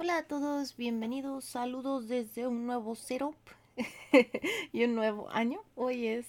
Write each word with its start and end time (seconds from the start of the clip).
Hola 0.00 0.18
a 0.18 0.22
todos, 0.22 0.76
bienvenidos, 0.76 1.44
saludos 1.44 2.06
desde 2.06 2.46
un 2.46 2.66
nuevo 2.66 2.94
setup 2.94 3.34
y 4.72 4.84
un 4.84 4.94
nuevo 4.94 5.28
año. 5.32 5.58
Hoy 5.74 6.06
es 6.06 6.24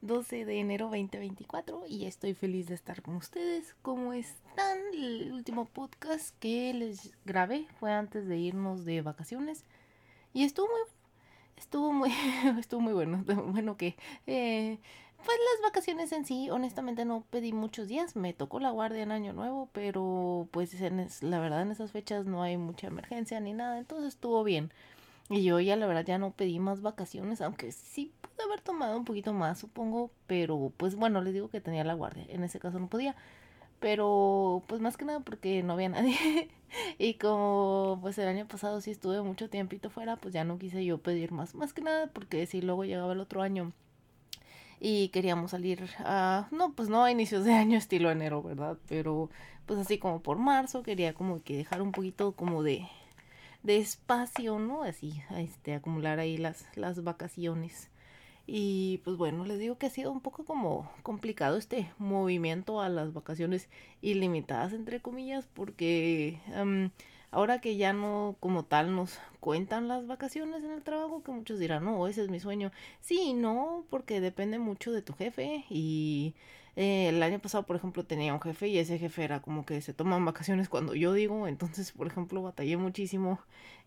12 0.00 0.46
de 0.46 0.60
enero 0.60 0.86
2024 0.86 1.84
y 1.86 2.06
estoy 2.06 2.32
feliz 2.32 2.68
de 2.68 2.74
estar 2.74 3.02
con 3.02 3.16
ustedes. 3.16 3.76
¿Cómo 3.82 4.14
están? 4.14 4.78
El 4.94 5.30
último 5.30 5.66
podcast 5.66 6.34
que 6.38 6.72
les 6.72 7.12
grabé 7.26 7.66
fue 7.78 7.92
antes 7.92 8.26
de 8.26 8.38
irnos 8.38 8.86
de 8.86 9.02
vacaciones 9.02 9.66
y 10.32 10.44
estuvo 10.44 10.68
muy 10.68 10.80
bueno. 10.80 10.92
Estuvo 11.58 11.92
muy, 11.92 12.10
estuvo 12.60 12.80
muy 12.80 12.94
bueno. 12.94 13.22
Bueno 13.52 13.76
que 13.76 13.94
eh, 14.26 14.78
pues 15.24 15.38
las 15.54 15.70
vacaciones 15.70 16.12
en 16.12 16.24
sí, 16.24 16.50
honestamente 16.50 17.04
no 17.04 17.24
pedí 17.30 17.52
muchos 17.52 17.88
días, 17.88 18.16
me 18.16 18.32
tocó 18.32 18.60
la 18.60 18.70
guardia 18.70 19.02
en 19.02 19.12
Año 19.12 19.32
Nuevo, 19.32 19.68
pero 19.72 20.48
pues 20.50 20.74
en 20.80 21.08
la 21.22 21.40
verdad 21.40 21.62
en 21.62 21.70
esas 21.70 21.92
fechas 21.92 22.26
no 22.26 22.42
hay 22.42 22.56
mucha 22.56 22.88
emergencia 22.88 23.40
ni 23.40 23.52
nada, 23.52 23.78
entonces 23.78 24.08
estuvo 24.14 24.42
bien. 24.44 24.72
Y 25.30 25.44
yo 25.44 25.60
ya 25.60 25.76
la 25.76 25.86
verdad 25.86 26.04
ya 26.04 26.18
no 26.18 26.32
pedí 26.32 26.58
más 26.58 26.82
vacaciones, 26.82 27.40
aunque 27.40 27.72
sí 27.72 28.12
pude 28.20 28.44
haber 28.44 28.60
tomado 28.60 28.98
un 28.98 29.04
poquito 29.04 29.32
más, 29.32 29.58
supongo, 29.58 30.10
pero 30.26 30.72
pues 30.76 30.94
bueno, 30.96 31.22
les 31.22 31.34
digo 31.34 31.48
que 31.48 31.60
tenía 31.60 31.84
la 31.84 31.94
guardia, 31.94 32.26
en 32.28 32.44
ese 32.44 32.58
caso 32.60 32.78
no 32.78 32.88
podía. 32.88 33.16
Pero 33.80 34.62
pues 34.68 34.80
más 34.80 34.96
que 34.96 35.04
nada 35.04 35.20
porque 35.20 35.62
no 35.62 35.74
había 35.74 35.88
nadie. 35.90 36.50
y 36.98 37.14
como 37.14 37.98
pues 38.02 38.18
el 38.18 38.28
año 38.28 38.46
pasado 38.48 38.80
sí 38.80 38.90
estuve 38.92 39.22
mucho 39.22 39.50
tiempito 39.50 39.90
fuera, 39.90 40.16
pues 40.16 40.34
ya 40.34 40.44
no 40.44 40.58
quise 40.58 40.84
yo 40.84 40.98
pedir 40.98 41.32
más. 41.32 41.54
Más 41.54 41.72
que 41.72 41.82
nada 41.82 42.08
porque 42.08 42.46
si 42.46 42.62
luego 42.62 42.84
llegaba 42.84 43.12
el 43.12 43.20
otro 43.20 43.42
año 43.42 43.72
y 44.84 45.10
queríamos 45.10 45.52
salir 45.52 45.88
a, 46.00 46.48
no, 46.50 46.72
pues 46.72 46.88
no 46.88 47.04
a 47.04 47.12
inicios 47.12 47.44
de 47.44 47.52
año 47.52 47.78
estilo 47.78 48.10
enero, 48.10 48.42
¿verdad? 48.42 48.76
Pero 48.88 49.30
pues 49.64 49.78
así 49.78 49.96
como 49.98 50.20
por 50.22 50.38
marzo 50.38 50.82
quería 50.82 51.14
como 51.14 51.40
que 51.44 51.56
dejar 51.56 51.82
un 51.82 51.92
poquito 51.92 52.32
como 52.32 52.64
de, 52.64 52.88
de 53.62 53.78
espacio, 53.78 54.58
¿no? 54.58 54.82
Así, 54.82 55.22
este, 55.36 55.74
acumular 55.74 56.18
ahí 56.18 56.36
las, 56.36 56.66
las 56.74 57.04
vacaciones. 57.04 57.90
Y 58.44 59.00
pues 59.04 59.16
bueno, 59.16 59.44
les 59.46 59.60
digo 59.60 59.78
que 59.78 59.86
ha 59.86 59.90
sido 59.90 60.10
un 60.10 60.20
poco 60.20 60.44
como 60.44 60.90
complicado 61.04 61.58
este 61.58 61.88
movimiento 61.98 62.80
a 62.80 62.88
las 62.88 63.12
vacaciones 63.12 63.68
ilimitadas, 64.00 64.72
entre 64.72 65.00
comillas, 65.00 65.46
porque 65.46 66.40
ahora 67.32 67.60
que 67.60 67.76
ya 67.76 67.92
no 67.92 68.36
como 68.40 68.64
tal 68.64 68.94
nos 68.94 69.18
cuentan 69.40 69.88
las 69.88 70.06
vacaciones 70.06 70.62
en 70.62 70.70
el 70.70 70.82
trabajo, 70.82 71.22
que 71.24 71.32
muchos 71.32 71.58
dirán, 71.58 71.84
no, 71.84 72.06
ese 72.06 72.22
es 72.22 72.28
mi 72.30 72.38
sueño. 72.38 72.70
Sí, 73.00 73.34
no, 73.34 73.84
porque 73.90 74.20
depende 74.20 74.58
mucho 74.60 74.92
de 74.92 75.02
tu 75.02 75.14
jefe 75.14 75.64
y 75.68 76.34
eh, 76.76 77.08
el 77.10 77.22
año 77.22 77.38
pasado, 77.38 77.64
por 77.66 77.76
ejemplo, 77.76 78.04
tenía 78.04 78.32
un 78.32 78.40
jefe 78.40 78.68
y 78.68 78.78
ese 78.78 78.98
jefe 78.98 79.24
era 79.24 79.42
como 79.42 79.66
que 79.66 79.80
se 79.82 79.92
toman 79.92 80.24
vacaciones 80.24 80.68
cuando 80.70 80.94
yo 80.94 81.12
digo, 81.12 81.46
entonces, 81.46 81.92
por 81.92 82.06
ejemplo, 82.06 82.42
batallé 82.42 82.78
muchísimo, 82.78 83.40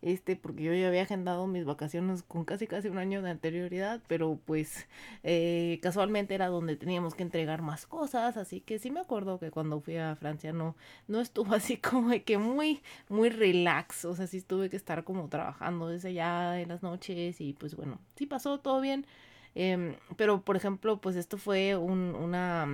este, 0.03 0.35
porque 0.35 0.63
yo 0.63 0.73
ya 0.73 0.87
había 0.89 1.01
agendado 1.01 1.47
mis 1.47 1.65
vacaciones 1.65 2.21
con 2.21 2.45
casi 2.45 2.67
casi 2.67 2.89
un 2.89 2.99
año 2.99 3.23
de 3.23 3.31
anterioridad, 3.31 4.01
pero 4.07 4.39
pues 4.45 4.87
eh, 5.23 5.79
casualmente 5.81 6.35
era 6.35 6.47
donde 6.47 6.75
teníamos 6.75 7.15
que 7.15 7.23
entregar 7.23 7.63
más 7.63 7.87
cosas, 7.87 8.37
así 8.37 8.61
que 8.61 8.77
sí 8.77 8.91
me 8.91 8.99
acuerdo 8.99 9.39
que 9.39 9.49
cuando 9.49 9.79
fui 9.81 9.97
a 9.97 10.15
Francia 10.15 10.53
no, 10.53 10.75
no 11.07 11.21
estuvo 11.21 11.53
así 11.55 11.77
como 11.77 12.09
de 12.09 12.23
que 12.23 12.37
muy, 12.37 12.81
muy 13.09 13.29
relax, 13.29 14.05
o 14.05 14.15
sea, 14.15 14.27
sí 14.27 14.41
tuve 14.41 14.69
que 14.69 14.77
estar 14.77 15.03
como 15.03 15.27
trabajando 15.29 15.87
desde 15.87 16.13
ya 16.13 16.59
en 16.61 16.69
las 16.69 16.83
noches 16.83 17.41
y 17.41 17.53
pues 17.53 17.75
bueno, 17.75 17.99
sí 18.15 18.27
pasó 18.27 18.59
todo 18.59 18.79
bien. 18.81 19.05
Em, 19.55 19.95
pero, 20.17 20.41
por 20.41 20.55
ejemplo, 20.55 20.99
pues 20.99 21.15
esto 21.15 21.37
fue 21.37 21.75
un, 21.75 22.13
una 22.15 22.67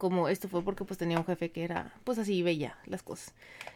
como 0.00 0.28
esto 0.28 0.48
fue 0.48 0.62
porque 0.62 0.84
pues 0.84 0.96
tenía 0.98 1.18
un 1.18 1.26
jefe 1.26 1.50
que 1.50 1.62
era 1.62 1.92
pues 2.04 2.18
así 2.18 2.42
veía 2.42 2.78
las 2.86 3.02
cosas 3.02 3.34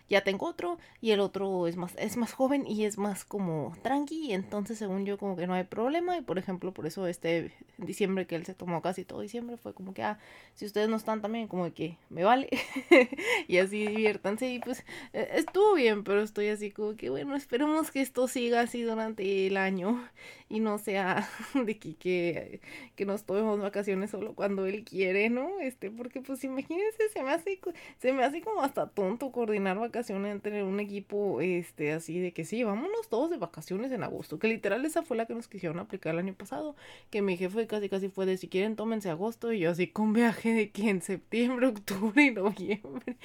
ya 0.08 0.22
tengo 0.22 0.46
otro 0.46 0.78
y 1.00 1.12
el 1.12 1.20
otro 1.20 1.66
es 1.66 1.76
más 1.76 1.94
es 1.96 2.16
más 2.16 2.32
joven 2.32 2.66
y 2.66 2.84
es 2.84 2.98
más 2.98 3.24
como 3.24 3.74
tranqui 3.82 4.32
entonces 4.32 4.78
según 4.78 5.06
yo 5.06 5.16
como 5.16 5.34
que 5.36 5.46
no 5.46 5.54
hay 5.54 5.64
problema 5.64 6.18
y 6.18 6.22
por 6.22 6.38
ejemplo 6.38 6.74
por 6.74 6.86
eso 6.86 7.06
este 7.06 7.52
diciembre 7.78 8.26
que 8.26 8.36
él 8.36 8.44
se 8.44 8.54
tomó 8.54 8.82
casi 8.82 9.04
todo 9.04 9.20
diciembre 9.20 9.56
fue 9.56 9.72
como 9.72 9.94
que 9.94 10.02
ah 10.02 10.18
si 10.54 10.66
ustedes 10.66 10.88
no 10.88 10.96
están 10.96 11.22
también 11.22 11.48
como 11.48 11.72
que 11.72 11.96
me 12.10 12.22
vale 12.22 12.50
y 13.48 13.58
así 13.58 13.86
diviértanse 13.86 14.50
y 14.50 14.58
pues 14.58 14.84
e, 15.14 15.28
estuvo 15.36 15.74
bien 15.74 16.04
pero 16.04 16.22
estoy 16.22 16.48
así 16.48 16.70
como 16.70 16.96
que 16.96 17.08
bueno 17.08 17.34
esperemos 17.34 17.90
que 17.90 18.02
esto 18.02 18.28
siga 18.28 18.60
así 18.60 18.82
durante 18.82 19.46
el 19.46 19.56
año 19.56 20.06
y 20.50 20.60
no 20.60 20.76
sea 20.76 21.26
de 21.54 21.78
que 21.78 21.96
que, 21.96 22.60
que 22.94 23.06
nos 23.06 23.24
tomemos 23.24 23.58
vacaciones 23.58 24.10
solo 24.10 24.34
cuando 24.34 24.66
él 24.66 24.84
quiere 24.84 25.30
no 25.30 25.60
este 25.60 25.90
porque 25.90 26.20
pues 26.20 26.44
imagínense 26.44 27.08
se 27.10 27.22
me 27.22 27.30
hace 27.30 27.58
se 27.98 28.12
me 28.12 28.22
hace 28.22 28.42
como 28.42 28.60
hasta 28.60 28.88
tonto 28.88 29.32
coordinar 29.32 29.78
vacaciones 29.78 29.93
vacaciones 29.94 30.42
tener 30.42 30.64
un 30.64 30.80
equipo 30.80 31.40
este 31.40 31.92
así 31.92 32.18
de 32.18 32.32
que 32.32 32.44
sí, 32.44 32.64
vámonos 32.64 33.08
todos 33.08 33.30
de 33.30 33.36
vacaciones 33.36 33.92
en 33.92 34.02
agosto, 34.02 34.40
que 34.40 34.48
literal 34.48 34.84
esa 34.84 35.02
fue 35.04 35.16
la 35.16 35.26
que 35.26 35.34
nos 35.34 35.46
quisieron 35.46 35.78
aplicar 35.78 36.14
el 36.14 36.18
año 36.18 36.34
pasado, 36.34 36.74
que 37.10 37.22
mi 37.22 37.36
jefe 37.36 37.68
casi 37.68 37.88
casi 37.88 38.08
fue 38.08 38.26
de 38.26 38.36
si 38.36 38.48
quieren 38.48 38.74
tómense 38.74 39.08
agosto 39.08 39.52
y 39.52 39.60
yo 39.60 39.70
así 39.70 39.86
con 39.86 40.12
viaje 40.12 40.52
de 40.52 40.70
que 40.70 40.90
en 40.90 41.00
septiembre, 41.00 41.66
octubre 41.68 42.24
y 42.24 42.32
noviembre 42.32 43.16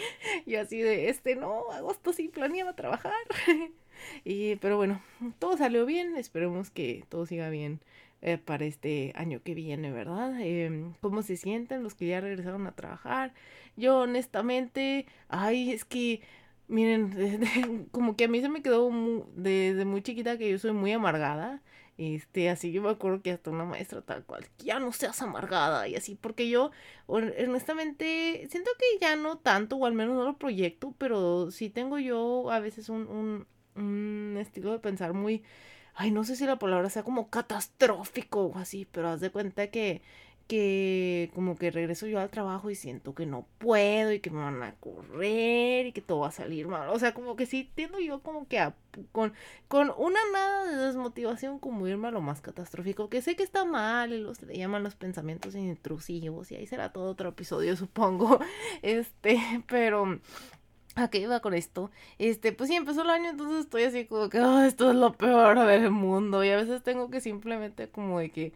y 0.45 0.55
así 0.55 0.79
de 0.79 1.09
este 1.09 1.35
no, 1.35 1.71
agosto 1.71 2.13
sí 2.13 2.27
planeaba 2.27 2.73
trabajar. 2.75 3.13
y 4.23 4.55
pero 4.57 4.77
bueno, 4.77 5.01
todo 5.39 5.57
salió 5.57 5.87
bien, 5.87 6.17
esperemos 6.17 6.69
que 6.69 7.03
todo 7.09 7.25
siga 7.25 7.49
bien. 7.49 7.79
Eh, 8.21 8.37
para 8.37 8.65
este 8.65 9.13
año 9.15 9.41
que 9.41 9.53
viene, 9.53 9.93
¿verdad? 9.93 10.33
Eh, 10.41 10.91
¿Cómo 10.99 11.21
se 11.21 11.37
sienten 11.37 11.83
los 11.83 11.95
que 11.95 12.07
ya 12.07 12.19
regresaron 12.19 12.67
a 12.67 12.73
trabajar? 12.73 13.33
Yo 13.77 13.99
honestamente, 13.99 15.05
ay, 15.29 15.71
es 15.71 15.85
que 15.85 16.19
Miren, 16.69 17.89
como 17.91 18.15
que 18.15 18.25
a 18.25 18.27
mí 18.27 18.41
se 18.41 18.49
me 18.49 18.61
quedó 18.61 18.91
desde 19.35 19.85
muy 19.85 20.03
chiquita 20.03 20.37
que 20.37 20.51
yo 20.51 20.59
soy 20.59 20.71
muy 20.71 20.91
amargada. 20.93 21.61
Este, 21.97 22.49
así 22.49 22.71
yo 22.71 22.81
me 22.81 22.89
acuerdo 22.89 23.21
que 23.21 23.31
hasta 23.31 23.49
una 23.51 23.65
maestra 23.65 24.01
tal 24.01 24.23
cual, 24.23 24.47
ya 24.59 24.79
no 24.79 24.93
seas 24.93 25.21
amargada 25.21 25.85
y 25.89 25.95
así, 25.97 26.15
porque 26.15 26.47
yo 26.49 26.71
honestamente 27.07 28.47
siento 28.49 28.71
que 28.79 28.85
ya 29.01 29.17
no 29.17 29.37
tanto, 29.39 29.75
o 29.75 29.85
al 29.85 29.93
menos 29.93 30.15
no 30.15 30.23
lo 30.23 30.37
proyecto, 30.37 30.95
pero 30.97 31.51
sí 31.51 31.69
tengo 31.69 31.99
yo 31.99 32.51
a 32.51 32.59
veces 32.61 32.87
un, 32.87 33.05
un, 33.09 33.47
un 33.75 34.37
estilo 34.39 34.71
de 34.71 34.79
pensar 34.79 35.13
muy, 35.13 35.43
ay, 35.95 36.11
no 36.11 36.23
sé 36.23 36.37
si 36.37 36.45
la 36.45 36.57
palabra 36.59 36.89
sea 36.89 37.03
como 37.03 37.29
catastrófico 37.29 38.45
o 38.47 38.57
así, 38.57 38.87
pero 38.91 39.09
haz 39.09 39.19
de 39.19 39.31
cuenta 39.31 39.67
que 39.69 40.01
que 40.49 41.29
como 41.35 41.55
que 41.55 41.69
regreso 41.69 42.07
yo 42.07 42.19
al 42.19 42.31
trabajo 42.31 42.71
y 42.71 42.75
siento 42.75 43.13
que 43.13 43.27
no 43.27 43.45
puedo 43.59 44.11
y 44.11 44.19
que 44.19 44.31
me 44.31 44.39
van 44.39 44.63
a 44.63 44.73
correr 44.77 45.85
y 45.85 45.91
que 45.91 46.01
todo 46.01 46.21
va 46.21 46.29
a 46.29 46.31
salir 46.31 46.67
mal. 46.67 46.89
O 46.89 46.97
sea, 46.97 47.13
como 47.13 47.35
que 47.35 47.45
sí 47.45 47.71
tiendo 47.75 47.99
yo 47.99 48.23
como 48.23 48.47
que 48.47 48.73
con, 49.11 49.33
con 49.67 49.93
una 49.95 50.19
nada 50.33 50.65
de 50.65 50.87
desmotivación 50.87 51.59
como 51.59 51.87
irme 51.87 52.07
a 52.07 52.11
lo 52.11 52.21
más 52.21 52.41
catastrófico, 52.41 53.09
que 53.09 53.21
sé 53.21 53.35
que 53.35 53.43
está 53.43 53.63
mal 53.63 54.11
y 54.11 54.17
los 54.17 54.41
le 54.41 54.57
llaman 54.57 54.83
los 54.83 54.95
pensamientos 54.95 55.53
intrusivos 55.53 56.51
y 56.51 56.55
ahí 56.55 56.65
será 56.65 56.91
todo 56.91 57.11
otro 57.11 57.29
episodio 57.29 57.75
supongo. 57.77 58.39
Este, 58.81 59.37
pero 59.67 60.19
¿A 60.95 61.09
qué 61.09 61.19
iba 61.19 61.39
con 61.41 61.53
esto? 61.53 61.91
Este, 62.17 62.51
pues 62.53 62.69
sí, 62.69 62.75
empezó 62.75 63.03
el 63.03 63.11
año, 63.11 63.29
entonces 63.29 63.59
estoy 63.61 63.83
así 63.83 64.05
como 64.05 64.29
que, 64.29 64.41
oh, 64.41 64.61
esto 64.61 64.89
es 64.89 64.95
lo 64.95 65.13
peor 65.13 65.59
del 65.65 65.91
mundo. 65.91 66.43
Y 66.43 66.49
a 66.49 66.57
veces 66.57 66.83
tengo 66.83 67.09
que 67.11 67.21
simplemente 67.21 67.89
como 67.89 68.19
de 68.19 68.31
que 68.31 68.53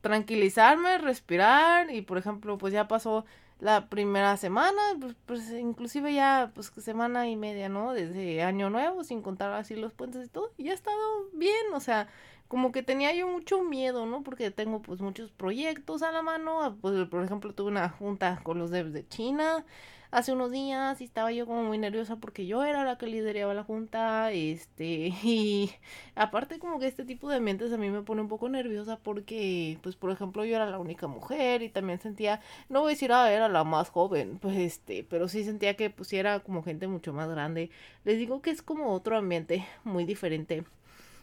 tranquilizarme, 0.00 0.98
respirar 0.98 1.90
y 1.90 2.02
por 2.02 2.18
ejemplo 2.18 2.58
pues 2.58 2.72
ya 2.72 2.88
pasó 2.88 3.24
la 3.62 3.88
primera 3.88 4.36
semana, 4.36 4.82
pues, 5.00 5.14
pues, 5.24 5.52
inclusive 5.52 6.12
ya 6.12 6.50
pues 6.52 6.72
semana 6.78 7.28
y 7.28 7.36
media, 7.36 7.68
¿no? 7.68 7.92
Desde 7.92 8.42
año 8.42 8.70
nuevo, 8.70 9.04
sin 9.04 9.22
contar 9.22 9.52
así 9.52 9.76
los 9.76 9.92
puentes 9.92 10.26
y 10.26 10.28
todo, 10.28 10.52
y 10.58 10.64
ya 10.64 10.72
ha 10.72 10.74
estado 10.74 10.98
bien, 11.32 11.72
o 11.72 11.78
sea, 11.78 12.08
como 12.48 12.72
que 12.72 12.82
tenía 12.82 13.14
yo 13.14 13.28
mucho 13.28 13.62
miedo, 13.62 14.04
¿no? 14.04 14.24
Porque 14.24 14.50
tengo 14.50 14.82
pues 14.82 15.00
muchos 15.00 15.30
proyectos 15.30 16.02
a 16.02 16.10
la 16.10 16.22
mano, 16.22 16.76
pues 16.80 17.08
por 17.08 17.24
ejemplo 17.24 17.54
tuve 17.54 17.70
una 17.70 17.88
junta 17.88 18.40
con 18.42 18.58
los 18.58 18.72
devs 18.72 18.92
de 18.92 19.06
China, 19.06 19.64
hace 20.12 20.32
unos 20.32 20.52
días 20.52 21.00
estaba 21.00 21.32
yo 21.32 21.46
como 21.46 21.64
muy 21.64 21.78
nerviosa 21.78 22.16
porque 22.16 22.46
yo 22.46 22.62
era 22.64 22.84
la 22.84 22.98
que 22.98 23.06
lideraba 23.06 23.54
la 23.54 23.64
junta, 23.64 24.30
este, 24.30 25.12
y 25.24 25.72
aparte 26.14 26.58
como 26.58 26.78
que 26.78 26.86
este 26.86 27.04
tipo 27.04 27.30
de 27.30 27.40
mentes 27.40 27.72
a 27.72 27.78
mí 27.78 27.90
me 27.90 28.02
pone 28.02 28.20
un 28.20 28.28
poco 28.28 28.48
nerviosa 28.48 28.98
porque, 28.98 29.78
pues, 29.82 29.96
por 29.96 30.10
ejemplo, 30.10 30.44
yo 30.44 30.54
era 30.56 30.70
la 30.70 30.78
única 30.78 31.08
mujer 31.08 31.62
y 31.62 31.70
también 31.70 31.98
sentía, 31.98 32.40
no 32.68 32.80
voy 32.82 32.90
a 32.90 32.94
decir, 32.94 33.12
ah, 33.12 33.32
era 33.32 33.48
la 33.48 33.64
más 33.64 33.88
joven, 33.88 34.38
pues, 34.38 34.56
este, 34.58 35.04
pero 35.08 35.28
sí 35.28 35.44
sentía 35.44 35.76
que, 35.76 35.90
pues, 35.90 36.12
era 36.12 36.40
como 36.40 36.62
gente 36.62 36.86
mucho 36.86 37.12
más 37.12 37.28
grande. 37.28 37.70
Les 38.04 38.18
digo 38.18 38.42
que 38.42 38.50
es 38.50 38.62
como 38.62 38.92
otro 38.92 39.16
ambiente 39.16 39.66
muy 39.84 40.04
diferente 40.04 40.64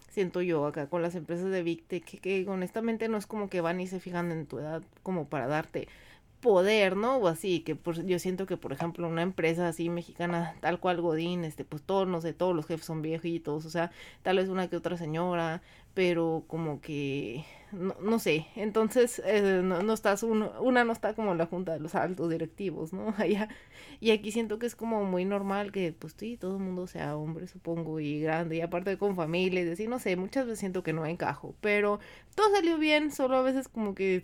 siento 0.10 0.42
yo 0.42 0.66
acá 0.66 0.88
con 0.90 1.04
las 1.04 1.14
empresas 1.14 1.52
de 1.52 1.62
Big 1.62 1.84
Tech 1.86 2.04
que, 2.04 2.18
que, 2.18 2.50
honestamente 2.50 3.08
no 3.10 3.18
es 3.18 3.28
como 3.28 3.48
que 3.48 3.62
van 3.62 3.80
y 3.80 3.86
se 3.88 4.00
fijan 4.00 4.32
en 4.32 4.48
tu 4.48 4.58
edad 4.58 4.82
como 5.04 5.28
para 5.30 5.48
darte 5.48 5.88
poder, 6.42 6.96
¿no? 6.96 7.18
O 7.18 7.28
así, 7.28 7.62
que 7.62 7.76
por, 7.76 8.04
yo 8.06 8.20
siento 8.20 8.46
que, 8.46 8.58
por 8.58 8.72
ejemplo, 8.74 9.08
una 9.08 9.22
empresa 9.22 9.68
así 9.68 9.90
mexicana, 9.90 10.56
tal 10.62 10.80
cual 10.80 11.02
Godín, 11.02 11.44
este, 11.44 11.66
pues 11.66 11.84
todos, 11.84 12.08
no 12.08 12.22
sé, 12.22 12.34
todos 12.34 12.56
los 12.56 12.66
jefes 12.66 12.86
son 12.86 13.02
viejitos, 13.02 13.66
o 13.66 13.70
sea, 13.70 13.92
tal 14.24 14.38
vez 14.38 14.50
una 14.50 14.70
que 14.70 14.78
otra 14.78 14.98
señora, 14.98 15.62
pero 15.94 16.46
como 16.48 16.80
que, 16.82 17.44
no, 17.72 17.96
no 18.02 18.20
sé, 18.20 18.48
entonces 18.56 19.22
eh, 19.26 19.62
no, 19.64 19.82
no, 19.84 19.94
estás, 19.94 20.24
uno, 20.24 20.54
una 20.62 20.84
no 20.86 20.94
está 20.94 21.14
como 21.14 21.36
la 21.36 21.46
junta 21.46 21.74
de 21.74 21.80
los 21.80 21.96
altos 21.96 22.30
directivos, 22.30 22.94
¿no? 22.94 23.14
Allá, 23.18 23.50
y 24.00 24.12
aquí 24.12 24.32
siento 24.32 24.60
que 24.60 24.66
es 24.66 24.76
como 24.76 25.04
muy 25.06 25.26
normal 25.26 25.72
que, 25.72 25.92
pues 25.94 26.16
sí, 26.18 26.38
todo 26.38 26.58
el 26.58 26.64
mundo 26.64 26.88
sea 26.88 27.18
hombre, 27.18 27.48
supongo, 27.48 28.00
y 28.00 28.22
grande, 28.22 28.58
y 28.58 28.62
aparte 28.62 28.98
con 28.98 29.16
familia, 29.16 29.62
y 29.62 29.66
decir, 29.66 29.90
no 29.90 30.00
sé, 30.00 30.16
muchas 30.16 30.46
veces 30.46 30.60
siento 30.60 30.84
que 30.84 30.94
no 30.94 31.06
encajo, 31.06 31.56
pero 31.62 32.00
todo 32.36 32.50
salió 32.56 32.78
bien, 32.78 33.12
solo 33.12 33.38
a 33.38 33.42
veces 33.42 33.68
como 33.68 33.94
que 33.96 34.24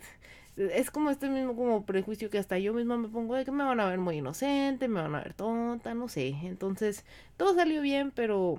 es 0.56 0.90
como 0.90 1.10
este 1.10 1.28
mismo 1.28 1.54
como 1.56 1.84
prejuicio 1.84 2.30
que 2.30 2.38
hasta 2.38 2.58
yo 2.58 2.72
misma 2.74 2.96
me 2.96 3.08
pongo 3.08 3.34
de 3.34 3.44
que 3.44 3.52
me 3.52 3.64
van 3.64 3.80
a 3.80 3.88
ver 3.88 3.98
muy 3.98 4.16
inocente, 4.18 4.88
me 4.88 5.02
van 5.02 5.14
a 5.14 5.22
ver 5.22 5.34
tonta, 5.34 5.94
no 5.94 6.08
sé. 6.08 6.28
Entonces, 6.44 7.04
todo 7.36 7.54
salió 7.54 7.82
bien, 7.82 8.10
pero 8.12 8.58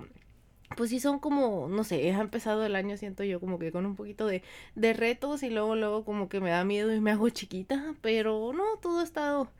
pues 0.76 0.90
sí 0.90 1.00
son 1.00 1.18
como, 1.18 1.68
no 1.68 1.84
sé, 1.84 2.12
ha 2.12 2.20
empezado 2.20 2.64
el 2.64 2.76
año, 2.76 2.96
siento 2.96 3.24
yo 3.24 3.40
como 3.40 3.58
que 3.58 3.72
con 3.72 3.86
un 3.86 3.96
poquito 3.96 4.26
de, 4.26 4.42
de 4.74 4.92
retos 4.92 5.42
y 5.42 5.50
luego, 5.50 5.74
luego 5.76 6.04
como 6.04 6.28
que 6.28 6.40
me 6.40 6.50
da 6.50 6.64
miedo 6.64 6.94
y 6.94 7.00
me 7.00 7.10
hago 7.10 7.28
chiquita, 7.30 7.94
pero 8.02 8.52
no, 8.52 8.64
todo 8.80 9.00
ha 9.00 9.04
estado, 9.04 9.50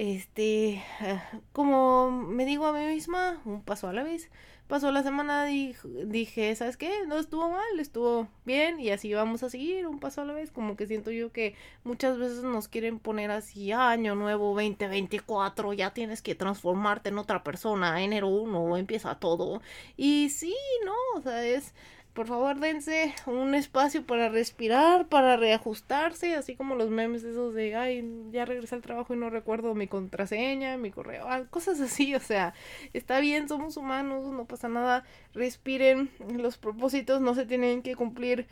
este, 0.00 0.82
ah, 1.00 1.22
como 1.52 2.10
me 2.10 2.46
digo 2.46 2.66
a 2.66 2.72
mí 2.72 2.86
misma, 2.86 3.40
un 3.44 3.62
paso 3.62 3.88
a 3.88 3.92
la 3.92 4.02
vez 4.02 4.30
pasó 4.70 4.92
la 4.92 5.02
semana 5.02 5.46
dije, 5.46 6.54
¿sabes 6.54 6.76
qué? 6.76 7.04
No 7.08 7.18
estuvo 7.18 7.50
mal, 7.50 7.80
estuvo 7.80 8.28
bien 8.44 8.78
y 8.78 8.90
así 8.90 9.12
vamos 9.12 9.42
a 9.42 9.50
seguir 9.50 9.88
un 9.88 9.98
paso 9.98 10.22
a 10.22 10.24
la 10.24 10.32
vez. 10.32 10.52
Como 10.52 10.76
que 10.76 10.86
siento 10.86 11.10
yo 11.10 11.32
que 11.32 11.56
muchas 11.82 12.16
veces 12.18 12.44
nos 12.44 12.68
quieren 12.68 13.00
poner 13.00 13.32
así, 13.32 13.72
año 13.72 14.14
nuevo 14.14 14.54
2024, 14.54 15.72
ya 15.72 15.92
tienes 15.92 16.22
que 16.22 16.36
transformarte 16.36 17.08
en 17.08 17.18
otra 17.18 17.42
persona, 17.42 18.00
enero 18.00 18.28
1, 18.28 18.76
empieza 18.76 19.16
todo. 19.16 19.60
Y 19.96 20.30
sí, 20.30 20.54
no, 20.84 20.94
o 21.18 21.20
sea, 21.20 21.44
es 21.44 21.74
por 22.12 22.26
favor 22.26 22.58
dense 22.58 23.14
un 23.26 23.54
espacio 23.54 24.04
para 24.04 24.28
respirar, 24.28 25.08
para 25.08 25.36
reajustarse, 25.36 26.34
así 26.34 26.56
como 26.56 26.74
los 26.74 26.90
memes 26.90 27.22
esos 27.24 27.54
de, 27.54 27.76
ay, 27.76 28.04
ya 28.30 28.44
regresé 28.44 28.74
al 28.74 28.82
trabajo 28.82 29.14
y 29.14 29.16
no 29.16 29.30
recuerdo 29.30 29.74
mi 29.74 29.86
contraseña, 29.86 30.76
mi 30.76 30.90
correo, 30.90 31.26
cosas 31.50 31.80
así, 31.80 32.14
o 32.14 32.20
sea, 32.20 32.54
está 32.92 33.20
bien, 33.20 33.48
somos 33.48 33.76
humanos, 33.76 34.24
no 34.32 34.44
pasa 34.46 34.68
nada, 34.68 35.04
respiren, 35.34 36.10
los 36.36 36.58
propósitos 36.58 37.20
no 37.20 37.34
se 37.34 37.46
tienen 37.46 37.82
que 37.82 37.94
cumplir 37.94 38.46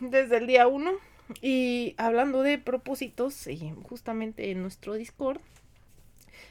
desde 0.00 0.38
el 0.38 0.46
día 0.46 0.66
uno. 0.66 0.92
Y 1.40 1.94
hablando 1.96 2.42
de 2.42 2.58
propósitos, 2.58 3.48
justamente 3.88 4.50
en 4.50 4.62
nuestro 4.62 4.94
Discord, 4.94 5.40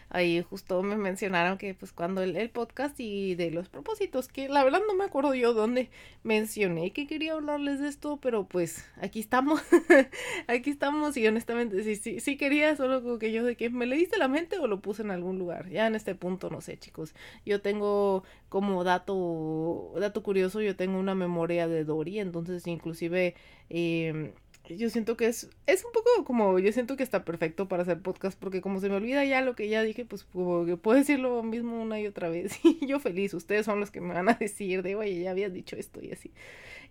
ahí 0.10 0.42
justo 0.42 0.82
me 0.84 0.98
mencionaron 0.98 1.58
que 1.58 1.74
pues 1.74 1.92
cuando 1.92 2.22
el, 2.24 2.50
podcast 2.50 3.00
y 3.00 3.36
de 3.36 3.52
los 3.52 3.70
propósitos, 3.70 4.28
que 4.28 4.50
la 4.50 4.64
verdad 4.64 4.82
no 4.88 4.96
me 4.96 5.06
acuerdo 5.06 5.36
yo 5.36 5.54
dónde 5.54 5.90
mencioné 6.24 6.92
que 6.92 7.08
quería 7.08 7.34
hablarles 7.34 7.80
de 7.80 7.88
esto, 7.88 8.20
pero 8.22 8.46
pues 8.46 8.86
aquí 9.02 9.20
estamos, 9.20 9.62
aquí 10.48 10.70
estamos 10.70 11.16
y 11.18 11.28
honestamente 11.28 11.84
sí, 11.84 11.96
sí, 11.96 12.20
sí 12.20 12.38
quería, 12.38 12.76
solo 12.76 13.02
como 13.04 13.20
que 13.20 13.32
yo 13.32 13.44
de 13.44 13.56
que 13.56 13.70
me 13.70 13.86
leíste 13.86 14.18
la 14.18 14.28
mente 14.28 14.58
o 14.60 14.68
lo 14.68 14.82
puse 14.82 15.04
en 15.04 15.12
algún 15.12 15.38
lugar, 15.38 15.70
ya 15.70 15.88
en 15.88 15.96
este 15.96 16.16
punto 16.16 16.50
no 16.50 16.62
sé 16.62 16.78
chicos, 16.78 17.14
yo 17.46 17.62
tengo 17.62 18.24
como 18.50 18.84
dato, 18.84 19.94
dato 20.00 20.24
curioso, 20.24 20.62
yo 20.62 20.76
tengo 20.76 21.00
una 21.00 21.16
memoria 21.16 21.68
de 21.68 21.84
Dory, 21.84 22.20
entonces 22.20 22.66
inclusive... 22.68 23.36
Eh, 23.70 24.34
yo 24.78 24.90
siento 24.90 25.18
que 25.18 25.28
es, 25.28 25.50
es 25.66 25.86
un 25.86 25.92
poco 25.92 26.10
como, 26.26 26.60
yo 26.60 26.72
siento 26.72 26.96
que 26.98 27.04
está 27.04 27.26
perfecto 27.26 27.68
para 27.68 27.84
hacer 27.84 28.02
podcast, 28.02 28.40
porque 28.40 28.62
como 28.62 28.80
se 28.80 28.90
me 28.90 28.96
olvida 28.96 29.24
ya 29.26 29.42
lo 29.42 29.56
que 29.56 29.70
ya 29.70 29.84
dije, 29.84 30.06
pues 30.06 30.24
como 30.24 30.66
que 30.66 30.78
puedo 30.78 30.98
decir 30.98 31.20
lo 31.20 31.42
mismo 31.44 31.82
una 31.82 32.00
y 32.00 32.08
otra 32.08 32.30
vez. 32.30 32.60
Y 32.82 32.86
yo 32.88 33.00
feliz, 33.00 33.34
ustedes 33.34 33.66
son 33.66 33.80
los 33.80 33.92
que 33.92 34.02
me 34.02 34.14
van 34.14 34.30
a 34.30 34.34
decir 34.34 34.84
de, 34.84 34.96
oye, 34.96 35.22
ya 35.22 35.32
habías 35.32 35.54
dicho 35.54 35.76
esto 35.76 36.02
y 36.04 36.12
así. 36.12 36.32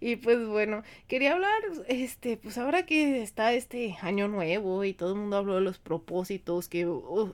Y 0.00 0.16
pues 0.16 0.46
bueno, 0.46 0.84
quería 1.08 1.32
hablar, 1.32 1.50
este, 1.88 2.36
pues 2.36 2.56
ahora 2.56 2.86
que 2.86 3.20
está 3.22 3.52
este 3.52 3.96
año 4.00 4.28
nuevo 4.28 4.84
y 4.84 4.94
todo 4.94 5.12
el 5.14 5.19
mundo 5.19 5.36
habló 5.36 5.56
de 5.56 5.60
los 5.60 5.78
propósitos, 5.78 6.69
que 6.69 6.88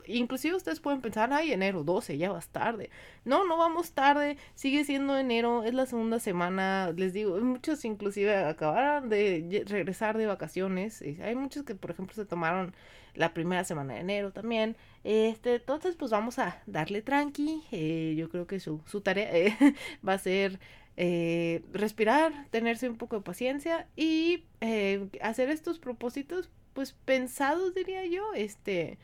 inclusive 0.06 0.56
ustedes 0.56 0.80
pueden 0.80 1.02
pensar, 1.02 1.32
ay, 1.32 1.52
enero 1.52 1.84
12, 1.84 2.16
ya 2.16 2.32
vas 2.32 2.48
tarde. 2.48 2.88
No, 3.24 3.46
no 3.46 3.58
vamos 3.58 3.92
tarde, 3.92 4.38
sigue 4.54 4.84
siendo 4.84 5.18
enero, 5.18 5.64
es 5.64 5.74
la 5.74 5.84
segunda 5.84 6.18
semana, 6.20 6.92
les 6.96 7.12
digo, 7.12 7.38
muchos 7.40 7.84
inclusive 7.84 8.34
acabaron 8.34 9.10
de 9.10 9.64
regresar 9.66 10.16
de 10.16 10.26
vacaciones, 10.34 11.02
hay 11.02 11.34
muchos 11.34 11.64
que 11.64 11.74
por 11.74 11.90
ejemplo 11.90 12.14
se 12.14 12.26
tomaron 12.26 12.74
la 13.14 13.32
primera 13.32 13.64
semana 13.64 13.94
de 13.94 14.00
enero 14.00 14.32
también. 14.32 14.76
Este, 15.04 15.56
entonces, 15.56 15.96
pues 15.96 16.10
vamos 16.10 16.38
a 16.38 16.62
darle 16.66 17.02
tranqui. 17.02 17.62
Eh, 17.72 18.14
yo 18.16 18.28
creo 18.28 18.46
que 18.46 18.60
su, 18.60 18.80
su 18.86 19.00
tarea 19.00 19.30
eh, 19.36 19.56
va 20.06 20.14
a 20.14 20.18
ser 20.18 20.58
eh, 20.96 21.62
respirar, 21.72 22.32
tenerse 22.50 22.88
un 22.88 22.96
poco 22.96 23.16
de 23.16 23.22
paciencia 23.22 23.88
y 23.96 24.44
eh, 24.60 25.08
hacer 25.20 25.50
estos 25.50 25.78
propósitos, 25.78 26.50
pues 26.72 26.92
pensados, 27.04 27.74
diría 27.74 28.06
yo, 28.06 28.32
este, 28.34 28.98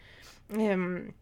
eh, 0.56 1.12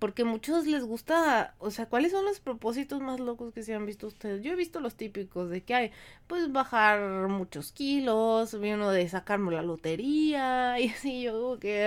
porque 0.00 0.24
muchos 0.24 0.66
les 0.66 0.84
gusta, 0.84 1.54
o 1.58 1.70
sea, 1.70 1.86
¿cuáles 1.88 2.12
son 2.12 2.24
los 2.24 2.40
propósitos 2.40 3.00
más 3.00 3.20
locos 3.20 3.52
que 3.54 3.62
se 3.62 3.74
han 3.74 3.86
visto 3.86 4.08
ustedes? 4.08 4.42
Yo 4.42 4.52
he 4.52 4.56
visto 4.56 4.80
los 4.80 4.96
típicos 4.96 5.50
de 5.50 5.62
que 5.62 5.74
hay, 5.74 5.92
pues 6.26 6.50
bajar 6.52 7.28
muchos 7.28 7.72
kilos, 7.72 8.54
uno 8.54 8.90
de 8.90 9.08
sacarme 9.08 9.52
la 9.52 9.62
lotería, 9.62 10.80
y 10.80 10.88
así 10.88 11.22
yo 11.22 11.58
que, 11.60 11.86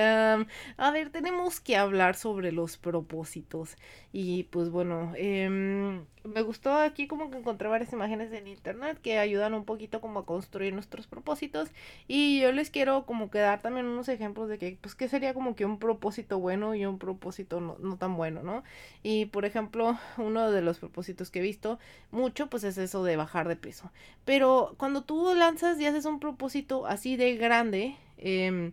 a 0.77 0.92
ver, 0.92 1.10
tenemos 1.12 1.60
que 1.60 1.75
hablar 1.75 2.15
sobre 2.15 2.51
los 2.51 2.77
propósitos. 2.77 3.75
Y 4.13 4.44
pues 4.45 4.69
bueno, 4.69 5.13
eh, 5.18 6.00
me 6.23 6.41
gustó 6.41 6.73
aquí 6.75 7.07
como 7.07 7.29
que 7.29 7.37
encontré 7.37 7.67
varias 7.67 7.91
imágenes 7.91 8.31
en 8.31 8.47
internet 8.47 8.97
que 9.01 9.19
ayudan 9.19 9.53
un 9.53 9.65
poquito 9.65 10.01
como 10.01 10.19
a 10.19 10.25
construir 10.25 10.73
nuestros 10.73 11.07
propósitos 11.07 11.69
y 12.07 12.39
yo 12.39 12.51
les 12.51 12.69
quiero 12.69 13.05
como 13.05 13.29
que 13.29 13.39
dar 13.39 13.61
también 13.61 13.85
unos 13.85 14.07
ejemplos 14.09 14.47
de 14.49 14.57
que 14.57 14.77
pues 14.79 14.95
que 14.95 15.07
sería 15.09 15.33
como 15.33 15.55
que 15.55 15.65
un 15.65 15.79
propósito 15.79 16.39
bueno 16.39 16.75
y 16.75 16.85
un 16.85 16.97
propósito 16.97 17.59
no, 17.59 17.77
no 17.79 17.97
tan 17.97 18.15
bueno, 18.15 18.41
¿no? 18.43 18.63
Y 19.03 19.25
por 19.25 19.45
ejemplo, 19.45 19.97
uno 20.17 20.51
de 20.51 20.61
los 20.61 20.79
propósitos 20.79 21.29
que 21.29 21.39
he 21.39 21.43
visto 21.43 21.79
mucho 22.11 22.47
pues 22.47 22.63
es 22.63 22.77
eso 22.77 23.03
de 23.03 23.17
bajar 23.17 23.47
de 23.47 23.55
peso. 23.55 23.91
Pero 24.25 24.75
cuando 24.77 25.03
tú 25.03 25.33
lanzas 25.35 25.79
y 25.79 25.85
haces 25.85 26.05
un 26.05 26.19
propósito 26.19 26.85
así 26.87 27.17
de 27.17 27.35
grande, 27.35 27.97
eh, 28.17 28.71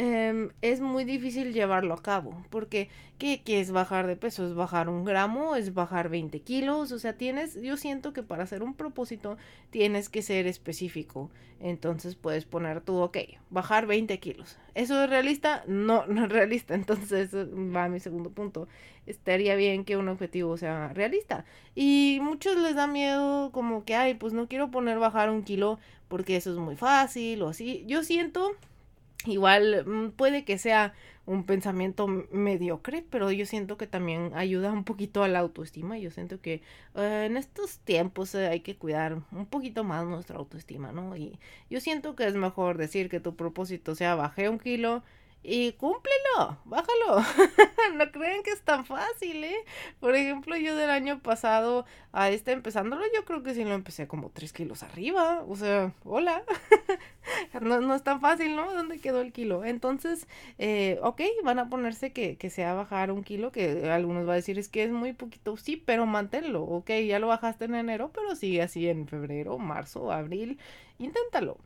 eh, 0.00 0.50
es 0.62 0.80
muy 0.80 1.02
difícil 1.02 1.52
llevarlo 1.52 1.92
a 1.92 2.00
cabo. 2.00 2.44
Porque, 2.50 2.88
¿qué, 3.18 3.42
¿qué, 3.42 3.58
es 3.58 3.72
bajar 3.72 4.06
de 4.06 4.14
peso? 4.14 4.46
¿Es 4.46 4.54
bajar 4.54 4.88
un 4.88 5.04
gramo? 5.04 5.56
¿Es 5.56 5.74
bajar 5.74 6.08
20 6.08 6.38
kilos? 6.42 6.92
O 6.92 7.00
sea, 7.00 7.14
tienes, 7.14 7.60
yo 7.60 7.76
siento 7.76 8.12
que 8.12 8.22
para 8.22 8.44
hacer 8.44 8.62
un 8.62 8.74
propósito 8.74 9.36
tienes 9.70 10.08
que 10.08 10.22
ser 10.22 10.46
específico. 10.46 11.30
Entonces 11.58 12.14
puedes 12.14 12.44
poner 12.44 12.80
tú, 12.80 12.98
ok, 12.98 13.18
bajar 13.50 13.88
20 13.88 14.20
kilos. 14.20 14.56
¿Eso 14.76 15.02
es 15.02 15.10
realista? 15.10 15.64
No, 15.66 16.06
no 16.08 16.26
es 16.26 16.30
realista. 16.30 16.76
Entonces 16.76 17.34
va 17.34 17.84
a 17.84 17.88
mi 17.88 17.98
segundo 17.98 18.30
punto. 18.30 18.68
Estaría 19.04 19.56
bien 19.56 19.84
que 19.84 19.96
un 19.96 20.08
objetivo 20.08 20.56
sea 20.58 20.92
realista. 20.92 21.44
Y 21.74 22.20
muchos 22.22 22.56
les 22.56 22.76
da 22.76 22.86
miedo 22.86 23.50
como 23.50 23.84
que, 23.84 23.96
ay, 23.96 24.14
pues 24.14 24.32
no 24.32 24.46
quiero 24.46 24.70
poner 24.70 25.00
bajar 25.00 25.28
un 25.28 25.42
kilo 25.42 25.80
porque 26.06 26.36
eso 26.36 26.52
es 26.52 26.58
muy 26.58 26.76
fácil 26.76 27.42
o 27.42 27.48
así. 27.48 27.82
Yo 27.88 28.04
siento 28.04 28.52
Igual 29.26 29.84
mm, 29.86 30.10
puede 30.12 30.44
que 30.44 30.58
sea 30.58 30.94
un 31.26 31.44
pensamiento 31.44 32.06
mediocre, 32.06 33.04
pero 33.10 33.30
yo 33.30 33.44
siento 33.44 33.76
que 33.76 33.86
también 33.86 34.32
ayuda 34.34 34.72
un 34.72 34.84
poquito 34.84 35.22
a 35.22 35.28
la 35.28 35.40
autoestima. 35.40 35.98
Yo 35.98 36.10
siento 36.10 36.40
que 36.40 36.62
uh, 36.94 37.00
en 37.00 37.36
estos 37.36 37.80
tiempos 37.80 38.34
uh, 38.34 38.38
hay 38.50 38.60
que 38.60 38.76
cuidar 38.76 39.18
un 39.32 39.46
poquito 39.46 39.84
más 39.84 40.06
nuestra 40.06 40.38
autoestima, 40.38 40.92
¿no? 40.92 41.16
Y 41.16 41.38
yo 41.68 41.80
siento 41.80 42.16
que 42.16 42.26
es 42.26 42.34
mejor 42.34 42.78
decir 42.78 43.10
que 43.10 43.20
tu 43.20 43.36
propósito 43.36 43.94
sea 43.94 44.14
bajé 44.14 44.48
un 44.48 44.58
kilo 44.58 45.02
y 45.42 45.72
cúmplelo, 45.72 46.58
bájalo. 46.64 47.22
no 47.94 48.10
creen 48.10 48.42
que 48.42 48.50
es 48.50 48.62
tan 48.62 48.84
fácil, 48.84 49.44
¿eh? 49.44 49.64
Por 50.00 50.14
ejemplo, 50.16 50.56
yo 50.56 50.74
del 50.74 50.90
año 50.90 51.20
pasado 51.20 51.86
a 52.12 52.30
este 52.30 52.52
empezándolo, 52.52 53.04
yo 53.14 53.24
creo 53.24 53.42
que 53.42 53.54
sí 53.54 53.64
lo 53.64 53.74
empecé 53.74 54.08
como 54.08 54.30
tres 54.30 54.52
kilos 54.52 54.82
arriba. 54.82 55.44
O 55.48 55.56
sea, 55.56 55.92
hola. 56.04 56.42
no, 57.60 57.80
no 57.80 57.94
es 57.94 58.02
tan 58.02 58.20
fácil, 58.20 58.56
¿no? 58.56 58.72
¿Dónde 58.74 58.98
quedó 58.98 59.20
el 59.20 59.32
kilo? 59.32 59.64
Entonces, 59.64 60.26
eh, 60.58 60.98
ok, 61.02 61.22
van 61.44 61.60
a 61.60 61.68
ponerse 61.68 62.12
que, 62.12 62.36
que 62.36 62.50
sea 62.50 62.74
bajar 62.74 63.12
un 63.12 63.22
kilo, 63.22 63.52
que 63.52 63.90
algunos 63.90 64.28
va 64.28 64.32
a 64.32 64.36
decir 64.36 64.58
es 64.58 64.68
que 64.68 64.82
es 64.84 64.90
muy 64.90 65.12
poquito, 65.12 65.56
sí, 65.56 65.76
pero 65.76 66.04
manténlo. 66.06 66.62
Ok, 66.64 66.90
ya 67.06 67.18
lo 67.20 67.28
bajaste 67.28 67.66
en 67.66 67.76
enero, 67.76 68.10
pero 68.12 68.34
sigue 68.34 68.62
así 68.62 68.88
en 68.88 69.06
febrero, 69.06 69.58
marzo, 69.58 70.10
abril. 70.10 70.58
Inténtalo. 70.98 71.58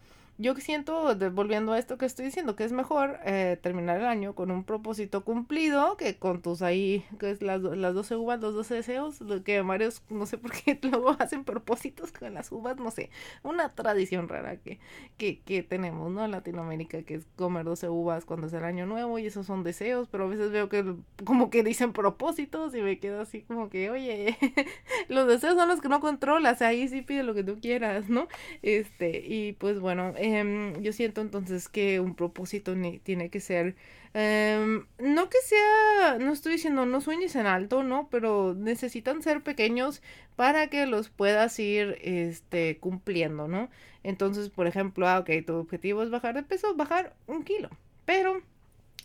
Yo 0.42 0.54
siento, 0.56 1.16
volviendo 1.30 1.72
a 1.72 1.78
esto 1.78 1.96
que 1.96 2.04
estoy 2.04 2.26
diciendo, 2.26 2.56
que 2.56 2.64
es 2.64 2.72
mejor 2.72 3.20
eh, 3.24 3.58
terminar 3.62 3.98
el 3.98 4.06
año 4.06 4.34
con 4.34 4.50
un 4.50 4.64
propósito 4.64 5.24
cumplido 5.24 5.96
que 5.96 6.16
con 6.16 6.42
tus 6.42 6.62
ahí, 6.62 7.04
que 7.18 7.30
es 7.30 7.42
las, 7.42 7.62
las 7.62 7.94
12 7.94 8.16
uvas, 8.16 8.40
los 8.40 8.54
12 8.54 8.74
deseos, 8.74 9.20
lo 9.20 9.44
que 9.44 9.62
varios, 9.62 10.02
no 10.10 10.26
sé 10.26 10.38
por 10.38 10.50
qué 10.50 10.78
luego 10.82 11.16
hacen 11.18 11.44
propósitos 11.44 12.10
con 12.12 12.34
las 12.34 12.50
uvas, 12.50 12.76
no 12.76 12.90
sé, 12.90 13.10
una 13.44 13.74
tradición 13.74 14.28
rara 14.28 14.56
que, 14.56 14.80
que, 15.16 15.40
que 15.40 15.62
tenemos, 15.62 16.10
¿no? 16.10 16.24
En 16.24 16.32
Latinoamérica, 16.32 17.02
que 17.02 17.14
es 17.14 17.26
comer 17.36 17.64
12 17.64 17.88
uvas 17.88 18.24
cuando 18.24 18.48
es 18.48 18.52
el 18.52 18.64
año 18.64 18.84
nuevo 18.84 19.18
y 19.18 19.26
esos 19.26 19.46
son 19.46 19.62
deseos, 19.62 20.08
pero 20.10 20.24
a 20.24 20.28
veces 20.28 20.50
veo 20.50 20.68
que 20.68 20.94
como 21.24 21.50
que 21.50 21.62
dicen 21.62 21.92
propósitos 21.92 22.74
y 22.74 22.82
me 22.82 22.98
quedo 22.98 23.20
así 23.20 23.42
como 23.42 23.70
que, 23.70 23.90
oye, 23.90 24.36
los 25.08 25.28
deseos 25.28 25.54
son 25.54 25.68
los 25.68 25.80
que 25.80 25.88
no 25.88 26.00
controlas, 26.00 26.62
ahí 26.62 26.88
sí 26.88 27.02
pide 27.02 27.22
lo 27.22 27.32
que 27.32 27.44
tú 27.44 27.60
quieras, 27.60 28.08
¿no? 28.08 28.26
Este, 28.62 29.22
y 29.24 29.52
pues 29.52 29.78
bueno, 29.78 30.12
Em, 30.32 30.80
yo 30.82 30.92
siento 30.92 31.20
entonces 31.20 31.68
que 31.68 32.00
un 32.00 32.14
propósito 32.14 32.74
tiene 33.02 33.28
que 33.28 33.40
ser, 33.40 33.74
em, 34.14 34.86
no 34.98 35.28
que 35.28 35.38
sea, 35.44 36.18
no 36.18 36.32
estoy 36.32 36.52
diciendo 36.52 36.86
no 36.86 37.00
sueñes 37.00 37.36
en 37.36 37.46
alto, 37.46 37.82
¿no? 37.82 38.08
Pero 38.10 38.54
necesitan 38.54 39.22
ser 39.22 39.42
pequeños 39.42 40.02
para 40.36 40.68
que 40.68 40.86
los 40.86 41.08
puedas 41.10 41.58
ir, 41.58 41.98
este, 42.02 42.78
cumpliendo, 42.78 43.48
¿no? 43.48 43.68
Entonces, 44.02 44.48
por 44.48 44.66
ejemplo, 44.66 45.08
ah, 45.08 45.18
ok, 45.18 45.30
tu 45.46 45.54
objetivo 45.56 46.02
es 46.02 46.10
bajar 46.10 46.34
de 46.34 46.42
peso, 46.42 46.74
bajar 46.74 47.14
un 47.26 47.44
kilo, 47.44 47.68
pero 48.06 48.42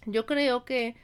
yo 0.05 0.25
creo 0.25 0.65
que 0.65 0.95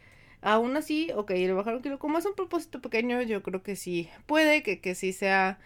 aún 0.42 0.75
así, 0.77 1.12
ok, 1.15 1.32
bajar 1.56 1.75
un 1.75 1.82
kilo, 1.82 2.00
como 2.00 2.18
es 2.18 2.25
un 2.25 2.36
propósito 2.36 2.82
pequeño, 2.82 3.22
yo 3.24 3.44
creo 3.44 3.63
que 3.63 3.75
sí 3.75 4.10
puede, 4.25 4.63
que, 4.63 4.80
que 4.80 4.96
sí 4.96 5.13
sea 5.13 5.60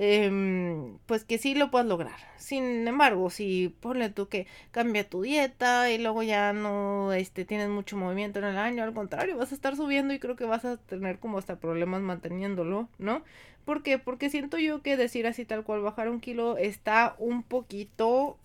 Em, 0.00 0.96
pues 1.06 1.24
que 1.24 1.38
sí 1.38 1.56
lo 1.56 1.72
puedas 1.72 1.88
lograr. 1.88 2.14
Sin 2.36 2.86
embargo, 2.86 3.30
si 3.30 3.74
ponle 3.80 4.10
tú 4.10 4.28
que 4.28 4.46
cambia 4.70 5.08
tu 5.08 5.22
dieta 5.22 5.90
y 5.90 5.98
luego 5.98 6.22
ya 6.22 6.52
no 6.52 7.12
este, 7.12 7.44
tienes 7.44 7.68
mucho 7.68 7.96
movimiento 7.96 8.38
en 8.38 8.44
el 8.44 8.58
año, 8.58 8.84
al 8.84 8.94
contrario, 8.94 9.36
vas 9.36 9.50
a 9.50 9.56
estar 9.56 9.74
subiendo 9.74 10.14
y 10.14 10.20
creo 10.20 10.36
que 10.36 10.44
vas 10.44 10.64
a 10.64 10.76
tener 10.76 11.18
como 11.18 11.36
hasta 11.36 11.56
problemas 11.56 12.00
manteniéndolo, 12.00 12.88
¿no? 12.98 13.24
¿Por 13.64 13.82
qué? 13.82 13.98
Porque 13.98 14.30
siento 14.30 14.56
yo 14.58 14.82
que 14.82 14.96
decir 14.96 15.26
así 15.26 15.44
tal 15.44 15.64
cual 15.64 15.80
bajar 15.82 16.08
un 16.10 16.20
kilo 16.20 16.56
está 16.58 17.16
un 17.18 17.42
poquito 17.42 18.38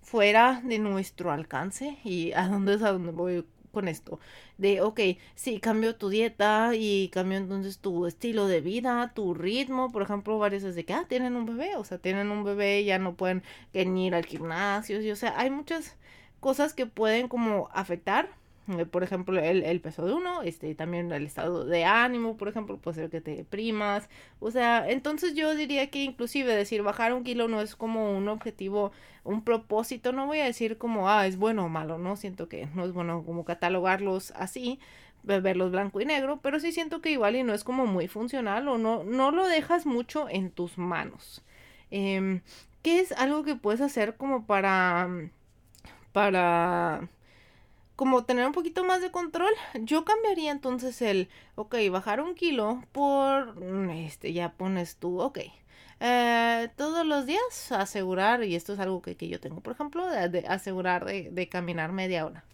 fuera 0.00 0.62
de 0.64 0.78
nuestro 0.78 1.30
alcance 1.30 1.98
y 2.04 2.32
a 2.32 2.48
dónde 2.48 2.74
es 2.74 2.82
a 2.82 2.92
dónde 2.92 3.12
voy 3.12 3.44
con 3.72 3.88
esto. 3.88 4.20
De, 4.58 4.80
ok, 4.82 5.00
sí, 5.34 5.58
cambio 5.60 5.96
tu 5.96 6.08
dieta 6.08 6.72
y 6.74 7.08
cambio 7.08 7.38
entonces 7.38 7.78
tu 7.78 8.06
estilo 8.06 8.46
de 8.46 8.60
vida, 8.60 9.12
tu 9.14 9.34
ritmo. 9.34 9.90
Por 9.92 10.02
ejemplo, 10.02 10.38
varios 10.38 10.62
es 10.64 10.74
de 10.76 10.84
que, 10.84 10.92
ah, 10.94 11.06
tienen 11.08 11.36
un 11.36 11.46
bebé, 11.46 11.76
o 11.76 11.84
sea, 11.84 11.98
tienen 11.98 12.30
un 12.30 12.44
bebé, 12.44 12.84
ya 12.84 12.98
no 12.98 13.14
pueden 13.16 13.42
ir 13.72 14.14
al 14.14 14.26
gimnasio. 14.26 15.00
Y, 15.02 15.10
o 15.10 15.16
sea, 15.16 15.38
hay 15.38 15.50
muchas 15.50 15.96
cosas 16.40 16.74
que 16.74 16.86
pueden 16.86 17.28
como 17.28 17.68
afectar 17.72 18.30
por 18.90 19.02
ejemplo, 19.02 19.40
el, 19.40 19.64
el, 19.64 19.80
peso 19.80 20.06
de 20.06 20.12
uno, 20.12 20.42
este, 20.42 20.74
también 20.74 21.10
el 21.10 21.26
estado 21.26 21.64
de 21.64 21.84
ánimo, 21.84 22.36
por 22.36 22.48
ejemplo, 22.48 22.78
puede 22.78 22.94
ser 22.96 23.10
que 23.10 23.20
te 23.20 23.34
deprimas, 23.34 24.08
o 24.38 24.50
sea, 24.50 24.88
entonces 24.88 25.34
yo 25.34 25.54
diría 25.56 25.90
que 25.90 26.04
inclusive 26.04 26.54
decir 26.54 26.82
bajar 26.82 27.12
un 27.12 27.24
kilo 27.24 27.48
no 27.48 27.60
es 27.60 27.74
como 27.74 28.16
un 28.16 28.28
objetivo, 28.28 28.92
un 29.24 29.42
propósito, 29.42 30.12
no 30.12 30.26
voy 30.26 30.40
a 30.40 30.44
decir 30.44 30.78
como, 30.78 31.08
ah, 31.08 31.26
es 31.26 31.36
bueno 31.36 31.64
o 31.64 31.68
malo, 31.68 31.98
no, 31.98 32.16
siento 32.16 32.48
que 32.48 32.66
no 32.74 32.84
es 32.84 32.92
bueno 32.92 33.24
como 33.24 33.44
catalogarlos 33.44 34.32
así, 34.36 34.78
verlos 35.24 35.72
blanco 35.72 36.00
y 36.00 36.04
negro, 36.04 36.40
pero 36.42 36.60
sí 36.60 36.72
siento 36.72 37.00
que 37.00 37.10
igual 37.10 37.36
y 37.36 37.42
no 37.42 37.54
es 37.54 37.64
como 37.64 37.86
muy 37.86 38.06
funcional 38.06 38.68
o 38.68 38.78
no, 38.78 39.02
no 39.04 39.30
lo 39.32 39.46
dejas 39.46 39.86
mucho 39.86 40.28
en 40.28 40.50
tus 40.50 40.78
manos. 40.78 41.42
Eh, 41.90 42.40
¿Qué 42.82 43.00
es 43.00 43.12
algo 43.12 43.44
que 43.44 43.54
puedes 43.54 43.80
hacer 43.80 44.16
como 44.16 44.44
para, 44.46 45.08
para 46.12 47.08
como 48.02 48.24
tener 48.24 48.44
un 48.44 48.52
poquito 48.52 48.82
más 48.82 49.00
de 49.00 49.12
control, 49.12 49.52
yo 49.74 50.04
cambiaría 50.04 50.50
entonces 50.50 51.00
el, 51.02 51.28
ok, 51.54 51.76
bajar 51.92 52.20
un 52.20 52.34
kilo 52.34 52.82
por, 52.90 53.54
mm, 53.62 53.90
este, 53.90 54.32
ya 54.32 54.50
pones 54.54 54.96
tú, 54.96 55.20
ok, 55.20 55.38
eh, 56.00 56.68
todos 56.76 57.06
los 57.06 57.26
días 57.26 57.70
asegurar, 57.70 58.42
y 58.42 58.56
esto 58.56 58.72
es 58.72 58.80
algo 58.80 59.02
que, 59.02 59.14
que 59.14 59.28
yo 59.28 59.38
tengo, 59.38 59.60
por 59.60 59.72
ejemplo, 59.74 60.04
de, 60.08 60.44
asegurar 60.48 61.04
de, 61.04 61.30
de, 61.30 61.48
caminar 61.48 61.92
media 61.92 62.26
hora. 62.26 62.44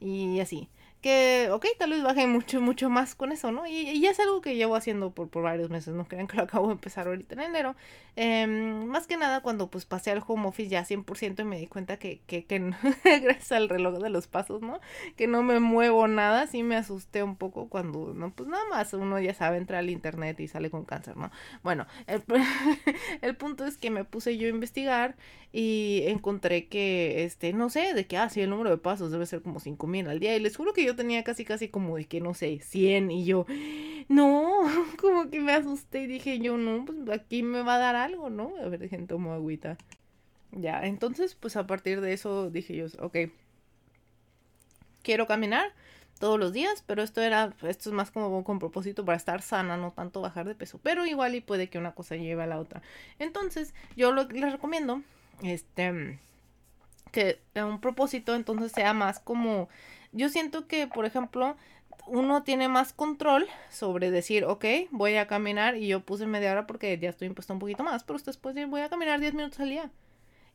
Y 0.00 0.40
así 0.40 0.68
que, 1.00 1.48
ok, 1.50 1.66
tal 1.78 1.90
vez 1.90 2.02
baje 2.02 2.26
mucho, 2.26 2.60
mucho 2.60 2.90
más 2.90 3.14
con 3.14 3.32
eso, 3.32 3.50
¿no? 3.52 3.66
Y, 3.66 4.00
ya 4.00 4.10
es 4.10 4.20
algo 4.20 4.40
que 4.40 4.56
llevo 4.56 4.76
haciendo 4.76 5.10
por, 5.10 5.28
por 5.28 5.42
varios 5.42 5.70
meses, 5.70 5.94
no 5.94 6.06
crean 6.06 6.26
que 6.28 6.36
lo 6.36 6.42
acabo 6.44 6.66
de 6.66 6.72
empezar 6.74 7.06
ahorita 7.06 7.34
en 7.34 7.40
enero. 7.40 7.76
Em, 8.16 8.84
más 8.86 9.06
que 9.06 9.16
nada 9.16 9.40
cuando 9.40 9.70
pues 9.70 9.86
pasé 9.86 10.10
al 10.10 10.22
home 10.26 10.48
office 10.48 10.68
ya 10.68 10.84
100% 10.84 11.40
y 11.40 11.44
me 11.44 11.58
di 11.58 11.66
cuenta 11.66 11.98
que, 11.98 12.20
que, 12.26 12.44
que 12.44 12.58
gracias 13.22 13.52
al 13.52 13.68
reloj 13.68 13.98
de 13.98 14.10
los 14.10 14.26
pasos, 14.26 14.62
¿no? 14.62 14.80
Que 15.16 15.26
no 15.26 15.42
me 15.42 15.60
muevo 15.60 16.06
nada, 16.08 16.46
sí 16.46 16.62
me 16.62 16.76
asusté 16.76 17.22
un 17.22 17.36
poco 17.36 17.68
cuando, 17.68 18.12
no, 18.14 18.32
pues 18.34 18.48
nada 18.48 18.64
más 18.68 18.92
uno 18.92 19.18
ya 19.20 19.34
sabe, 19.34 19.56
entra 19.56 19.78
al 19.78 19.90
internet 19.90 20.38
y 20.40 20.48
sale 20.48 20.70
con 20.70 20.84
cáncer, 20.84 21.16
¿no? 21.16 21.30
Bueno, 21.62 21.86
el, 22.06 22.22
el 23.22 23.36
punto 23.36 23.64
es 23.64 23.76
que 23.78 23.90
me 23.90 24.04
puse 24.04 24.36
yo 24.36 24.46
a 24.46 24.50
investigar 24.50 25.16
y 25.52 26.04
encontré 26.06 26.68
que, 26.68 27.24
este, 27.24 27.52
no 27.52 27.70
sé, 27.70 27.92
de 27.92 28.06
que, 28.06 28.16
ah, 28.16 28.28
sí, 28.28 28.40
el 28.40 28.50
número 28.50 28.70
de 28.70 28.78
pasos 28.78 29.10
debe 29.10 29.26
ser 29.26 29.42
como 29.42 29.58
5000 29.58 30.08
al 30.08 30.20
día. 30.20 30.36
Y 30.36 30.40
les 30.40 30.56
juro 30.56 30.72
que 30.72 30.84
yo 30.84 30.89
tenía 30.96 31.24
casi, 31.24 31.44
casi 31.44 31.68
como 31.68 31.96
de 31.96 32.06
que, 32.06 32.20
no 32.20 32.34
sé, 32.34 32.60
100. 32.60 33.10
Y 33.10 33.24
yo, 33.24 33.46
no, 34.08 34.62
como 35.00 35.30
que 35.30 35.40
me 35.40 35.52
asusté 35.52 36.02
y 36.02 36.06
dije 36.06 36.38
yo, 36.40 36.56
no, 36.56 36.84
pues 36.84 36.98
aquí 37.10 37.42
me 37.42 37.62
va 37.62 37.76
a 37.76 37.78
dar 37.78 37.96
algo, 37.96 38.30
¿no? 38.30 38.54
A 38.62 38.68
ver, 38.68 38.80
dejen, 38.80 39.06
tomo 39.06 39.32
agüita. 39.32 39.76
Ya, 40.52 40.84
entonces, 40.86 41.34
pues 41.34 41.56
a 41.56 41.66
partir 41.66 42.00
de 42.00 42.12
eso 42.12 42.50
dije 42.50 42.74
yo, 42.76 42.86
ok, 43.00 43.16
quiero 45.02 45.26
caminar 45.26 45.72
todos 46.18 46.38
los 46.38 46.52
días, 46.52 46.84
pero 46.86 47.02
esto 47.02 47.22
era, 47.22 47.54
esto 47.62 47.88
es 47.88 47.94
más 47.94 48.10
como 48.10 48.44
con 48.44 48.58
propósito 48.58 49.04
para 49.04 49.16
estar 49.16 49.42
sana, 49.42 49.76
no 49.76 49.92
tanto 49.92 50.20
bajar 50.20 50.46
de 50.46 50.54
peso, 50.54 50.78
pero 50.82 51.06
igual 51.06 51.34
y 51.34 51.40
puede 51.40 51.70
que 51.70 51.78
una 51.78 51.92
cosa 51.94 52.16
lleve 52.16 52.42
a 52.42 52.46
la 52.46 52.58
otra. 52.58 52.82
Entonces, 53.18 53.74
yo 53.96 54.12
lo, 54.12 54.24
les 54.24 54.52
recomiendo 54.52 55.02
este, 55.42 56.18
que 57.10 57.40
un 57.54 57.80
propósito 57.80 58.34
entonces 58.34 58.72
sea 58.72 58.92
más 58.92 59.18
como, 59.18 59.68
yo 60.12 60.28
siento 60.28 60.66
que, 60.66 60.86
por 60.86 61.04
ejemplo, 61.04 61.56
uno 62.06 62.42
tiene 62.42 62.68
más 62.68 62.92
control 62.92 63.46
sobre 63.70 64.10
decir, 64.10 64.44
ok, 64.44 64.64
voy 64.90 65.16
a 65.16 65.26
caminar 65.26 65.76
y 65.76 65.88
yo 65.88 66.00
puse 66.00 66.26
media 66.26 66.52
hora 66.52 66.66
porque 66.66 66.98
ya 66.98 67.10
estoy 67.10 67.28
impuesto 67.28 67.52
un 67.52 67.58
poquito 67.58 67.84
más, 67.84 68.04
pero 68.04 68.16
ustedes 68.16 68.36
pueden 68.36 68.56
decir, 68.56 68.70
voy 68.70 68.80
a 68.80 68.88
caminar 68.88 69.20
10 69.20 69.34
minutos 69.34 69.60
al 69.60 69.68
día. 69.68 69.90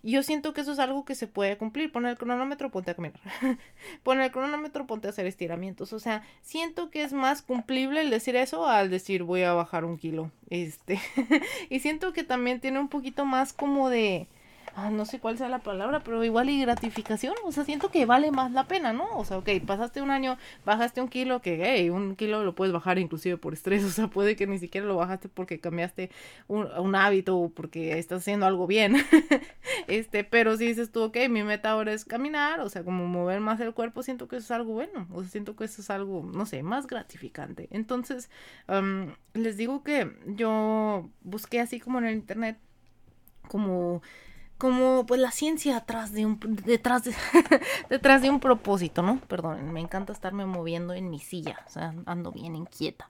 Y 0.06 0.12
yo 0.12 0.22
siento 0.22 0.54
que 0.54 0.62
eso 0.62 0.72
es 0.72 0.78
algo 0.78 1.04
que 1.04 1.16
se 1.16 1.26
puede 1.26 1.58
cumplir. 1.58 1.92
Pon 1.92 2.06
el 2.06 2.16
cronómetro, 2.16 2.70
ponte 2.70 2.92
a 2.92 2.94
caminar. 2.94 3.20
Pon 4.04 4.22
el 4.22 4.30
cronómetro, 4.30 4.86
ponte 4.86 5.08
a 5.08 5.10
hacer 5.10 5.26
estiramientos. 5.26 5.94
O 5.94 6.00
sea, 6.00 6.22
siento 6.44 6.92
que 6.92 7.02
es 7.02 7.12
más 7.12 7.42
cumplible 7.42 8.02
el 8.02 8.12
decir 8.12 8.36
eso 8.36 8.68
al 8.68 8.92
decir 8.92 9.24
voy 9.24 9.42
a 9.42 9.54
bajar 9.54 9.84
un 9.84 9.98
kilo. 9.98 10.30
Este. 10.52 11.00
y 11.72 11.80
siento 11.80 12.14
que 12.14 12.24
también 12.24 12.60
tiene 12.60 12.78
un 12.78 12.88
poquito 12.88 13.26
más 13.26 13.52
como 13.52 13.90
de 13.90 14.28
ah, 14.76 14.90
no 14.92 15.06
sé 15.06 15.20
cuál 15.20 15.38
sea 15.38 15.48
la 15.50 15.60
palabra, 15.60 16.02
pero 16.02 16.24
igual 16.24 16.50
y 16.50 16.62
gratificación, 16.62 17.34
o 17.46 17.52
sea, 17.52 17.64
siento 17.64 17.90
que 17.90 18.06
vale 18.06 18.32
más 18.32 18.52
la 18.52 18.68
pena, 18.68 18.92
¿no? 18.94 19.08
O 19.18 19.24
sea, 19.24 19.38
ok, 19.38 19.50
pasaste 19.66 20.02
un 20.02 20.12
año, 20.12 20.38
bajaste 20.66 21.02
un 21.02 21.08
kilo, 21.08 21.42
que, 21.42 21.62
hey, 21.64 21.90
un 21.90 22.16
kilo 22.16 22.44
lo 22.44 22.56
puedes 22.56 22.74
bajar 22.74 23.00
inclusive 23.00 23.38
por 23.38 23.54
estrés, 23.54 23.84
o 23.86 23.90
sea, 23.90 24.08
puede 24.08 24.36
que 24.36 24.48
ni 24.48 24.60
siquiera 24.60 24.86
lo 24.86 24.98
bajaste 24.98 25.30
porque 25.30 25.60
cambiaste 25.60 26.12
un, 26.48 26.96
hábito 26.96 27.38
o 27.38 27.50
porque 27.50 27.98
estás 28.00 28.22
haciendo 28.22 28.46
algo 28.46 28.68
bien, 28.68 28.98
este, 29.88 30.24
pero 30.24 30.58
si 30.58 30.68
dices 30.68 30.92
tú, 30.92 31.04
ok, 31.04 31.18
mi 31.30 31.44
meta 31.44 31.72
ahora 31.72 31.94
es 31.94 32.06
caminar, 32.06 32.60
o 32.60 32.70
sea, 32.70 32.84
como 32.84 33.08
mover 33.08 33.40
más 33.40 33.60
el 33.62 33.74
cuerpo, 33.74 34.04
siento 34.04 34.28
que 34.28 34.38
eso 34.38 34.46
es 34.46 34.52
algo 34.52 34.74
bueno, 34.74 35.08
o 35.14 35.22
sea, 35.22 35.32
siento 35.32 35.56
que 35.56 35.66
eso 35.66 35.82
es 35.82 35.90
algo, 35.90 36.30
no 36.34 36.46
sé, 36.46 36.64
más 36.64 36.88
gratificante. 36.88 37.68
Entonces, 37.72 38.30
les 39.34 39.58
digo 39.58 39.84
que 39.84 40.12
yo 40.28 41.10
busqué 41.22 41.60
así 41.60 41.80
como 41.80 42.00
en 42.00 42.06
el 42.06 42.16
internet, 42.16 42.58
como 43.48 44.02
como 44.58 45.06
pues 45.06 45.20
la 45.20 45.32
ciencia 45.32 45.78
atrás 45.78 46.14
de 46.14 46.26
un 46.26 46.40
detrás 46.66 47.04
de 47.04 47.14
detrás 47.90 48.22
de 48.22 48.30
un 48.30 48.40
propósito, 48.40 49.02
¿no? 49.02 49.20
Perdón, 49.28 49.72
me 49.74 49.82
encanta 49.82 50.14
estarme 50.14 50.46
moviendo 50.46 50.94
en 50.94 51.10
mi 51.10 51.20
silla, 51.20 51.60
o 51.68 51.70
sea, 51.70 51.94
ando 52.06 52.32
bien 52.32 52.56
inquieta. 52.56 53.10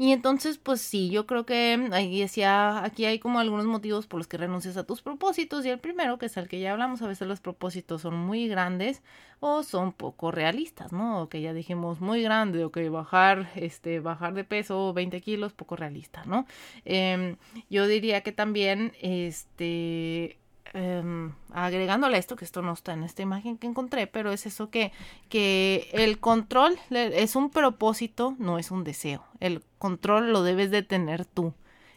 Y 0.00 0.12
entonces, 0.12 0.56
pues 0.56 0.80
sí, 0.80 1.10
yo 1.10 1.26
creo 1.26 1.44
que 1.44 1.88
ahí 1.92 2.20
decía, 2.20 2.82
aquí 2.82 3.04
hay 3.04 3.18
como 3.18 3.38
algunos 3.38 3.66
motivos 3.66 4.06
por 4.06 4.18
los 4.18 4.26
que 4.26 4.38
renuncias 4.38 4.78
a 4.78 4.84
tus 4.84 5.02
propósitos. 5.02 5.66
Y 5.66 5.68
el 5.68 5.78
primero, 5.78 6.16
que 6.16 6.24
es 6.24 6.38
el 6.38 6.48
que 6.48 6.58
ya 6.58 6.72
hablamos, 6.72 7.02
a 7.02 7.06
veces 7.06 7.28
los 7.28 7.40
propósitos 7.42 8.00
son 8.00 8.16
muy 8.16 8.48
grandes 8.48 9.02
o 9.40 9.62
son 9.62 9.92
poco 9.92 10.30
realistas, 10.30 10.90
¿no? 10.90 11.28
Que 11.28 11.42
ya 11.42 11.52
dijimos 11.52 12.00
muy 12.00 12.22
grande, 12.22 12.64
o 12.64 12.72
que 12.72 12.88
bajar, 12.88 13.50
este, 13.56 14.00
bajar 14.00 14.32
de 14.32 14.44
peso 14.44 14.94
20 14.94 15.20
kilos, 15.20 15.52
poco 15.52 15.76
realista, 15.76 16.24
¿no? 16.24 16.46
Em, 16.86 17.36
yo 17.68 17.86
diría 17.86 18.22
que 18.22 18.32
también, 18.32 18.94
este, 19.02 20.39
eh, 20.74 21.30
agregándole 21.52 22.18
esto, 22.18 22.36
que 22.36 22.44
esto 22.44 22.62
no 22.62 22.72
está 22.72 22.92
en 22.92 23.02
esta 23.02 23.22
imagen 23.22 23.58
que 23.58 23.66
encontré, 23.66 24.06
pero 24.06 24.32
es 24.32 24.46
eso 24.46 24.70
que, 24.70 24.92
que 25.28 25.88
el 25.92 26.18
control 26.18 26.78
es 26.90 27.36
un 27.36 27.50
propósito, 27.50 28.36
no 28.38 28.58
es 28.58 28.70
un 28.70 28.84
deseo. 28.84 29.24
El 29.40 29.62
control 29.78 30.32
lo 30.32 30.42
debes 30.42 30.70
de 30.70 30.82
tener 30.82 31.24
tú. 31.24 31.54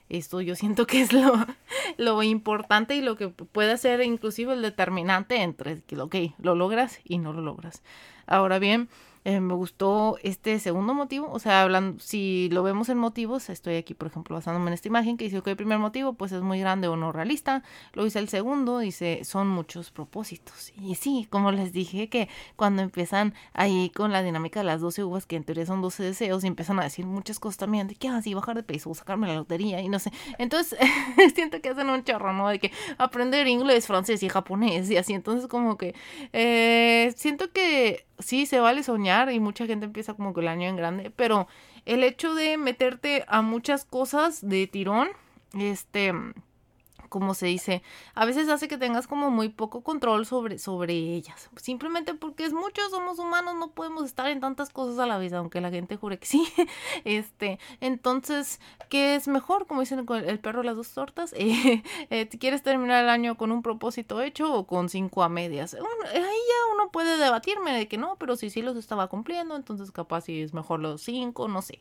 Esto 0.10 0.41
yo 0.41 0.55
siento 0.55 0.86
que 0.86 1.01
es 1.01 1.13
lo, 1.13 1.34
lo 1.98 2.22
importante 2.24 2.96
y 2.96 3.01
lo 3.01 3.15
que 3.15 3.29
puede 3.29 3.77
ser 3.77 4.01
inclusive 4.01 4.53
el 4.53 4.62
determinante 4.62 5.41
entre 5.41 5.82
que, 5.82 6.34
lo 6.39 6.55
logras 6.55 7.00
y 7.03 7.17
no 7.17 7.34
lo 7.34 7.41
logras. 7.41 7.82
Ahora 8.27 8.60
bien, 8.60 8.89
eh, 9.25 9.39
me 9.39 9.53
gustó 9.53 10.17
este 10.21 10.59
segundo 10.59 10.93
motivo, 10.93 11.31
o 11.31 11.39
sea, 11.39 11.61
hablando, 11.61 11.99
si 11.99 12.49
lo 12.51 12.61
vemos 12.61 12.89
en 12.89 12.97
motivos, 12.97 13.49
estoy 13.49 13.75
aquí, 13.75 13.93
por 13.93 14.09
ejemplo, 14.09 14.35
basándome 14.35 14.67
en 14.67 14.73
esta 14.73 14.89
imagen 14.89 15.15
que 15.15 15.25
dice 15.25 15.41
que 15.41 15.51
el 15.51 15.55
primer 15.55 15.79
motivo, 15.79 16.13
pues 16.13 16.33
es 16.33 16.41
muy 16.41 16.59
grande 16.59 16.89
o 16.89 16.97
no 16.97 17.11
realista, 17.13 17.63
lo 17.93 18.03
dice 18.03 18.19
el 18.19 18.27
segundo, 18.27 18.79
dice, 18.79 19.23
son 19.23 19.47
muchos 19.47 19.91
propósitos. 19.91 20.73
Y 20.75 20.95
sí, 20.95 21.27
como 21.29 21.51
les 21.51 21.71
dije, 21.71 22.09
que 22.09 22.27
cuando 22.57 22.81
empiezan 22.81 23.33
ahí 23.53 23.89
con 23.95 24.11
la 24.11 24.21
dinámica 24.23 24.59
de 24.59 24.65
las 24.65 24.81
12 24.81 25.03
uvas, 25.05 25.25
que 25.25 25.37
en 25.37 25.45
teoría 25.45 25.65
son 25.65 25.81
12 25.81 26.03
deseos, 26.03 26.43
y 26.43 26.47
empiezan 26.47 26.79
a 26.79 26.83
decir 26.83 27.05
muchas 27.05 27.39
cosas 27.39 27.57
también, 27.57 27.87
de 27.87 27.95
que, 27.95 28.09
así 28.09 28.33
ah, 28.33 28.35
bajar 28.35 28.57
de 28.57 28.63
peso, 28.63 28.93
sacarme 28.93 29.27
la 29.27 29.35
lotería, 29.35 29.79
y 29.81 29.87
no 29.87 29.99
sé. 29.99 30.11
Entonces, 30.37 30.77
siento 31.35 31.61
que 31.61 31.69
hacen 31.69 31.89
un 31.89 32.03
chorro, 32.03 32.33
¿no? 32.33 32.49
De 32.49 32.59
que 32.59 32.71
aprender 32.97 33.47
inglés, 33.47 33.87
francés 33.87 34.21
y 34.21 34.29
japonés, 34.29 34.89
y 34.91 34.97
así, 34.97 35.13
entonces 35.13 35.47
como 35.47 35.77
que, 35.77 35.95
eh, 36.33 37.13
siento 37.15 37.51
que 37.51 38.05
sí 38.20 38.46
se 38.46 38.60
vale 38.60 38.84
soñar 38.84 39.32
y 39.32 39.39
mucha 39.39 39.65
gente 39.65 39.86
empieza 39.86 40.13
como 40.13 40.34
que 40.34 40.41
el 40.41 40.48
año 40.48 40.67
en 40.67 40.75
grande, 40.75 41.12
pero 41.15 41.48
el 41.86 42.03
hecho 42.03 42.36
de 42.36 42.58
meterte 42.58 43.25
a 43.27 43.41
muchas 43.41 43.86
cosas 43.86 44.48
de 44.48 44.67
tirón, 44.67 45.10
este 45.53 46.13
como 47.13 47.36
se 47.36 47.46
dice, 47.46 47.84
a 48.15 48.25
veces 48.25 48.50
hace 48.50 48.67
que 48.67 48.79
tengas 48.79 49.05
como 49.05 49.29
muy 49.29 49.50
poco 49.50 49.84
control 49.84 50.25
sobre, 50.25 50.58
sobre 50.58 50.96
ellas. 50.96 51.51
Simplemente 51.58 52.15
porque 52.15 52.43
es 52.43 52.53
mucho, 52.53 52.82
somos 52.89 53.20
humanos, 53.20 53.53
no 53.53 53.70
podemos 53.70 54.05
estar 54.05 54.32
en 54.32 54.39
tantas 54.39 54.72
cosas 54.72 54.98
a 54.98 55.05
la 55.05 55.20
vez, 55.20 55.32
aunque 55.32 55.62
la 55.62 55.70
gente 55.70 55.96
jure 55.96 56.17
que 56.17 56.25
sí. 56.25 56.43
Este, 57.05 57.60
entonces, 57.82 58.60
¿qué 58.89 59.13
es 59.13 59.27
mejor? 59.27 59.67
Como 59.67 59.82
dicen 59.82 60.08
con 60.08 60.27
el 60.27 60.39
perro 60.39 60.63
las 60.63 60.75
dos 60.75 60.91
tortas. 60.91 61.36
Eh, 61.43 61.84
eh, 62.10 62.29
¿Quieres 62.39 62.63
terminar 62.63 63.03
el 63.03 63.10
año 63.10 63.36
con 63.36 63.51
un 63.51 63.62
propósito 63.62 64.22
hecho 64.22 64.53
o 64.53 64.65
con 64.65 64.88
cinco 64.88 65.24
a 65.24 65.29
medias? 65.29 65.74
ahí 65.74 65.82
ya 66.22 66.74
uno 66.74 66.89
puede 66.89 67.17
debatirme 67.17 67.74
de 67.74 67.88
que 67.89 67.98
no, 67.98 68.15
pero 68.17 68.38
si 68.38 68.50
sí 68.50 68.62
los 68.62 68.77
estaba 68.77 69.08
cumpliendo, 69.08 69.55
entonces 69.55 69.91
capaz 69.91 70.22
si 70.22 70.41
es 70.41 70.53
mejor 70.53 70.79
los 70.79 71.01
cinco, 71.01 71.50
no 71.50 71.62
sé. 71.62 71.79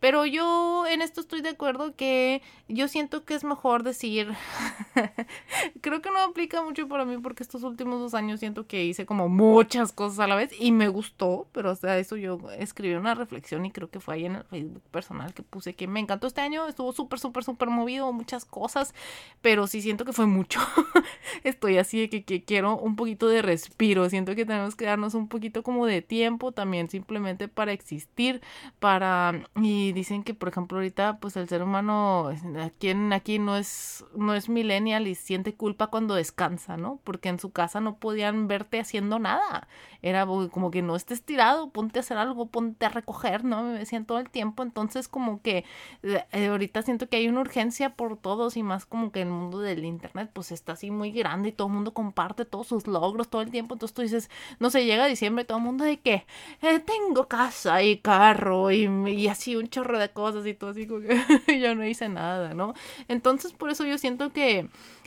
Pero 0.00 0.26
yo 0.26 0.84
en 0.86 1.00
esto 1.00 1.20
estoy 1.20 1.42
de 1.42 1.50
acuerdo 1.50 1.94
que 1.94 2.42
yo 2.68 2.88
siento 2.88 3.24
que 3.24 3.34
es 3.34 3.44
mejor 3.44 3.84
decir 3.84 4.34
Creo 5.80 6.02
que 6.02 6.10
no 6.10 6.20
aplica 6.20 6.62
mucho 6.62 6.88
para 6.88 7.04
mí 7.04 7.18
porque 7.18 7.42
estos 7.42 7.62
últimos 7.62 8.00
dos 8.00 8.14
años 8.14 8.40
siento 8.40 8.66
que 8.66 8.84
hice 8.84 9.06
como 9.06 9.28
muchas 9.28 9.92
cosas 9.92 10.20
a 10.20 10.26
la 10.26 10.36
vez 10.36 10.50
y 10.58 10.72
me 10.72 10.88
gustó, 10.88 11.46
pero 11.52 11.74
sea, 11.74 11.98
eso 11.98 12.16
yo 12.16 12.38
escribí 12.58 12.94
una 12.94 13.14
reflexión 13.14 13.66
y 13.66 13.70
creo 13.70 13.90
que 13.90 14.00
fue 14.00 14.14
ahí 14.14 14.26
en 14.26 14.36
el 14.36 14.44
Facebook 14.44 14.82
personal 14.90 15.34
que 15.34 15.42
puse 15.42 15.74
que 15.74 15.86
me 15.86 16.00
encantó 16.00 16.26
este 16.26 16.40
año, 16.40 16.66
estuvo 16.66 16.92
súper, 16.92 17.18
súper, 17.18 17.44
súper 17.44 17.68
movido, 17.68 18.12
muchas 18.12 18.44
cosas, 18.44 18.94
pero 19.40 19.66
sí 19.66 19.82
siento 19.82 20.04
que 20.04 20.12
fue 20.12 20.26
mucho. 20.26 20.60
Estoy 21.44 21.78
así 21.78 22.00
de 22.00 22.08
que, 22.08 22.24
que 22.24 22.44
quiero 22.44 22.76
un 22.76 22.96
poquito 22.96 23.28
de 23.28 23.42
respiro, 23.42 24.08
siento 24.08 24.34
que 24.34 24.46
tenemos 24.46 24.76
que 24.76 24.84
darnos 24.84 25.14
un 25.14 25.28
poquito 25.28 25.62
como 25.62 25.86
de 25.86 26.02
tiempo 26.02 26.52
también 26.52 26.88
simplemente 26.88 27.48
para 27.48 27.72
existir, 27.72 28.40
para... 28.78 29.48
Y 29.56 29.92
dicen 29.92 30.22
que, 30.22 30.34
por 30.34 30.48
ejemplo, 30.48 30.78
ahorita 30.78 31.18
pues 31.18 31.36
el 31.36 31.48
ser 31.48 31.62
humano 31.62 32.30
aquí, 32.60 32.90
aquí 33.12 33.38
no 33.38 33.56
es, 33.56 34.04
no 34.16 34.34
es 34.34 34.48
millennial 34.64 35.06
y 35.06 35.14
siente 35.14 35.54
culpa 35.54 35.88
cuando 35.88 36.14
descansa, 36.14 36.76
¿no? 36.76 37.00
Porque 37.04 37.28
en 37.28 37.38
su 37.38 37.50
casa 37.50 37.80
no 37.80 37.96
podían 37.96 38.48
verte 38.48 38.80
haciendo 38.80 39.18
nada. 39.18 39.68
Era 40.02 40.26
como 40.26 40.70
que 40.70 40.82
no 40.82 40.96
estés 40.96 41.22
tirado, 41.22 41.70
ponte 41.70 41.98
a 41.98 42.00
hacer 42.00 42.18
algo, 42.18 42.46
ponte 42.46 42.84
a 42.86 42.88
recoger, 42.88 43.44
¿no? 43.44 43.62
Me 43.62 43.78
decían 43.78 44.04
todo 44.04 44.18
el 44.18 44.28
tiempo. 44.30 44.62
Entonces 44.62 45.08
como 45.08 45.40
que 45.42 45.64
eh, 46.02 46.46
ahorita 46.48 46.82
siento 46.82 47.08
que 47.08 47.16
hay 47.16 47.28
una 47.28 47.40
urgencia 47.40 47.90
por 47.90 48.16
todos 48.16 48.56
y 48.56 48.62
más 48.62 48.86
como 48.86 49.12
que 49.12 49.22
el 49.22 49.28
mundo 49.28 49.60
del 49.60 49.84
internet 49.84 50.30
pues 50.32 50.52
está 50.52 50.72
así 50.72 50.90
muy 50.90 51.10
grande 51.10 51.50
y 51.50 51.52
todo 51.52 51.68
el 51.68 51.74
mundo 51.74 51.94
comparte 51.94 52.44
todos 52.44 52.66
sus 52.66 52.86
logros 52.86 53.28
todo 53.28 53.42
el 53.42 53.50
tiempo. 53.50 53.74
Entonces 53.74 53.94
tú 53.94 54.02
dices, 54.02 54.30
no 54.58 54.70
sé, 54.70 54.84
llega 54.84 55.06
diciembre 55.06 55.44
todo 55.44 55.58
el 55.58 55.64
mundo 55.64 55.84
de 55.84 55.98
que 55.98 56.26
eh, 56.62 56.80
tengo 56.80 57.28
casa 57.28 57.82
y 57.82 57.98
carro 57.98 58.70
y, 58.70 58.84
y, 59.10 59.28
así 59.28 59.56
un 59.56 59.68
chorro 59.68 59.98
de 59.98 60.10
cosas 60.10 60.46
y 60.46 60.54
todo 60.54 60.70
así 60.70 60.86
como 60.86 61.00
que 61.00 61.16
yo 61.60 61.74
no 61.74 61.84
hice 61.84 62.08
nada, 62.08 62.54
¿no? 62.54 62.74
Entonces 63.08 63.52
por 63.52 63.70
eso 63.70 63.84
yo 63.84 63.98
siento 63.98 64.32
que 64.32 64.53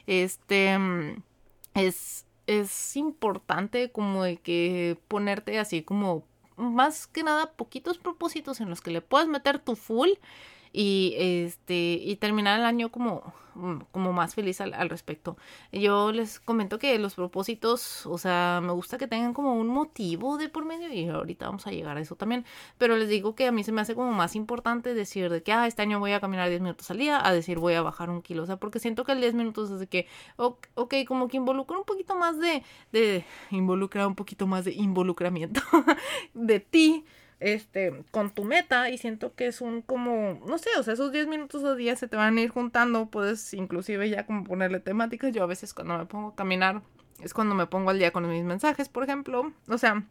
este 0.08 0.78
es, 1.74 2.26
es 2.48 2.96
importante 2.96 3.92
como 3.92 4.24
de 4.24 4.38
que 4.38 4.98
ponerte 5.08 5.60
así 5.60 5.84
como 5.84 6.24
más 6.56 7.08
que 7.08 7.24
nada 7.24 7.52
poquitos 7.52 7.98
propósitos 7.98 8.62
en 8.62 8.70
los 8.70 8.82
que 8.82 8.92
le 8.92 9.02
puedas 9.02 9.28
meter 9.28 9.60
tu 9.60 9.76
full 9.76 10.10
y 10.74 11.16
este 11.18 12.00
y 12.02 12.16
terminar 12.18 12.60
el 12.60 12.66
año 12.66 12.90
como 12.90 13.34
Mm, 13.58 13.80
como 13.92 14.14
más 14.14 14.36
feliz 14.36 14.62
al, 14.62 14.74
al, 14.76 14.88
respecto. 14.90 15.36
Yo 15.72 16.12
les 16.12 16.40
comento 16.40 16.78
que 16.78 16.98
los 17.00 17.16
propósitos, 17.16 18.06
o 18.06 18.20
sea, 18.20 18.62
me 18.64 18.72
gusta 18.72 19.00
que 19.00 19.08
tengan 19.08 19.34
como 19.34 19.56
un 19.56 19.68
motivo 19.68 20.38
de 20.38 20.48
por 20.48 20.64
medio 20.66 20.94
y 20.94 21.08
ahorita 21.10 21.48
vamos 21.48 21.66
a 21.66 21.72
llegar 21.72 21.98
a 21.98 22.02
eso 22.02 22.16
también, 22.16 22.46
pero 22.78 22.96
les 22.98 23.10
digo 23.10 23.34
que 23.34 23.48
a 23.48 23.52
mí 23.52 23.64
se 23.64 23.72
me 23.72 23.82
hace 23.82 23.96
como 23.96 24.12
más 24.12 24.36
importante 24.36 24.94
decir 24.94 25.32
de 25.32 25.42
que, 25.42 25.54
ah, 25.54 25.66
este 25.66 25.82
año 25.82 26.00
voy 26.00 26.12
a 26.12 26.20
caminar 26.20 26.50
10 26.50 26.62
minutos 26.62 26.92
al 26.92 27.00
día, 27.00 27.26
a 27.26 27.34
decir 27.34 27.58
voy 27.58 27.74
a 27.74 27.82
bajar 27.82 28.12
un 28.12 28.22
kilo, 28.22 28.44
o 28.44 28.46
sea, 28.46 28.58
porque 28.58 28.80
siento 28.80 29.04
que 29.06 29.14
el 29.14 29.22
10 29.22 29.34
minutos 29.34 29.72
es 29.72 29.80
de 29.80 29.88
que, 29.88 30.08
ok, 30.36 30.96
como 31.08 31.28
que 31.28 31.38
involucra 31.38 31.78
un 31.80 31.86
poquito 31.86 32.16
más 32.16 32.40
de, 32.40 32.64
de, 32.92 33.26
involucra 33.50 34.08
un 34.08 34.16
poquito 34.16 34.46
más 34.46 34.66
de 34.66 34.74
involucramiento 34.74 35.62
de 36.36 36.60
ti 36.60 37.06
este, 37.40 38.04
con 38.12 38.32
tu 38.32 38.44
meta 38.44 38.90
y 38.90 38.98
siento 38.98 39.36
que 39.36 39.48
es 39.48 39.62
un 39.62 39.82
como, 39.82 40.42
no 40.48 40.58
sé, 40.58 40.70
o 40.80 40.84
sea, 40.84 40.94
esos 40.94 41.12
10 41.12 41.28
minutos 41.28 41.64
al 41.64 41.78
día 41.78 41.96
se 41.96 42.08
te 42.08 42.18
van 42.18 42.38
a 42.38 42.42
ir 42.42 42.50
juntando, 42.50 43.08
puedes 43.08 43.54
inclusive 43.54 44.10
ya 44.10 44.26
como 44.26 44.44
ponerle 44.44 44.80
temáticas, 44.80 45.32
yo 45.34 45.44
a 45.44 45.48
veces 45.48 45.74
cuando 45.74 45.98
me 45.98 46.06
pongo 46.06 46.30
a 46.30 46.36
caminar 46.36 46.82
es 47.22 47.34
cuando 47.34 47.56
me 47.56 47.68
pongo 47.68 47.90
al 47.90 48.00
día 48.00 48.12
con 48.12 48.30
mis 48.30 48.44
mensajes, 48.44 48.90
por 48.90 49.04
ejemplo, 49.04 49.52
o 49.68 49.78
sea, 49.78 50.04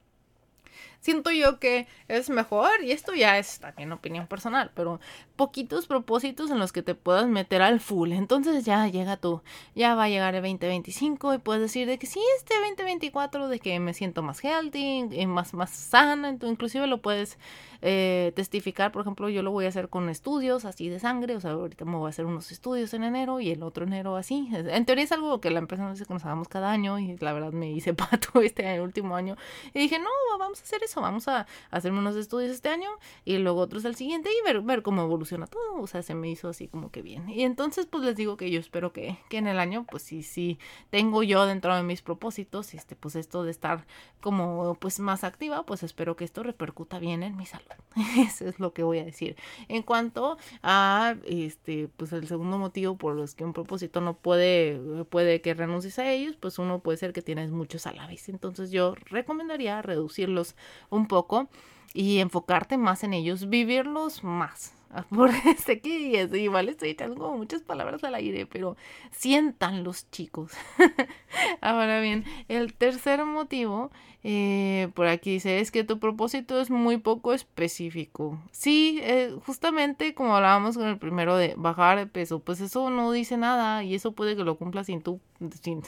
siento 1.07 1.31
yo 1.31 1.61
que 1.61 1.87
es 2.09 2.31
mejor, 2.31 2.83
y 2.83 2.91
esto 2.91 3.15
ya 3.15 3.39
es 3.39 3.61
también 3.61 3.93
opinión 3.93 4.27
personal, 4.27 4.73
pero 4.75 5.01
poquitos 5.37 5.87
propósitos 5.87 6.51
en 6.51 6.59
los 6.59 6.73
que 6.73 6.83
te 6.83 6.97
puedas 6.97 7.29
meter 7.29 7.63
al 7.63 7.79
full. 7.79 8.11
Entonces 8.11 8.65
ya 8.65 8.89
llega 8.89 9.17
tú, 9.17 9.41
ya 9.77 9.95
va 9.95 10.05
a 10.05 10.09
llegar 10.09 10.35
el 10.35 10.43
2025 10.43 11.35
y 11.35 11.39
puedes 11.39 11.63
decir 11.63 11.87
de 11.87 11.99
que 11.99 12.09
sí, 12.09 12.21
este 12.39 12.55
2024 12.59 13.49
de 13.49 13.61
que 13.61 13.79
me 13.79 13.95
siento 13.95 14.23
más 14.23 14.43
healthy, 14.43 15.07
y 15.13 15.27
más, 15.27 15.55
más 15.55 15.71
sana, 15.71 16.29
entonces 16.29 16.55
inclusive 16.55 16.89
lo 16.89 17.01
puedes 17.01 17.39
eh, 17.83 18.33
testificar, 18.35 18.91
por 18.91 19.03
ejemplo, 19.03 19.29
yo 19.29 19.43
lo 19.43 19.51
voy 19.51 19.67
a 19.67 19.69
hacer 19.69 19.89
con 19.89 20.09
estudios 20.09 20.65
así 20.65 20.89
de 20.89 20.99
sangre, 20.99 21.37
o 21.37 21.41
sea, 21.41 21.53
ahorita 21.53 21.85
me 21.85 21.97
voy 21.97 22.07
a 22.07 22.11
hacer 22.11 22.25
unos 22.25 22.51
estudios 22.51 22.93
en 22.95 23.05
enero 23.05 23.39
y 23.39 23.51
el 23.51 23.63
otro 23.63 23.85
enero 23.85 24.17
así. 24.17 24.49
En 24.53 24.85
teoría 24.87 25.05
es 25.05 25.13
algo 25.13 25.41
que 25.41 25.51
la 25.51 25.61
empresa 25.61 25.85
nos 25.85 25.93
dice 25.93 26.07
que 26.07 26.15
nos 26.15 26.25
hagamos 26.25 26.49
cada 26.49 26.71
año 26.71 26.99
y 26.99 27.17
la 27.19 27.33
verdad 27.33 27.53
me 27.53 27.71
hice 27.71 27.95
pato 27.95 28.41
este 28.41 28.81
último 28.81 29.15
año 29.15 29.37
y 29.73 29.79
dije, 29.79 29.99
no, 29.99 30.09
vamos 30.39 30.61
a 30.61 30.63
hacer 30.65 30.83
eso, 30.83 30.96
vamos 31.01 31.29
a 31.29 31.47
hacerme 31.71 31.99
unos 31.99 32.17
estudios 32.17 32.51
este 32.51 32.69
año 32.69 32.91
y 33.25 33.39
luego 33.39 33.61
otros 33.61 33.85
al 33.85 33.97
siguiente 33.97 34.31
y 34.31 34.45
ver, 34.45 34.61
ver 34.63 34.83
cómo 34.83 35.03
evoluciona 35.03 35.47
todo, 35.47 35.81
o 35.81 35.87
sea, 35.87 36.03
se 36.03 36.15
me 36.15 36.31
hizo 36.31 36.49
así 36.49 36.69
como 36.69 36.91
que 36.91 37.03
bien. 37.03 37.29
Y 37.29 37.43
entonces, 37.43 37.87
pues 37.87 38.05
les 38.05 38.17
digo 38.17 38.37
que 38.37 38.51
yo 38.51 38.61
espero 38.61 38.93
que, 38.93 39.19
que 39.29 39.39
en 39.39 39.47
el 39.47 39.59
año, 39.59 39.85
pues 39.89 40.03
sí, 40.03 40.23
sí, 40.23 40.59
tengo 40.91 41.23
yo 41.23 41.47
dentro 41.47 41.75
de 41.75 41.83
mis 41.83 42.03
propósitos, 42.03 42.75
este, 42.75 42.97
pues 42.97 43.17
esto 43.17 43.45
de 43.45 43.51
estar 43.51 43.87
como, 44.21 44.75
pues 44.81 45.01
más 45.01 45.25
activa, 45.25 45.65
pues 45.65 45.83
espero 45.83 46.17
que 46.17 46.25
esto 46.25 46.43
repercuta 46.43 46.99
bien 46.99 47.23
en 47.23 47.37
mi 47.37 47.47
salud. 47.47 47.67
Eso 48.19 48.47
es 48.47 48.59
lo 48.59 48.73
que 48.73 48.83
voy 48.83 48.99
a 48.99 49.05
decir. 49.05 49.37
En 49.69 49.83
cuanto 49.83 50.39
a 50.63 51.17
este, 51.25 51.89
pues 51.97 52.13
el 52.13 52.27
segundo 52.29 52.59
motivo 52.59 52.97
por 52.97 53.15
los 53.15 53.35
que 53.35 53.45
un 53.45 53.53
propósito 53.53 54.01
no 54.01 54.15
puede, 54.15 55.05
puede 55.09 55.41
que 55.41 55.55
renuncies 55.55 55.99
a 55.99 56.11
ellos, 56.11 56.37
pues 56.37 56.59
uno 56.59 56.81
puede 56.81 56.99
ser 56.99 57.13
que 57.13 57.23
tienes 57.23 57.51
muchos 57.51 57.87
a 57.87 57.93
la 57.93 58.07
vez. 58.07 58.29
Entonces 58.29 58.71
yo 58.71 58.95
recomendaría 59.07 59.83
reducirlos 59.83 60.57
un 60.91 61.07
poco 61.07 61.49
y 61.95 62.19
enfocarte 62.19 62.77
más 62.77 63.05
en 63.05 63.15
ellos, 63.15 63.49
vivirlos 63.49 64.23
más. 64.23 64.77
Por 65.11 65.31
este 65.47 65.81
que 65.81 66.29
igual 66.35 66.69
estoy 66.69 66.91
echando 66.91 67.17
como 67.17 67.37
muchas 67.37 67.63
palabras 67.63 68.03
al 68.05 68.15
aire, 68.15 68.47
pero 68.47 68.77
sientan 69.11 69.85
los 69.85 70.11
chicos. 70.11 70.53
Ahora 71.61 72.01
bien, 72.01 72.25
el 72.49 72.75
tercer 72.75 73.25
motivo, 73.25 73.91
eh, 74.23 74.89
por 74.95 75.07
aquí 75.07 75.33
dice, 75.33 75.61
es 75.61 75.71
que 75.71 75.85
tu 75.85 75.99
propósito 75.99 76.61
es 76.61 76.71
muy 76.71 76.99
poco 76.99 77.33
específico. 77.33 78.39
Sí, 78.51 78.99
eh, 79.03 79.35
justamente 79.45 80.15
como 80.15 80.37
hablábamos 80.37 80.77
con 80.77 80.87
el 80.87 80.99
primero 80.99 81.37
de 81.37 81.55
bajar 81.57 81.99
de 81.99 82.07
peso, 82.07 82.41
pues 82.41 82.61
eso 82.61 82.91
no 82.91 83.13
dice 83.13 83.37
nada 83.37 83.85
y 83.85 83.95
eso 83.95 84.13
puede 84.13 84.37
que 84.37 84.45
lo 84.45 84.57
cumpla 84.57 84.85
sin 84.85 85.03
tú, 85.03 85.21
sin, 85.63 85.83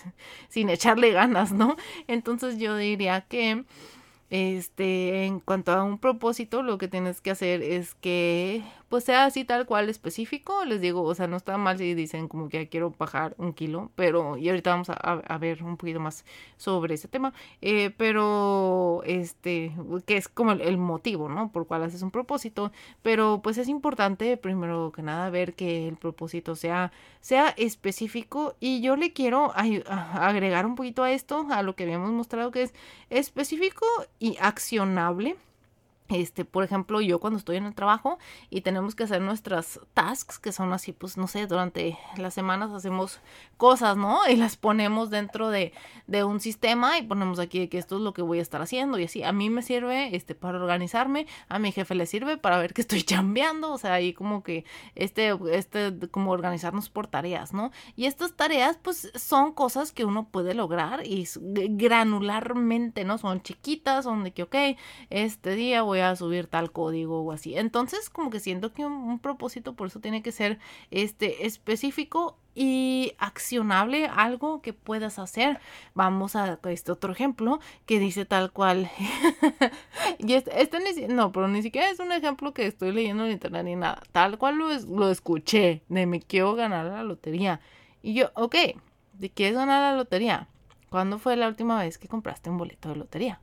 sin 0.48 0.68
echarle 0.70 1.12
ganas, 1.12 1.52
¿no? 1.52 1.76
Entonces 2.06 2.58
yo 2.58 2.76
diría 2.76 3.22
que 3.22 3.64
este, 4.30 5.24
en 5.26 5.40
cuanto 5.40 5.72
a 5.72 5.82
un 5.84 5.98
propósito, 5.98 6.62
lo 6.62 6.78
que 6.78 6.88
tienes 6.88 7.20
que 7.20 7.30
hacer 7.30 7.62
es 7.62 7.94
que 7.94 8.62
pues 8.88 9.04
sea 9.04 9.24
así 9.24 9.44
tal 9.44 9.66
cual 9.66 9.88
específico. 9.88 10.64
Les 10.64 10.80
digo, 10.80 11.02
o 11.02 11.14
sea, 11.14 11.26
no 11.26 11.36
está 11.36 11.58
mal 11.58 11.78
si 11.78 11.94
dicen 11.94 12.28
como 12.28 12.48
que 12.48 12.68
quiero 12.68 12.90
bajar 12.98 13.34
un 13.38 13.52
kilo, 13.52 13.90
pero 13.96 14.36
y 14.36 14.48
ahorita 14.48 14.70
vamos 14.70 14.88
a, 14.90 15.38
ver 15.38 15.62
un 15.62 15.76
poquito 15.76 16.00
más 16.00 16.24
sobre 16.56 16.94
ese 16.94 17.08
tema, 17.08 17.32
eh, 17.62 17.90
pero 17.96 19.02
este, 19.04 19.72
que 20.06 20.16
es 20.16 20.28
como 20.28 20.52
el, 20.52 20.78
motivo, 20.78 21.28
¿no? 21.28 21.50
Por 21.52 21.66
cual 21.66 21.84
haces 21.84 22.02
un 22.02 22.10
propósito, 22.10 22.72
pero 23.02 23.40
pues 23.42 23.58
es 23.58 23.68
importante 23.68 24.36
primero 24.36 24.92
que 24.92 25.02
nada 25.02 25.30
ver 25.30 25.54
que 25.54 25.88
el 25.88 25.96
propósito 25.96 26.56
sea, 26.56 26.92
sea 27.20 27.48
específico 27.56 28.56
y 28.60 28.80
yo 28.80 28.96
le 28.96 29.12
quiero 29.12 29.52
agregar 29.54 30.66
un 30.66 30.74
poquito 30.74 31.02
a 31.02 31.12
esto, 31.12 31.46
a 31.50 31.62
lo 31.62 31.74
que 31.76 31.84
habíamos 31.84 32.10
mostrado 32.10 32.50
que 32.50 32.62
es 32.62 32.74
específico 33.10 33.86
y 34.18 34.36
accionable 34.40 35.36
este, 36.08 36.44
por 36.44 36.64
ejemplo, 36.64 37.00
yo 37.00 37.20
cuando 37.20 37.38
estoy 37.38 37.56
en 37.56 37.66
el 37.66 37.74
trabajo 37.74 38.18
y 38.50 38.62
tenemos 38.62 38.94
que 38.94 39.04
hacer 39.04 39.20
nuestras 39.20 39.80
tasks, 39.94 40.38
que 40.38 40.52
son 40.52 40.72
así, 40.72 40.92
pues 40.92 41.16
no 41.16 41.26
sé, 41.26 41.46
durante 41.46 41.98
las 42.16 42.34
semanas 42.34 42.70
hacemos 42.72 43.20
cosas, 43.56 43.96
¿no? 43.96 44.20
Y 44.28 44.36
las 44.36 44.56
ponemos 44.56 45.10
dentro 45.10 45.50
de, 45.50 45.72
de 46.06 46.24
un 46.24 46.40
sistema 46.40 46.98
y 46.98 47.02
ponemos 47.02 47.38
aquí 47.38 47.68
que 47.68 47.78
esto 47.78 47.96
es 47.96 48.02
lo 48.02 48.14
que 48.14 48.22
voy 48.22 48.38
a 48.38 48.42
estar 48.42 48.62
haciendo 48.62 48.98
y 48.98 49.04
así. 49.04 49.22
A 49.22 49.32
mí 49.32 49.50
me 49.50 49.62
sirve 49.62 50.16
este 50.16 50.34
para 50.34 50.58
organizarme, 50.58 51.26
a 51.48 51.58
mi 51.58 51.72
jefe 51.72 51.94
le 51.94 52.06
sirve 52.06 52.38
para 52.38 52.58
ver 52.58 52.72
que 52.72 52.80
estoy 52.80 53.02
chambeando, 53.04 53.72
o 53.72 53.78
sea, 53.78 53.94
ahí 53.94 54.12
como 54.14 54.42
que 54.42 54.64
este, 54.94 55.36
este, 55.52 56.08
como 56.10 56.30
organizarnos 56.30 56.88
por 56.88 57.06
tareas, 57.06 57.52
¿no? 57.52 57.70
Y 57.96 58.06
estas 58.06 58.34
tareas, 58.34 58.78
pues 58.82 59.12
son 59.14 59.52
cosas 59.52 59.92
que 59.92 60.04
uno 60.04 60.28
puede 60.28 60.54
lograr 60.54 61.06
y 61.06 61.28
granularmente, 61.36 63.04
¿no? 63.04 63.18
Son 63.18 63.42
chiquitas, 63.42 64.04
son 64.04 64.24
de 64.24 64.32
que, 64.32 64.44
ok, 64.44 64.56
este 65.10 65.54
día 65.54 65.82
voy 65.82 65.97
a 66.00 66.16
subir 66.16 66.46
tal 66.46 66.72
código 66.72 67.22
o 67.22 67.32
así. 67.32 67.56
Entonces, 67.56 68.10
como 68.10 68.30
que 68.30 68.40
siento 68.40 68.72
que 68.72 68.84
un, 68.84 69.18
propósito 69.18 69.74
por 69.74 69.88
eso 69.88 70.00
tiene 70.00 70.22
que 70.22 70.32
ser 70.32 70.58
este 70.90 71.46
específico 71.46 72.38
y 72.54 73.12
accionable, 73.18 74.06
algo 74.06 74.62
que 74.62 74.72
puedas 74.72 75.18
hacer. 75.18 75.60
Vamos 75.94 76.36
a 76.36 76.58
este 76.64 76.92
otro 76.92 77.12
ejemplo 77.12 77.60
que 77.86 77.98
dice 77.98 78.24
tal 78.24 78.52
cual. 78.52 78.90
y 80.18 80.32
este, 80.34 80.60
este 80.60 80.78
ni, 80.80 81.14
no, 81.14 81.32
pero 81.32 81.48
ni 81.48 81.62
siquiera 81.62 81.90
es 81.90 82.00
un 82.00 82.12
ejemplo 82.12 82.52
que 82.52 82.66
estoy 82.66 82.92
leyendo 82.92 83.24
en 83.26 83.32
internet 83.32 83.64
ni 83.64 83.76
nada. 83.76 84.02
Tal 84.12 84.38
cual 84.38 84.56
lo, 84.56 84.68
lo 84.68 85.10
escuché 85.10 85.82
de 85.88 86.06
me 86.06 86.20
quiero 86.20 86.54
ganar 86.54 86.86
la 86.86 87.02
lotería. 87.02 87.60
Y 88.02 88.14
yo, 88.14 88.30
ok, 88.34 88.56
¿de 89.14 89.30
quieres 89.30 89.56
ganar 89.56 89.92
la 89.92 89.96
lotería? 89.96 90.48
¿Cuándo 90.90 91.18
fue 91.18 91.36
la 91.36 91.48
última 91.48 91.78
vez 91.78 91.98
que 91.98 92.08
compraste 92.08 92.50
un 92.50 92.56
boleto 92.56 92.88
de 92.88 92.96
lotería? 92.96 93.40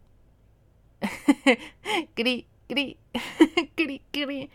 cri, 2.13 2.47
cri, 2.67 2.97
cri, 3.75 4.01
cri. 4.11 4.49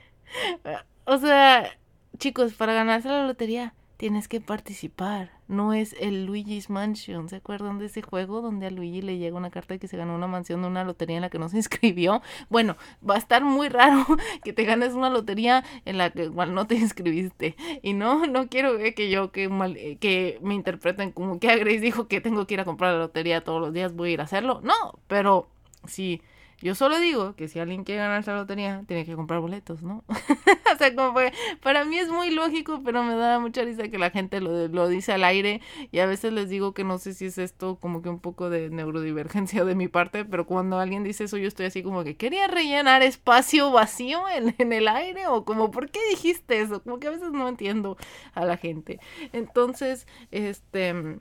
O 1.04 1.18
sea, 1.18 1.70
chicos, 2.18 2.54
para 2.54 2.74
ganarse 2.74 3.08
la 3.08 3.26
lotería 3.26 3.74
tienes 4.00 4.28
que 4.28 4.40
participar. 4.40 5.30
No 5.46 5.74
es 5.74 5.94
el 6.00 6.24
Luigi's 6.24 6.70
Mansion. 6.70 7.28
¿Se 7.28 7.36
acuerdan 7.36 7.78
de 7.78 7.84
ese 7.84 8.00
juego 8.00 8.40
donde 8.40 8.66
a 8.66 8.70
Luigi 8.70 9.02
le 9.02 9.18
llega 9.18 9.36
una 9.36 9.50
carta 9.50 9.74
de 9.74 9.78
que 9.78 9.88
se 9.88 9.98
ganó 9.98 10.14
una 10.14 10.26
mansión 10.26 10.62
de 10.62 10.68
una 10.68 10.84
lotería 10.84 11.16
en 11.16 11.20
la 11.20 11.28
que 11.28 11.38
no 11.38 11.50
se 11.50 11.56
inscribió? 11.58 12.22
Bueno, 12.48 12.78
va 13.06 13.16
a 13.16 13.18
estar 13.18 13.44
muy 13.44 13.68
raro 13.68 14.06
que 14.42 14.54
te 14.54 14.64
ganes 14.64 14.94
una 14.94 15.10
lotería 15.10 15.64
en 15.84 15.98
la 15.98 16.08
que 16.08 16.24
igual 16.24 16.54
no 16.54 16.66
te 16.66 16.76
inscribiste. 16.76 17.56
Y 17.82 17.92
no, 17.92 18.26
no 18.26 18.48
quiero 18.48 18.78
que 18.78 19.10
yo 19.10 19.32
que, 19.32 19.50
mal, 19.50 19.74
que 19.74 20.38
me 20.40 20.54
interpreten 20.54 21.12
como 21.12 21.38
que 21.38 21.50
a 21.50 21.56
dijo 21.56 22.08
que 22.08 22.22
tengo 22.22 22.46
que 22.46 22.54
ir 22.54 22.60
a 22.60 22.64
comprar 22.64 22.94
la 22.94 23.00
lotería 23.00 23.44
todos 23.44 23.60
los 23.60 23.74
días, 23.74 23.92
voy 23.92 24.08
a 24.08 24.12
ir 24.14 24.20
a 24.22 24.24
hacerlo. 24.24 24.62
No, 24.62 24.98
pero 25.08 25.50
sí 25.86 26.22
yo 26.60 26.74
solo 26.74 26.98
digo 26.98 27.34
que 27.36 27.48
si 27.48 27.58
alguien 27.58 27.84
quiere 27.84 28.02
ganarse 28.02 28.30
la 28.30 28.38
lotería, 28.38 28.84
tiene 28.86 29.04
que 29.06 29.14
comprar 29.14 29.40
boletos, 29.40 29.82
¿no? 29.82 30.04
o 30.74 30.78
sea, 30.78 30.94
como 30.94 31.18
para 31.62 31.84
mí 31.84 31.98
es 31.98 32.08
muy 32.08 32.30
lógico, 32.30 32.82
pero 32.84 33.02
me 33.02 33.14
da 33.14 33.38
mucha 33.38 33.62
risa 33.62 33.88
que 33.88 33.98
la 33.98 34.10
gente 34.10 34.40
lo, 34.40 34.68
lo 34.68 34.88
dice 34.88 35.12
al 35.12 35.24
aire 35.24 35.60
y 35.90 36.00
a 36.00 36.06
veces 36.06 36.32
les 36.32 36.48
digo 36.50 36.74
que 36.74 36.84
no 36.84 36.98
sé 36.98 37.14
si 37.14 37.26
es 37.26 37.38
esto 37.38 37.76
como 37.80 38.02
que 38.02 38.10
un 38.10 38.20
poco 38.20 38.50
de 38.50 38.68
neurodivergencia 38.70 39.64
de 39.64 39.74
mi 39.74 39.88
parte, 39.88 40.24
pero 40.24 40.46
cuando 40.46 40.78
alguien 40.78 41.02
dice 41.02 41.24
eso 41.24 41.38
yo 41.38 41.48
estoy 41.48 41.66
así 41.66 41.82
como 41.82 42.04
que 42.04 42.16
quería 42.16 42.46
rellenar 42.46 43.02
espacio 43.02 43.70
vacío 43.70 44.28
en, 44.28 44.54
en 44.58 44.72
el 44.72 44.88
aire 44.88 45.28
o 45.28 45.44
como, 45.44 45.70
¿por 45.70 45.90
qué 45.90 46.00
dijiste 46.10 46.60
eso? 46.60 46.82
Como 46.82 47.00
que 47.00 47.06
a 47.08 47.10
veces 47.10 47.32
no 47.32 47.48
entiendo 47.48 47.96
a 48.34 48.44
la 48.44 48.56
gente. 48.56 49.00
Entonces, 49.32 50.06
este 50.30 51.20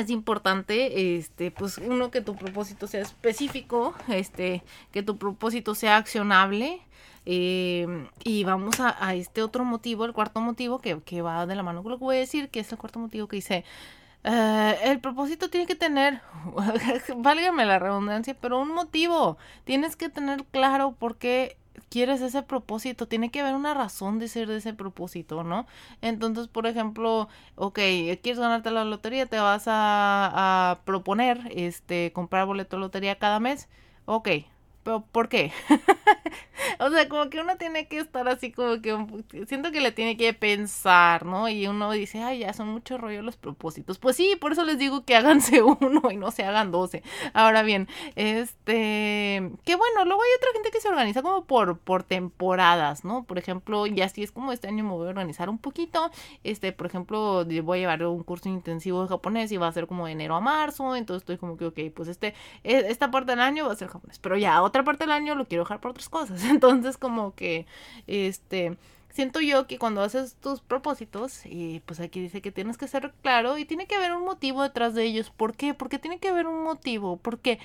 es 0.00 0.10
importante, 0.10 1.16
este, 1.16 1.50
pues 1.50 1.78
uno 1.78 2.10
que 2.10 2.20
tu 2.20 2.36
propósito 2.36 2.86
sea 2.86 3.02
específico, 3.02 3.94
este, 4.08 4.62
que 4.92 5.02
tu 5.02 5.16
propósito 5.18 5.74
sea 5.74 5.96
accionable. 5.96 6.80
Em, 7.28 8.06
y 8.22 8.44
vamos 8.44 8.78
a, 8.78 9.14
este 9.14 9.42
otro 9.42 9.64
motivo, 9.64 10.04
el 10.04 10.12
cuarto 10.12 10.40
motivo 10.40 10.78
que, 10.78 11.00
que, 11.00 11.22
va 11.22 11.44
de 11.46 11.56
la 11.56 11.64
mano 11.64 11.82
con 11.82 11.90
lo 11.90 11.98
que 11.98 12.04
voy 12.04 12.16
a 12.16 12.20
decir, 12.20 12.50
que 12.50 12.60
es 12.60 12.70
el 12.70 12.78
cuarto 12.78 13.00
motivo 13.00 13.26
que 13.26 13.36
dice, 13.36 13.64
eh, 14.28 14.78
el 14.82 14.98
propósito 15.00 15.48
tiene 15.50 15.66
que 15.66 15.76
tener, 15.76 16.20
válgame 17.16 17.64
la 17.64 17.78
redundancia, 17.78 18.36
pero 18.40 18.60
un 18.60 18.70
motivo. 18.74 19.38
Tienes 19.64 19.94
que 19.94 20.08
tener 20.08 20.44
claro 20.46 20.92
por 20.92 21.16
qué 21.16 21.56
quieres 21.88 22.20
ese 22.20 22.42
propósito, 22.42 23.06
tiene 23.08 23.30
que 23.30 23.40
haber 23.40 23.54
una 23.54 23.74
razón 23.74 24.18
de 24.18 24.28
ser 24.28 24.48
de 24.48 24.56
ese 24.56 24.74
propósito, 24.74 25.44
¿no? 25.44 25.66
Entonces, 26.02 26.48
por 26.48 26.66
ejemplo, 26.66 27.28
ok, 27.56 27.74
quieres 28.22 28.38
ganarte 28.38 28.70
la 28.70 28.84
lotería, 28.84 29.26
te 29.26 29.38
vas 29.38 29.64
a, 29.66 30.80
proponer, 30.84 31.40
este, 31.54 32.12
comprar 32.12 32.46
boleto 32.46 32.76
de 32.76 32.80
lotería 32.80 33.18
cada 33.18 33.40
mes, 33.40 33.68
ok, 34.06 34.28
pero 34.82 35.02
¿por 35.12 35.28
qué? 35.28 35.52
o 36.78 36.90
sea, 36.90 37.08
como 37.08 37.30
que 37.30 37.40
uno 37.40 37.56
tiene 37.56 37.88
que 37.88 37.98
estar 37.98 38.28
así 38.28 38.52
como 38.52 38.80
que 38.80 38.96
siento 39.46 39.72
que 39.72 39.80
le 39.80 39.92
tiene 39.92 40.16
que 40.16 40.32
pensar, 40.34 41.24
¿no? 41.24 41.48
Y 41.48 41.66
uno 41.66 41.90
dice, 41.92 42.22
ay, 42.22 42.40
ya 42.40 42.52
son 42.52 42.68
mucho 42.68 42.98
rollo 42.98 43.22
los 43.22 43.36
propósitos. 43.36 43.98
Pues 43.98 44.16
sí, 44.16 44.36
por 44.40 44.52
eso 44.52 44.64
les 44.64 44.78
digo 44.78 45.04
que 45.04 45.16
háganse 45.16 45.62
uno 45.80 46.10
y 46.10 46.16
no 46.16 46.30
se 46.30 46.44
hagan 46.44 46.70
doce. 46.70 47.02
Ahora 47.32 47.62
bien, 47.62 47.88
este, 48.14 49.50
que 49.64 49.76
bueno, 49.76 50.04
luego 50.04 50.22
hay 50.22 50.30
otra 50.36 50.48
gente 50.52 50.70
que 50.70 50.80
se 50.80 50.88
organiza 50.88 51.22
como 51.22 51.44
por, 51.44 51.78
por 51.78 52.02
temporadas, 52.02 53.04
¿no? 53.04 53.24
Por 53.24 53.38
ejemplo, 53.38 53.86
y 53.86 54.00
así 54.02 54.22
es 54.22 54.32
como 54.32 54.52
este 54.52 54.68
año 54.68 54.84
me 54.84 54.90
voy 54.90 55.06
a 55.06 55.10
organizar 55.10 55.48
un 55.48 55.58
poquito. 55.58 56.10
Este, 56.44 56.72
por 56.72 56.86
ejemplo, 56.86 57.44
voy 57.44 57.78
a 57.78 57.80
llevar 57.80 58.04
un 58.06 58.22
curso 58.22 58.48
intensivo 58.48 59.02
de 59.02 59.08
japonés 59.08 59.52
y 59.52 59.56
va 59.56 59.68
a 59.68 59.72
ser 59.72 59.86
como 59.86 60.06
de 60.06 60.12
enero 60.12 60.36
a 60.36 60.40
marzo. 60.40 60.96
Entonces 60.96 61.22
estoy 61.22 61.38
como 61.38 61.56
que, 61.56 61.66
ok, 61.66 61.78
pues 61.94 62.08
este, 62.08 62.34
e, 62.64 62.86
esta 62.88 63.10
parte 63.10 63.32
del 63.32 63.40
año 63.40 63.66
va 63.66 63.72
a 63.72 63.76
ser 63.76 63.88
japonés. 63.88 64.18
Pero 64.18 64.36
ya, 64.36 64.62
otra 64.62 64.84
parte 64.84 65.04
del 65.04 65.12
año 65.12 65.34
lo 65.34 65.46
quiero 65.46 65.64
dejar 65.64 65.80
por 65.80 65.92
otras 65.92 66.08
cosas. 66.08 66.40
Entonces, 66.50 66.98
como 66.98 67.34
que, 67.34 67.66
este, 68.06 68.76
siento 69.10 69.40
yo 69.40 69.66
que 69.66 69.78
cuando 69.78 70.02
haces 70.02 70.36
tus 70.36 70.60
propósitos, 70.60 71.44
y 71.46 71.80
pues 71.86 72.00
aquí 72.00 72.20
dice 72.20 72.42
que 72.42 72.52
tienes 72.52 72.78
que 72.78 72.88
ser 72.88 73.12
claro 73.22 73.58
y 73.58 73.64
tiene 73.64 73.86
que 73.86 73.96
haber 73.96 74.12
un 74.12 74.24
motivo 74.24 74.62
detrás 74.62 74.94
de 74.94 75.04
ellos. 75.04 75.30
¿Por 75.30 75.56
qué? 75.56 75.74
Porque 75.74 75.98
tiene 75.98 76.18
que 76.18 76.28
haber 76.28 76.46
un 76.46 76.62
motivo, 76.62 77.16
porque 77.18 77.58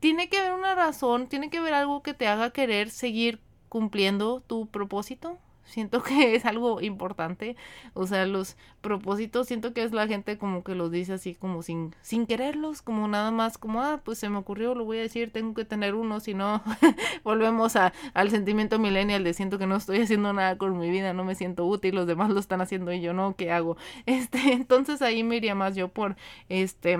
tiene 0.00 0.28
que 0.28 0.38
haber 0.38 0.52
una 0.52 0.74
razón, 0.74 1.28
tiene 1.28 1.50
que 1.50 1.58
haber 1.58 1.74
algo 1.74 2.02
que 2.02 2.14
te 2.14 2.28
haga 2.28 2.50
querer 2.50 2.90
seguir 2.90 3.40
cumpliendo 3.68 4.40
tu 4.46 4.66
propósito 4.66 5.38
siento 5.68 6.02
que 6.02 6.34
es 6.34 6.44
algo 6.44 6.80
importante. 6.80 7.56
O 7.94 8.06
sea, 8.06 8.26
los 8.26 8.56
propósitos, 8.80 9.46
siento 9.46 9.72
que 9.72 9.82
es 9.82 9.92
la 9.92 10.06
gente 10.06 10.38
como 10.38 10.64
que 10.64 10.74
los 10.74 10.90
dice 10.90 11.14
así 11.14 11.34
como 11.34 11.62
sin, 11.62 11.94
sin 12.02 12.26
quererlos, 12.26 12.82
como 12.82 13.08
nada 13.08 13.30
más 13.30 13.58
como, 13.58 13.82
ah, 13.82 14.00
pues 14.04 14.18
se 14.18 14.28
me 14.28 14.38
ocurrió, 14.38 14.74
lo 14.74 14.84
voy 14.84 14.98
a 14.98 15.02
decir, 15.02 15.32
tengo 15.32 15.54
que 15.54 15.64
tener 15.64 15.94
uno, 15.94 16.20
si 16.20 16.34
no, 16.34 16.62
volvemos 17.24 17.76
a, 17.76 17.92
al 18.14 18.30
sentimiento 18.30 18.78
millennial 18.78 19.24
de 19.24 19.34
siento 19.34 19.58
que 19.58 19.66
no 19.66 19.76
estoy 19.76 20.00
haciendo 20.00 20.32
nada 20.32 20.56
con 20.58 20.78
mi 20.78 20.90
vida, 20.90 21.12
no 21.12 21.24
me 21.24 21.34
siento 21.34 21.66
útil, 21.66 21.94
los 21.94 22.06
demás 22.06 22.30
lo 22.30 22.40
están 22.40 22.60
haciendo 22.60 22.92
y 22.92 23.00
yo 23.00 23.12
no, 23.12 23.36
¿qué 23.36 23.52
hago? 23.52 23.76
Este, 24.06 24.52
entonces 24.52 25.02
ahí 25.02 25.22
me 25.22 25.36
iría 25.36 25.54
más 25.54 25.76
yo 25.76 25.88
por, 25.88 26.16
este, 26.48 26.98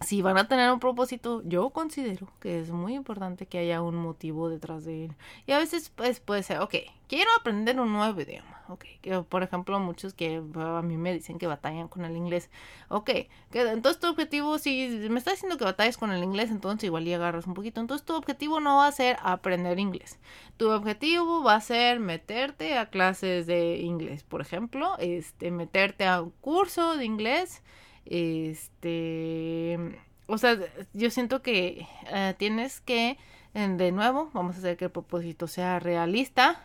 si 0.00 0.22
van 0.22 0.38
a 0.38 0.48
tener 0.48 0.70
un 0.70 0.80
propósito, 0.80 1.42
yo 1.44 1.70
considero 1.70 2.28
que 2.40 2.60
es 2.60 2.70
muy 2.70 2.94
importante 2.94 3.46
que 3.46 3.58
haya 3.58 3.82
un 3.82 3.96
motivo 3.96 4.48
detrás 4.48 4.84
de 4.84 5.06
él. 5.06 5.16
Y 5.46 5.52
a 5.52 5.58
veces 5.58 5.90
pues, 5.94 6.20
puede 6.20 6.42
ser, 6.42 6.60
ok, 6.60 6.74
quiero 7.08 7.30
aprender 7.38 7.80
un 7.80 7.92
nuevo 7.92 8.20
idioma. 8.20 8.58
Ok, 8.70 8.84
que 9.00 9.18
por 9.22 9.42
ejemplo 9.42 9.80
muchos 9.80 10.12
que 10.12 10.42
a 10.56 10.82
mí 10.82 10.98
me 10.98 11.14
dicen 11.14 11.38
que 11.38 11.46
batallan 11.46 11.88
con 11.88 12.04
el 12.04 12.14
inglés. 12.16 12.50
Ok, 12.88 13.10
que 13.50 13.62
entonces 13.62 13.98
tu 13.98 14.08
objetivo, 14.08 14.58
si 14.58 14.88
me 15.08 15.18
estás 15.18 15.34
diciendo 15.34 15.56
que 15.56 15.64
batallas 15.64 15.96
con 15.96 16.12
el 16.12 16.22
inglés, 16.22 16.50
entonces 16.50 16.84
igual 16.84 17.08
y 17.08 17.14
agarras 17.14 17.46
un 17.46 17.54
poquito. 17.54 17.80
Entonces 17.80 18.04
tu 18.04 18.14
objetivo 18.14 18.60
no 18.60 18.76
va 18.76 18.86
a 18.86 18.92
ser 18.92 19.16
aprender 19.22 19.78
inglés. 19.78 20.18
Tu 20.58 20.70
objetivo 20.70 21.42
va 21.42 21.54
a 21.54 21.60
ser 21.62 21.98
meterte 21.98 22.76
a 22.76 22.90
clases 22.90 23.46
de 23.46 23.78
inglés. 23.78 24.22
Por 24.22 24.42
ejemplo, 24.42 24.98
este, 24.98 25.50
meterte 25.50 26.04
a 26.04 26.20
un 26.20 26.30
curso 26.42 26.94
de 26.98 27.06
inglés 27.06 27.62
este, 28.08 29.78
o 30.26 30.38
sea, 30.38 30.58
yo 30.92 31.10
siento 31.10 31.42
que 31.42 31.86
eh, 32.12 32.34
tienes 32.38 32.80
que, 32.80 33.18
de 33.54 33.92
nuevo, 33.92 34.30
vamos 34.32 34.56
a 34.56 34.58
hacer 34.58 34.76
que 34.76 34.86
el 34.86 34.90
propósito 34.90 35.46
sea 35.46 35.78
realista, 35.78 36.62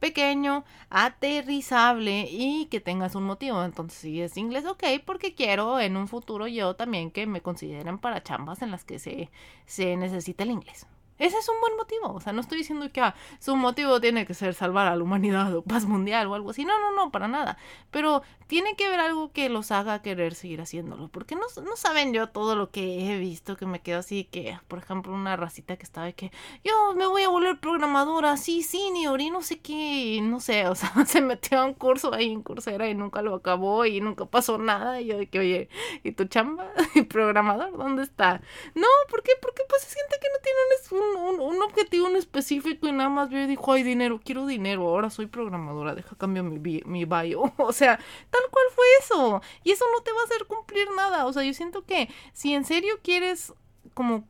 pequeño, 0.00 0.64
aterrizable 0.90 2.28
y 2.30 2.66
que 2.66 2.80
tengas 2.80 3.14
un 3.14 3.24
motivo. 3.24 3.64
Entonces, 3.64 3.98
si 3.98 4.20
es 4.20 4.36
inglés, 4.36 4.66
ok, 4.66 4.84
porque 5.04 5.34
quiero 5.34 5.80
en 5.80 5.96
un 5.96 6.08
futuro 6.08 6.46
yo 6.46 6.74
también 6.76 7.10
que 7.10 7.26
me 7.26 7.40
consideren 7.40 7.98
para 7.98 8.22
chambas 8.22 8.62
en 8.62 8.70
las 8.70 8.84
que 8.84 8.98
se, 8.98 9.30
se 9.66 9.96
necesita 9.96 10.44
el 10.44 10.50
inglés. 10.50 10.86
Ese 11.18 11.38
es 11.38 11.48
un 11.48 11.60
buen 11.60 11.76
motivo. 11.76 12.12
O 12.12 12.20
sea, 12.20 12.32
no 12.32 12.40
estoy 12.40 12.58
diciendo 12.58 12.90
que 12.92 13.00
ah, 13.00 13.14
su 13.38 13.56
motivo 13.56 14.00
tiene 14.00 14.26
que 14.26 14.34
ser 14.34 14.54
salvar 14.54 14.88
a 14.88 14.96
la 14.96 15.02
humanidad 15.02 15.54
o 15.54 15.62
paz 15.62 15.84
mundial 15.84 16.26
o 16.26 16.34
algo 16.34 16.50
así. 16.50 16.64
No, 16.64 16.78
no, 16.80 16.92
no, 16.92 17.10
para 17.10 17.28
nada. 17.28 17.56
Pero 17.90 18.22
tiene 18.46 18.76
que 18.76 18.86
haber 18.86 19.00
algo 19.00 19.32
que 19.32 19.48
los 19.48 19.70
haga 19.70 20.02
querer 20.02 20.34
seguir 20.34 20.60
haciéndolo. 20.60 21.08
Porque 21.08 21.36
no, 21.36 21.46
no 21.62 21.76
saben 21.76 22.12
yo 22.12 22.28
todo 22.28 22.56
lo 22.56 22.70
que 22.70 23.12
he 23.12 23.18
visto 23.18 23.56
que 23.56 23.66
me 23.66 23.80
quedo 23.80 24.00
así. 24.00 24.24
Que, 24.24 24.58
por 24.68 24.78
ejemplo, 24.80 25.12
una 25.12 25.36
racita 25.36 25.76
que 25.76 25.84
estaba 25.84 26.10
que 26.12 26.32
yo 26.64 26.94
me 26.94 27.06
voy 27.06 27.22
a 27.22 27.28
volver 27.28 27.58
programadora. 27.60 28.36
Sí, 28.36 28.62
ni 28.92 29.04
y 29.04 29.30
no 29.30 29.42
sé 29.42 29.60
qué. 29.60 30.20
No 30.22 30.40
sé, 30.40 30.66
o 30.68 30.74
sea, 30.74 30.92
se 31.06 31.20
metió 31.20 31.60
a 31.60 31.64
un 31.64 31.74
curso 31.74 32.12
ahí 32.12 32.32
en 32.32 32.42
Coursera 32.42 32.88
y 32.88 32.94
nunca 32.94 33.22
lo 33.22 33.34
acabó 33.34 33.86
y 33.86 34.00
nunca 34.00 34.26
pasó 34.26 34.58
nada. 34.58 35.00
Y 35.00 35.06
yo 35.06 35.18
de 35.18 35.28
que, 35.28 35.38
oye, 35.38 35.68
¿y 36.02 36.12
tu 36.12 36.24
chamba? 36.24 36.72
¿Y 36.94 37.02
programador? 37.02 37.76
¿Dónde 37.76 38.02
está? 38.02 38.40
No, 38.74 38.86
¿por 39.08 39.22
qué? 39.22 39.32
Porque 39.40 39.62
pues 39.68 39.82
se 39.82 39.90
siente 39.90 40.16
que 40.20 40.28
no 40.28 40.38
tiene 40.42 40.58
un 40.64 40.78
un, 41.04 41.40
un, 41.40 41.62
objetivo 41.62 42.08
en 42.08 42.16
específico 42.16 42.86
y 42.86 42.92
nada 42.92 43.10
más 43.10 43.28
vio 43.28 43.46
dijo, 43.46 43.72
ay, 43.72 43.82
dinero, 43.82 44.20
quiero 44.24 44.46
dinero, 44.46 44.82
ahora 44.88 45.10
soy 45.10 45.26
programadora, 45.26 45.94
deja 45.94 46.16
cambio 46.16 46.42
mi, 46.44 46.58
mi 46.84 47.04
bio. 47.04 47.52
O 47.58 47.72
sea, 47.72 47.96
tal 48.30 48.42
cual 48.50 48.64
fue 48.74 48.84
eso. 49.00 49.42
Y 49.62 49.72
eso 49.72 49.84
no 49.94 50.02
te 50.02 50.12
va 50.12 50.20
a 50.20 50.24
hacer 50.24 50.46
cumplir 50.46 50.86
nada. 50.96 51.26
O 51.26 51.32
sea, 51.32 51.44
yo 51.44 51.54
siento 51.54 51.84
que 51.84 52.08
si 52.32 52.54
en 52.54 52.64
serio 52.64 52.98
quieres 53.02 53.54
como 53.94 54.26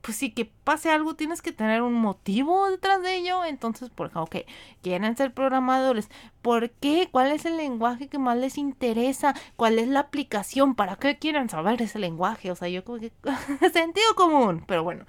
pues 0.00 0.16
sí, 0.16 0.30
que 0.30 0.46
pase 0.46 0.90
algo, 0.90 1.14
tienes 1.14 1.42
que 1.42 1.52
tener 1.52 1.82
un 1.82 1.94
motivo 1.94 2.70
detrás 2.70 3.02
de 3.02 3.16
ello. 3.16 3.44
Entonces, 3.44 3.90
por 3.90 4.06
ejemplo, 4.06 4.22
ok, 4.22 4.36
quieren 4.82 5.16
ser 5.16 5.32
programadores. 5.34 6.08
¿Por 6.42 6.70
qué? 6.70 7.08
¿Cuál 7.10 7.32
es 7.32 7.44
el 7.44 7.56
lenguaje 7.56 8.08
que 8.08 8.18
más 8.18 8.36
les 8.36 8.56
interesa? 8.58 9.34
¿Cuál 9.56 9.78
es 9.78 9.88
la 9.88 10.00
aplicación? 10.00 10.74
¿Para 10.74 10.96
qué 10.96 11.18
quieren 11.18 11.48
saber 11.50 11.80
ese 11.82 11.98
lenguaje? 11.98 12.50
O 12.50 12.56
sea, 12.56 12.68
yo 12.68 12.84
como 12.84 12.98
que 12.98 13.12
sentido 13.72 14.14
común. 14.16 14.64
Pero 14.66 14.84
bueno, 14.84 15.04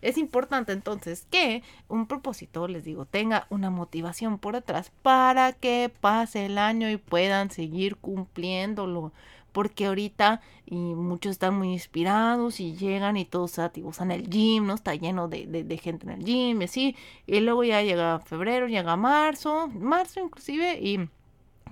es 0.00 0.18
importante 0.18 0.72
entonces 0.72 1.26
que 1.30 1.62
un 1.88 2.06
propósito, 2.06 2.68
les 2.68 2.84
digo, 2.84 3.04
tenga 3.04 3.46
una 3.50 3.70
motivación 3.70 4.38
por 4.38 4.54
detrás 4.54 4.90
para 5.02 5.52
que 5.52 5.92
pase 6.00 6.46
el 6.46 6.58
año 6.58 6.90
y 6.90 6.96
puedan 6.96 7.50
seguir 7.50 7.96
cumpliéndolo 7.96 9.12
porque 9.56 9.86
ahorita 9.86 10.42
y 10.66 10.76
muchos 10.76 11.30
están 11.30 11.56
muy 11.56 11.72
inspirados 11.72 12.60
y 12.60 12.76
llegan 12.76 13.16
y 13.16 13.24
todos 13.24 13.58
usan 13.84 14.10
el 14.10 14.28
gym, 14.28 14.66
¿no? 14.66 14.74
Está 14.74 14.94
lleno 14.94 15.28
de, 15.28 15.46
de, 15.46 15.78
gente 15.78 16.04
en 16.04 16.12
el 16.12 16.24
gym 16.26 16.60
y 16.60 16.66
así. 16.66 16.94
Y 17.26 17.40
luego 17.40 17.64
ya 17.64 17.80
llega 17.80 18.20
febrero, 18.20 18.68
llega 18.68 18.96
marzo, 18.96 19.68
marzo 19.68 20.20
inclusive, 20.20 20.78
y 20.78 21.08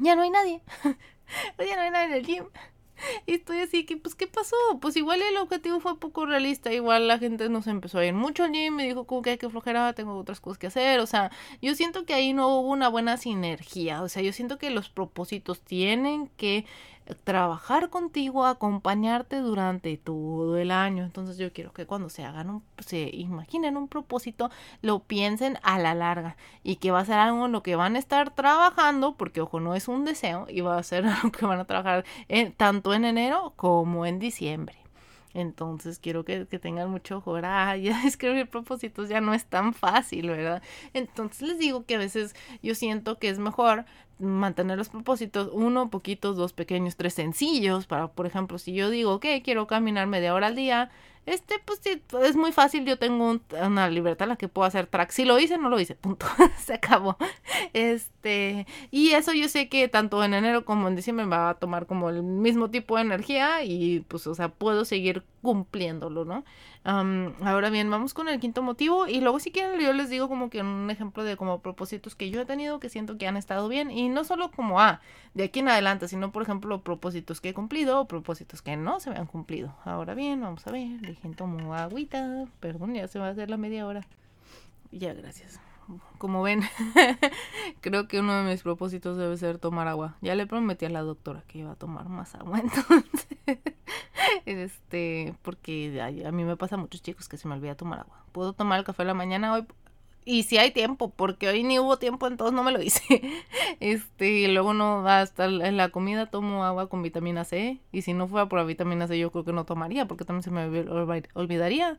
ya 0.00 0.16
no 0.16 0.22
hay 0.22 0.30
nadie. 0.30 0.62
ya 1.58 1.76
no 1.76 1.82
hay 1.82 1.90
nadie 1.90 2.06
en 2.06 2.12
el 2.14 2.24
gym. 2.24 2.44
Y 3.26 3.34
estoy 3.34 3.58
así 3.58 3.84
que, 3.84 3.96
pues, 3.96 4.14
¿qué 4.14 4.26
pasó? 4.26 4.56
Pues 4.80 4.96
igual 4.96 5.20
el 5.20 5.36
objetivo 5.36 5.80
fue 5.80 5.98
poco 5.98 6.26
realista. 6.26 6.72
Igual 6.72 7.08
la 7.08 7.18
gente 7.18 7.48
no 7.48 7.62
se 7.62 7.70
empezó 7.70 7.98
a 7.98 8.06
ir 8.06 8.14
mucho 8.14 8.44
al 8.44 8.52
gym. 8.52 8.74
Me 8.74 8.84
dijo 8.86 9.04
como 9.04 9.22
que 9.22 9.30
hay 9.30 9.38
que 9.38 9.50
flojera, 9.50 9.92
tengo 9.92 10.16
otras 10.16 10.40
cosas 10.40 10.58
que 10.58 10.68
hacer. 10.68 11.00
O 11.00 11.06
sea, 11.06 11.30
yo 11.60 11.74
siento 11.74 12.04
que 12.06 12.14
ahí 12.14 12.32
no 12.32 12.48
hubo 12.48 12.70
una 12.70 12.88
buena 12.88 13.16
sinergia. 13.16 14.02
O 14.02 14.08
sea, 14.08 14.22
yo 14.22 14.32
siento 14.32 14.58
que 14.58 14.70
los 14.70 14.88
propósitos 14.88 15.60
tienen 15.60 16.28
que 16.36 16.64
trabajar 17.24 17.90
contigo, 17.90 18.46
acompañarte 18.46 19.36
durante 19.36 19.96
todo 19.96 20.56
el 20.56 20.70
año. 20.70 21.04
Entonces 21.04 21.36
yo 21.36 21.52
quiero 21.52 21.72
que 21.72 21.86
cuando 21.86 22.08
se 22.08 22.24
hagan 22.24 22.50
un, 22.50 22.62
se 22.84 23.10
imaginen 23.12 23.76
un 23.76 23.88
propósito, 23.88 24.50
lo 24.82 25.00
piensen 25.00 25.58
a 25.62 25.78
la 25.78 25.94
larga 25.94 26.36
y 26.62 26.76
que 26.76 26.90
va 26.90 27.00
a 27.00 27.04
ser 27.04 27.18
algo 27.18 27.46
en 27.46 27.52
lo 27.52 27.62
que 27.62 27.76
van 27.76 27.96
a 27.96 27.98
estar 27.98 28.34
trabajando, 28.34 29.16
porque 29.16 29.40
ojo, 29.40 29.60
no 29.60 29.74
es 29.74 29.88
un 29.88 30.04
deseo 30.04 30.46
y 30.48 30.60
va 30.60 30.78
a 30.78 30.82
ser 30.82 31.06
algo 31.06 31.30
que 31.30 31.46
van 31.46 31.60
a 31.60 31.66
trabajar 31.66 32.04
tanto 32.56 32.94
en 32.94 33.04
enero 33.04 33.52
como 33.56 34.06
en 34.06 34.18
diciembre. 34.18 34.84
Entonces 35.34 35.98
quiero 35.98 36.24
que, 36.24 36.46
tengan 36.46 36.90
mucho 36.90 37.18
ojo. 37.18 37.36
Ah, 37.42 37.76
escribir 38.06 38.48
propósitos 38.48 39.08
ya 39.08 39.20
no 39.20 39.34
es 39.34 39.44
tan 39.44 39.74
fácil, 39.74 40.30
¿verdad? 40.30 40.62
Entonces 40.94 41.42
les 41.48 41.58
digo 41.58 41.84
que 41.84 41.96
a 41.96 41.98
veces 41.98 42.34
yo 42.62 42.74
siento 42.74 43.18
que 43.18 43.28
es 43.28 43.38
mejor 43.38 43.84
mantener 44.18 44.78
los 44.78 44.88
propósitos, 44.88 45.50
uno, 45.52 45.90
poquitos, 45.90 46.36
dos 46.36 46.52
pequeños, 46.52 46.96
tres 46.96 47.14
sencillos, 47.14 47.86
para, 47.86 48.08
por 48.08 48.26
ejemplo, 48.26 48.58
si 48.58 48.74
yo 48.74 48.90
digo, 48.90 49.20
que 49.20 49.42
quiero 49.42 49.66
caminar 49.66 50.06
media 50.06 50.34
hora 50.34 50.48
al 50.48 50.54
día, 50.54 50.90
este, 51.26 51.56
pues 51.64 51.80
sí, 51.82 52.02
es 52.22 52.36
muy 52.36 52.52
fácil, 52.52 52.84
yo 52.84 52.98
tengo 52.98 53.40
una 53.62 53.88
libertad 53.88 54.26
en 54.26 54.30
la 54.30 54.36
que 54.36 54.48
puedo 54.48 54.66
hacer 54.66 54.86
track, 54.86 55.10
si 55.10 55.24
lo 55.24 55.38
hice, 55.38 55.58
no 55.58 55.68
lo 55.68 55.80
hice, 55.80 55.94
punto, 55.94 56.26
se 56.58 56.74
acabó, 56.74 57.16
este, 57.72 58.66
y 58.90 59.10
eso 59.10 59.32
yo 59.32 59.48
sé 59.48 59.68
que 59.68 59.88
tanto 59.88 60.22
en 60.24 60.34
enero 60.34 60.64
como 60.64 60.88
en 60.88 60.96
diciembre 60.96 61.26
va 61.26 61.50
a 61.50 61.54
tomar 61.54 61.86
como 61.86 62.10
el 62.10 62.22
mismo 62.22 62.70
tipo 62.70 62.96
de 62.96 63.02
energía 63.02 63.64
y 63.64 64.00
pues, 64.00 64.26
o 64.26 64.34
sea, 64.34 64.48
puedo 64.48 64.84
seguir 64.84 65.24
cumpliéndolo, 65.42 66.24
¿no? 66.24 66.44
ahora 66.84 67.70
bien, 67.70 67.90
vamos 67.90 68.12
con 68.12 68.28
el 68.28 68.38
quinto 68.40 68.62
motivo 68.62 69.06
y 69.06 69.20
luego 69.22 69.40
si 69.40 69.50
quieren 69.50 69.80
yo 69.80 69.92
les 69.94 70.10
digo 70.10 70.28
como 70.28 70.50
que 70.50 70.60
un 70.60 70.90
ejemplo 70.90 71.24
de 71.24 71.36
como 71.36 71.60
propósitos 71.60 72.14
que 72.14 72.28
yo 72.28 72.42
he 72.42 72.44
tenido 72.44 72.78
que 72.78 72.90
siento 72.90 73.16
que 73.16 73.26
han 73.26 73.38
estado 73.38 73.68
bien 73.68 73.90
y 73.90 74.10
no 74.10 74.24
solo 74.24 74.50
como, 74.50 74.80
ah, 74.80 75.00
de 75.32 75.44
aquí 75.44 75.60
en 75.60 75.68
adelante, 75.68 76.08
sino 76.08 76.30
por 76.30 76.42
ejemplo 76.42 76.82
propósitos 76.82 77.40
que 77.40 77.50
he 77.50 77.54
cumplido 77.54 78.00
o 78.00 78.06
propósitos 78.06 78.60
que 78.60 78.76
no 78.76 79.00
se 79.00 79.10
me 79.10 79.16
han 79.16 79.26
cumplido. 79.26 79.74
Ahora 79.84 80.14
bien, 80.14 80.40
vamos 80.42 80.66
a 80.66 80.72
ver, 80.72 81.13
dejen 81.14 81.34
tomo 81.34 81.74
agüita, 81.74 82.46
perdón, 82.60 82.94
ya 82.94 83.08
se 83.08 83.18
va 83.18 83.28
a 83.28 83.30
hacer 83.30 83.50
la 83.50 83.56
media 83.56 83.86
hora. 83.86 84.02
Ya, 84.90 85.14
gracias 85.14 85.60
como 86.18 86.42
ven, 86.42 86.62
creo 87.80 88.08
que 88.08 88.20
uno 88.20 88.42
de 88.42 88.50
mis 88.50 88.62
propósitos 88.62 89.16
debe 89.16 89.36
ser 89.36 89.58
tomar 89.58 89.88
agua. 89.88 90.16
Ya 90.20 90.34
le 90.34 90.46
prometí 90.46 90.86
a 90.86 90.90
la 90.90 91.02
doctora 91.02 91.42
que 91.46 91.58
iba 91.58 91.72
a 91.72 91.76
tomar 91.76 92.08
más 92.08 92.34
agua, 92.34 92.60
entonces, 92.62 93.58
este, 94.46 95.34
porque 95.42 96.00
a, 96.00 96.32
mí 96.32 96.44
me 96.44 96.56
pasa 96.56 96.76
a 96.76 96.78
muchos 96.78 97.02
chicos 97.02 97.28
que 97.28 97.36
se 97.36 97.48
me 97.48 97.54
olvida 97.54 97.74
tomar 97.74 98.00
agua. 98.00 98.24
Puedo 98.32 98.52
tomar 98.52 98.78
el 98.78 98.84
café 98.84 99.02
en 99.02 99.08
la 99.08 99.14
mañana 99.14 99.52
hoy 99.52 99.66
y 100.24 100.44
si 100.44 100.58
hay 100.58 100.70
tiempo, 100.70 101.10
porque 101.10 101.48
hoy 101.48 101.62
ni 101.62 101.78
hubo 101.78 101.98
tiempo, 101.98 102.26
entonces 102.26 102.54
no 102.54 102.62
me 102.62 102.72
lo 102.72 102.82
hice. 102.82 103.02
Este, 103.80 104.30
y 104.30 104.46
luego 104.48 104.72
no, 104.72 105.06
hasta 105.06 105.44
en 105.46 105.76
la 105.76 105.90
comida 105.90 106.26
tomo 106.26 106.64
agua 106.64 106.88
con 106.88 107.02
vitamina 107.02 107.44
C. 107.44 107.80
Y 107.92 108.02
si 108.02 108.14
no 108.14 108.26
fuera 108.28 108.48
por 108.48 108.58
la 108.58 108.64
vitamina 108.64 109.06
C, 109.06 109.18
yo 109.18 109.30
creo 109.30 109.44
que 109.44 109.52
no 109.52 109.64
tomaría, 109.64 110.06
porque 110.06 110.24
también 110.24 110.42
se 110.42 110.50
me 110.50 110.64
olvidaría. 111.34 111.98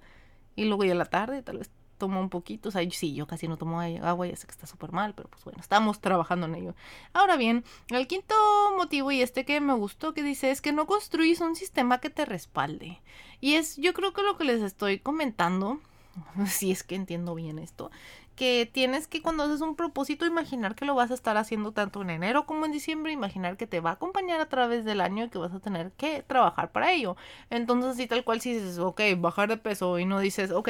Y 0.55 0.65
luego 0.65 0.85
ya 0.85 0.95
la 0.95 1.05
tarde, 1.05 1.43
tal 1.43 1.59
vez 1.59 1.69
tomo 1.97 2.19
un 2.19 2.29
poquito, 2.29 2.69
o 2.69 2.71
sea, 2.71 2.81
sí, 2.91 3.13
yo 3.13 3.27
casi 3.27 3.47
no 3.47 3.57
tomo 3.57 3.79
agua, 3.79 4.27
ya 4.27 4.35
sé 4.35 4.47
que 4.47 4.51
está 4.51 4.67
súper 4.67 4.91
mal, 4.91 5.13
pero 5.13 5.29
pues 5.29 5.43
bueno, 5.43 5.59
estamos 5.59 6.01
trabajando 6.01 6.45
en 6.47 6.55
ello. 6.55 6.75
Ahora 7.13 7.37
bien, 7.37 7.63
el 7.89 8.07
quinto 8.07 8.35
motivo 8.77 9.11
y 9.11 9.21
este 9.21 9.45
que 9.45 9.61
me 9.61 9.73
gustó 9.73 10.13
que 10.13 10.23
dice 10.23 10.51
es 10.51 10.61
que 10.61 10.71
no 10.71 10.87
construís 10.87 11.41
un 11.41 11.55
sistema 11.55 11.99
que 11.99 12.09
te 12.09 12.25
respalde. 12.25 13.01
Y 13.39 13.53
es, 13.55 13.77
yo 13.77 13.93
creo 13.93 14.13
que 14.13 14.23
lo 14.23 14.37
que 14.37 14.43
les 14.43 14.61
estoy 14.61 14.99
comentando, 14.99 15.79
si 16.47 16.71
es 16.71 16.83
que 16.83 16.95
entiendo 16.95 17.35
bien 17.35 17.59
esto, 17.59 17.91
que 18.35 18.69
tienes 18.71 19.07
que 19.07 19.21
cuando 19.21 19.43
haces 19.43 19.61
un 19.61 19.75
propósito 19.75 20.25
imaginar 20.25 20.75
que 20.75 20.85
lo 20.85 20.95
vas 20.95 21.11
a 21.11 21.13
estar 21.13 21.37
haciendo 21.37 21.71
tanto 21.71 22.01
en 22.01 22.09
enero 22.09 22.45
como 22.45 22.65
en 22.65 22.71
diciembre, 22.71 23.11
imaginar 23.11 23.57
que 23.57 23.67
te 23.67 23.79
va 23.79 23.91
a 23.91 23.93
acompañar 23.93 24.41
a 24.41 24.49
través 24.49 24.85
del 24.85 25.01
año 25.01 25.25
y 25.25 25.29
que 25.29 25.37
vas 25.37 25.53
a 25.53 25.59
tener 25.59 25.91
que 25.93 26.23
trabajar 26.23 26.71
para 26.71 26.91
ello. 26.91 27.15
Entonces, 27.49 27.91
así 27.91 28.07
tal 28.07 28.23
cual 28.23 28.41
si 28.41 28.53
dices, 28.53 28.77
ok, 28.79 29.01
bajar 29.17 29.49
de 29.49 29.57
peso 29.57 29.99
y 29.99 30.05
no 30.05 30.19
dices, 30.19 30.51
ok, 30.51 30.69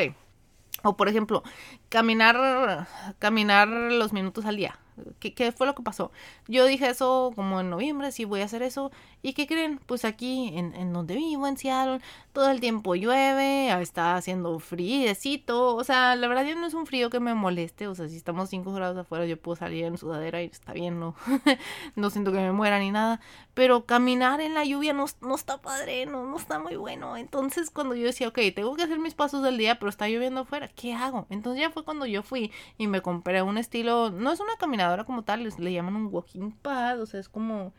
o 0.83 0.95
por 0.97 1.09
ejemplo, 1.09 1.43
caminar, 1.89 2.87
caminar 3.19 3.67
los 3.67 4.13
minutos 4.13 4.45
al 4.45 4.57
día. 4.57 4.79
¿Qué, 5.19 5.33
¿Qué, 5.33 5.51
fue 5.51 5.67
lo 5.67 5.75
que 5.75 5.83
pasó? 5.83 6.11
Yo 6.47 6.65
dije 6.65 6.89
eso 6.89 7.31
como 7.35 7.59
en 7.59 7.69
noviembre, 7.69 8.11
sí 8.11 8.25
voy 8.25 8.41
a 8.41 8.45
hacer 8.45 8.61
eso. 8.61 8.91
¿Y 9.21 9.33
qué 9.33 9.47
creen? 9.47 9.79
Pues 9.85 10.05
aquí 10.05 10.51
en, 10.55 10.75
en 10.75 10.93
donde 10.93 11.15
vivo, 11.15 11.47
en 11.47 11.57
Seattle, 11.57 11.99
todo 12.33 12.49
el 12.51 12.59
tiempo 12.59 12.95
llueve, 12.95 13.71
está 13.81 14.15
haciendo 14.15 14.59
fríecito. 14.59 15.75
O 15.75 15.83
sea, 15.83 16.15
la 16.15 16.27
verdad 16.27 16.45
ya 16.45 16.55
no 16.55 16.67
es 16.67 16.73
un 16.73 16.85
frío 16.85 17.09
que 17.09 17.19
me 17.19 17.33
moleste. 17.33 17.87
O 17.87 17.95
sea, 17.95 18.07
si 18.07 18.17
estamos 18.17 18.49
5 18.49 18.73
grados 18.73 18.97
afuera, 18.97 19.25
yo 19.25 19.37
puedo 19.37 19.55
salir 19.55 19.85
en 19.85 19.97
sudadera 19.97 20.41
y 20.41 20.45
está 20.45 20.73
bien, 20.73 20.99
no, 20.99 21.15
no 21.95 22.09
siento 22.09 22.31
que 22.31 22.39
me 22.39 22.51
muera 22.51 22.79
ni 22.79 22.91
nada. 22.91 23.19
Pero 23.53 23.85
caminar 23.85 24.41
en 24.41 24.53
la 24.53 24.65
lluvia 24.65 24.93
no, 24.93 25.05
no 25.21 25.35
está 25.35 25.61
padre, 25.61 26.05
no, 26.05 26.25
no 26.25 26.37
está 26.37 26.59
muy 26.59 26.75
bueno. 26.75 27.17
Entonces, 27.17 27.69
cuando 27.69 27.95
yo 27.95 28.05
decía, 28.05 28.27
ok, 28.27 28.39
tengo 28.55 28.75
que 28.75 28.83
hacer 28.83 28.99
mis 28.99 29.13
pasos 29.13 29.41
del 29.43 29.57
día, 29.57 29.79
pero 29.79 29.89
está 29.89 30.07
lloviendo 30.07 30.41
afuera, 30.41 30.67
¿qué 30.67 30.93
hago? 30.93 31.25
Entonces 31.29 31.61
ya 31.61 31.69
fue 31.69 31.83
cuando 31.83 32.05
yo 32.05 32.21
fui 32.21 32.51
y 32.77 32.87
me 32.87 33.01
compré 33.01 33.41
un 33.41 33.57
estilo, 33.57 34.11
no 34.11 34.31
es 34.31 34.39
una 34.39 34.55
caminata 34.57 34.84
ahora 34.85 35.03
como 35.05 35.23
tal, 35.23 35.43
le 35.43 35.73
llaman 35.73 35.95
un 35.95 36.07
walking 36.13 36.51
pad, 36.51 37.01
o 37.01 37.05
sea, 37.05 37.19
es 37.19 37.29
como 37.29 37.73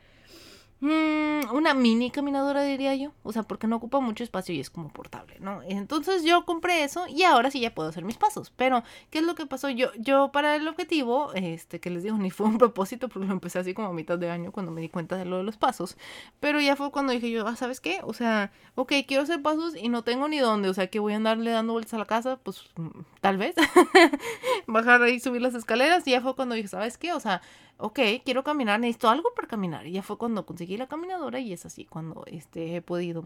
Mm, 0.80 1.54
una 1.54 1.72
mini 1.72 2.10
caminadora 2.10 2.62
diría 2.62 2.94
yo, 2.94 3.12
o 3.22 3.32
sea, 3.32 3.44
porque 3.44 3.66
no 3.66 3.76
ocupa 3.76 3.98
mucho 4.00 4.22
espacio 4.22 4.54
y 4.54 4.60
es 4.60 4.68
como 4.68 4.90
portable, 4.90 5.38
¿no? 5.40 5.62
Entonces 5.62 6.22
yo 6.22 6.44
compré 6.44 6.84
eso 6.84 7.06
y 7.08 7.22
ahora 7.22 7.50
sí 7.50 7.60
ya 7.60 7.74
puedo 7.74 7.88
hacer 7.88 8.04
mis 8.04 8.18
pasos, 8.18 8.52
pero 8.54 8.82
¿qué 9.10 9.20
es 9.20 9.24
lo 9.24 9.34
que 9.34 9.46
pasó? 9.46 9.70
Yo, 9.70 9.88
yo 9.98 10.30
para 10.32 10.54
el 10.54 10.68
objetivo, 10.68 11.32
este, 11.32 11.80
que 11.80 11.88
les 11.88 12.02
digo, 12.02 12.18
ni 12.18 12.30
fue 12.30 12.46
un 12.46 12.58
propósito 12.58 13.08
porque 13.08 13.26
lo 13.26 13.32
empecé 13.32 13.58
así 13.58 13.72
como 13.72 13.88
a 13.88 13.92
mitad 13.94 14.18
de 14.18 14.30
año 14.30 14.52
cuando 14.52 14.70
me 14.70 14.82
di 14.82 14.90
cuenta 14.90 15.16
de 15.16 15.24
lo 15.24 15.38
de 15.38 15.44
los 15.44 15.56
pasos, 15.56 15.96
pero 16.40 16.60
ya 16.60 16.76
fue 16.76 16.90
cuando 16.90 17.12
dije 17.14 17.30
yo, 17.30 17.46
ah, 17.46 17.56
¿sabes 17.56 17.80
qué? 17.80 18.00
O 18.02 18.12
sea, 18.12 18.52
ok, 18.74 18.92
quiero 19.08 19.22
hacer 19.22 19.40
pasos 19.40 19.74
y 19.76 19.88
no 19.88 20.04
tengo 20.04 20.28
ni 20.28 20.38
dónde, 20.40 20.68
o 20.68 20.74
sea, 20.74 20.88
que 20.88 20.98
voy 20.98 21.14
a 21.14 21.16
andarle 21.16 21.52
dando 21.52 21.72
vueltas 21.72 21.94
a 21.94 21.98
la 21.98 22.06
casa, 22.06 22.36
pues 22.42 22.64
mm, 22.76 23.00
tal 23.22 23.38
vez, 23.38 23.54
bajar 24.66 25.02
ahí, 25.02 25.20
subir 25.20 25.40
las 25.40 25.54
escaleras 25.54 26.06
y 26.06 26.10
ya 26.10 26.20
fue 26.20 26.36
cuando 26.36 26.54
dije, 26.54 26.68
¿sabes 26.68 26.98
qué? 26.98 27.14
O 27.14 27.20
sea, 27.20 27.40
ok, 27.78 28.00
quiero 28.24 28.44
caminar, 28.44 28.80
necesito 28.80 29.08
algo 29.08 29.32
para 29.34 29.48
caminar. 29.48 29.86
Y 29.86 29.92
ya 29.92 30.02
fue 30.02 30.18
cuando 30.18 30.46
conseguí 30.46 30.76
la 30.76 30.86
caminadora 30.88 31.40
y 31.40 31.52
es 31.52 31.66
así 31.66 31.84
cuando 31.84 32.24
este, 32.26 32.76
he 32.76 32.82
podido 32.82 33.24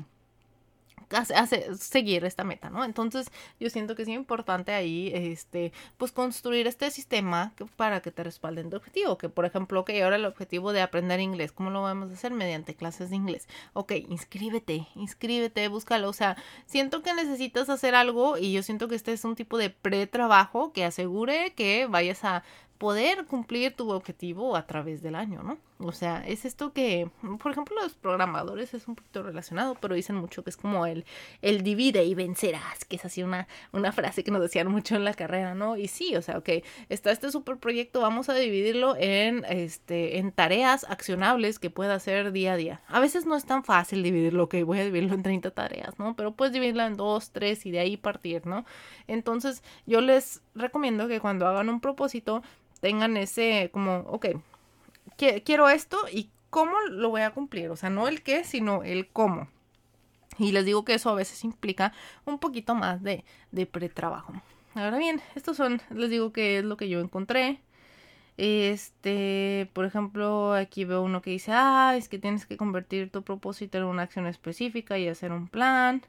hace, 1.11 1.75
seguir 1.77 2.25
esta 2.25 2.45
meta, 2.45 2.71
¿no? 2.71 2.85
Entonces 2.85 3.31
yo 3.59 3.71
siento 3.71 3.97
que 3.97 4.03
es 4.03 4.09
importante 4.09 4.73
ahí, 4.73 5.11
este, 5.15 5.73
pues 5.97 6.13
construir 6.13 6.67
este 6.67 6.91
sistema 6.91 7.53
para 7.77 8.01
que 8.01 8.11
te 8.11 8.23
respalden 8.23 8.71
tu 8.71 8.77
objetivo, 8.77 9.19
que 9.19 9.29
por 9.29 9.45
ejemplo, 9.45 9.85
que 9.85 10.03
ahora 10.03 10.17
el 10.17 10.25
objetivo 10.25 10.73
de 10.73 10.83
aprender 10.83 11.21
inglés, 11.21 11.53
¿cómo 11.53 11.71
lo 11.71 11.83
vamos 11.83 12.11
a 12.11 12.15
hacer? 12.15 12.33
Mediante 12.33 12.75
clases 12.75 13.11
de 13.11 13.17
inglés. 13.17 13.49
Ok, 13.73 13.93
inscríbete, 14.09 14.87
inscríbete, 14.95 15.69
búscalo, 15.69 16.09
o 16.09 16.13
sea, 16.13 16.37
siento 16.67 17.03
que 17.03 17.15
necesitas 17.15 17.69
hacer 17.69 17.95
algo 17.95 18.39
y 18.39 18.53
yo 18.53 18.63
siento 18.63 18.89
que 18.89 18.95
este 18.95 19.13
es 19.13 19.25
un 19.25 19.35
tipo 19.35 19.59
de 19.59 19.71
pre-trabajo 19.71 20.73
que 20.73 20.85
asegure 20.85 21.53
que 21.55 21.87
vayas 21.87 22.25
a 22.25 22.45
poder 22.81 23.27
cumplir 23.27 23.77
tu 23.77 23.91
objetivo 23.91 24.57
a 24.57 24.67
través 24.67 25.03
del 25.03 25.15
año, 25.15 25.43
¿no? 25.43 25.59
O 25.81 25.93
sea, 25.93 26.27
es 26.27 26.47
esto 26.47 26.73
que, 26.73 27.11
por 27.39 27.53
ejemplo, 27.53 27.77
los 27.83 27.93
programadores 27.93 28.73
es 28.73 28.89
un 28.89 28.95
poquito 28.95 29.23
relacionado, 29.23 29.77
pero 29.79 29.95
dicen 29.95 30.17
mucho 30.17 30.43
que 30.43 30.49
es 30.49 30.57
como 30.57 30.87
el, 30.87 31.05
el 31.43 31.63
divide 31.63 32.05
y 32.05 32.15
vencerás, 32.15 32.87
que 32.87 32.97
es 32.97 33.05
así 33.05 33.23
una, 33.23 33.49
una 33.73 33.93
frase 33.93 34.25
que 34.25 34.31
nos 34.31 34.41
decían 34.41 34.69
mucho 34.69 34.97
en 34.97 35.05
la 35.05 35.13
carrera, 35.13 35.55
¿no? 35.55 35.77
Y 35.77 35.89
sí, 35.89 36.17
o 36.17 36.23
sea, 36.23 36.39
ok, 36.39 36.49
está 36.89 37.11
este 37.11 37.31
super 37.31 37.59
proyecto, 37.59 38.01
vamos 38.01 38.31
a 38.31 38.35
dividirlo 38.35 38.97
en, 38.97 39.45
este, 39.45 40.17
en 40.17 40.33
tareas 40.33 40.87
accionables 40.89 41.59
que 41.59 41.69
pueda 41.69 41.97
hacer 41.97 42.33
día 42.33 42.55
a 42.55 42.57
día. 42.57 42.81
A 42.89 42.99
veces 42.99 43.27
no 43.27 43.37
es 43.37 43.45
tan 43.45 43.63
fácil 43.63 44.03
dividirlo, 44.03 44.45
ok, 44.45 44.55
voy 44.65 44.79
a 44.79 44.85
dividirlo 44.85 45.15
en 45.15 45.23
30 45.23 45.51
tareas, 45.51 45.99
¿no? 45.99 46.17
Pero 46.17 46.33
puedes 46.33 46.55
dividirlo 46.55 46.85
en 46.85 46.97
2, 46.97 47.31
3 47.31 47.67
y 47.67 47.73
de 47.73 47.81
ahí 47.81 47.99
partir, 47.99 48.47
¿no? 48.47 48.65
Entonces, 49.07 49.63
yo 49.85 50.01
les 50.01 50.41
recomiendo 50.55 51.09
que 51.09 51.21
cuando 51.21 51.47
hagan 51.47 51.69
un 51.69 51.81
propósito, 51.81 52.43
tengan 52.81 53.17
ese 53.17 53.71
como, 53.73 53.99
ok, 54.09 54.27
quiero 55.45 55.69
esto 55.69 55.99
y 56.11 56.31
cómo 56.51 56.73
lo 56.91 57.11
voy 57.11 57.23
a 57.23 57.31
cumplir. 57.31 57.71
O 57.71 57.77
sea, 57.77 57.91
no 57.91 58.09
el 58.09 58.23
qué, 58.23 58.45
sino 58.45 58.83
el 58.83 59.09
cómo. 59.09 59.49
Y 60.39 60.53
les 60.53 60.65
digo 60.65 60.85
que 60.85 60.95
eso 60.95 61.11
a 61.11 61.15
veces 61.15 61.45
implica 61.45 61.93
un 62.25 62.39
poquito 62.39 62.75
más 62.75 63.03
de, 63.03 63.25
de 63.53 63.67
pretrabajo. 63.67 64.33
Ahora 64.75 64.99
bien, 64.99 65.21
estos 65.35 65.57
son, 65.57 65.83
les 65.91 66.11
digo 66.11 66.33
que 66.33 66.59
es 66.59 66.65
lo 66.65 66.77
que 66.77 66.89
yo 66.89 67.01
encontré. 67.01 67.61
Este, 68.37 69.69
por 69.75 69.85
ejemplo, 69.85 70.55
aquí 70.55 70.85
veo 70.87 71.03
uno 71.03 71.21
que 71.21 71.31
dice, 71.31 71.53
ah, 71.53 71.95
es 71.97 72.09
que 72.09 72.19
tienes 72.19 72.47
que 72.47 72.57
convertir 72.57 73.11
tu 73.11 73.23
propósito 73.23 73.77
en 73.79 73.85
una 73.85 74.03
acción 74.05 74.27
específica 74.27 74.99
y 74.99 75.09
hacer 75.09 75.33
un 75.33 75.49
plan. 75.49 76.03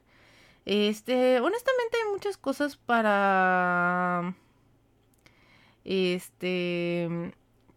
Este, 0.64 1.40
honestamente 1.40 1.98
hay 2.02 2.12
muchas 2.12 2.36
cosas 2.38 2.76
para 2.76 4.34
este, 5.84 7.32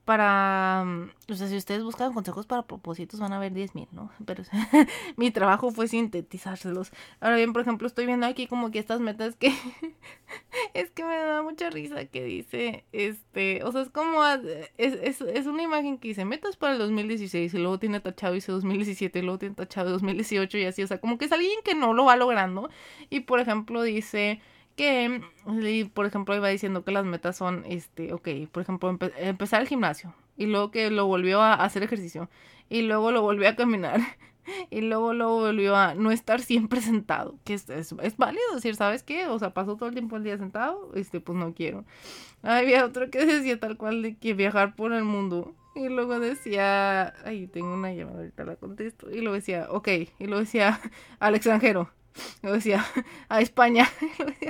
para, 0.06 0.84
mm, 0.86 1.32
o 1.32 1.36
sea, 1.36 1.48
si 1.48 1.58
ustedes 1.58 1.84
buscan 1.84 2.14
consejos 2.14 2.46
para 2.46 2.62
propósitos 2.62 3.20
van 3.20 3.34
a 3.34 3.40
ver 3.40 3.54
10.000, 3.54 3.88
¿no? 3.92 4.12
Pero 4.26 4.44
mi 5.18 5.32
trabajo 5.32 5.72
fue 5.72 5.88
sintetizárselos. 5.88 6.92
Ahora 7.20 7.38
bien, 7.38 7.54
por 7.54 7.64
ejemplo, 7.64 7.88
estoy 7.88 8.06
viendo 8.06 8.28
aquí 8.28 8.46
como 8.46 8.70
que 8.70 8.78
estas 8.78 9.00
metas 9.00 9.36
que 9.36 9.52
es 10.76 10.92
que 10.92 11.04
me 11.04 11.16
da 11.18 11.42
mucha 11.42 11.72
risa 11.72 12.06
que 12.06 12.24
dice, 12.24 12.86
este, 12.92 13.64
o 13.64 13.72
sea, 13.72 13.82
es 13.82 13.90
como, 13.90 14.24
es, 14.24 14.70
es, 14.78 15.22
es 15.22 15.46
una 15.48 15.64
imagen 15.64 15.98
que 15.98 16.10
dice 16.10 16.24
metas 16.24 16.56
para 16.56 16.74
el 16.74 16.80
2016 16.80 17.54
y 17.54 17.58
luego 17.58 17.80
tiene 17.80 18.00
tachado 18.00 18.36
dice 18.36 18.52
2017 18.52 19.20
y 19.20 19.22
luego 19.24 19.40
tiene 19.40 19.56
tachado 19.56 19.90
2018 19.90 20.60
y 20.60 20.66
así, 20.66 20.84
o 20.84 20.88
sea, 20.88 21.00
como 21.00 21.18
que 21.18 21.26
es 21.26 21.32
alguien 21.32 21.60
que 21.64 21.74
no 21.74 21.94
lo 21.94 22.06
va 22.06 22.16
logrando 22.16 22.70
y 23.10 23.22
por 23.22 23.40
ejemplo 23.40 23.82
dice 23.82 24.40
que, 24.76 25.22
por 25.94 26.06
ejemplo, 26.06 26.36
iba 26.36 26.50
diciendo 26.50 26.84
que 26.84 26.92
las 26.92 27.06
metas 27.06 27.38
son, 27.38 27.64
este, 27.68 28.14
ok, 28.14 28.28
por 28.52 28.64
ejemplo, 28.64 28.98
empezar 29.18 29.62
el 29.62 29.68
gimnasio 29.68 30.14
y 30.38 30.46
luego 30.48 30.72
que 30.72 30.90
lo 30.90 31.06
volvió 31.08 31.42
a 31.42 31.54
hacer 31.54 31.84
ejercicio 31.84 32.30
y 32.70 32.82
luego 32.82 33.12
lo 33.12 33.22
volvió 33.22 33.48
a 33.50 33.56
caminar 33.56 34.02
y 34.70 34.82
luego 34.82 35.14
lo 35.14 35.30
volvió 35.30 35.76
a 35.76 35.96
no 35.96 36.12
estar 36.12 36.42
siempre 36.42 36.82
sentado, 36.82 37.36
que 37.44 37.54
es, 37.54 38.18
válido 38.18 38.56
decir, 38.56 38.76
¿sabes 38.76 39.04
qué? 39.04 39.28
O 39.28 39.40
sea, 39.40 39.54
pasó 39.54 39.76
todo 39.76 39.90
el 39.90 39.96
tiempo 39.96 40.18
el 40.18 40.24
día 40.24 40.38
sentado, 40.38 40.92
este, 40.96 41.20
pues 41.20 41.38
no 41.38 41.54
quiero. 41.54 41.86
Había 42.44 42.86
otro 42.86 43.10
que 43.10 43.26
decía 43.26 43.60
tal 43.60 43.78
cual 43.78 44.02
de 44.02 44.18
que 44.18 44.34
viajar 44.34 44.76
por 44.76 44.94
el 44.94 45.04
mundo. 45.04 45.56
Y 45.76 45.90
luego 45.90 46.20
decía, 46.22 47.14
ay, 47.26 47.48
tengo 47.48 47.74
una 47.74 47.94
llamada, 47.94 48.20
ahorita 48.20 48.46
la 48.46 48.56
contesto. 48.56 49.12
Y 49.12 49.20
luego 49.20 49.34
decía, 49.34 49.68
ok. 49.70 49.90
Y 50.20 50.26
luego 50.26 50.40
decía, 50.40 50.80
al 51.20 51.36
extranjero. 51.36 51.92
Yo 52.44 52.54
decía, 52.54 52.86
a 53.30 53.42
España, 53.42 53.90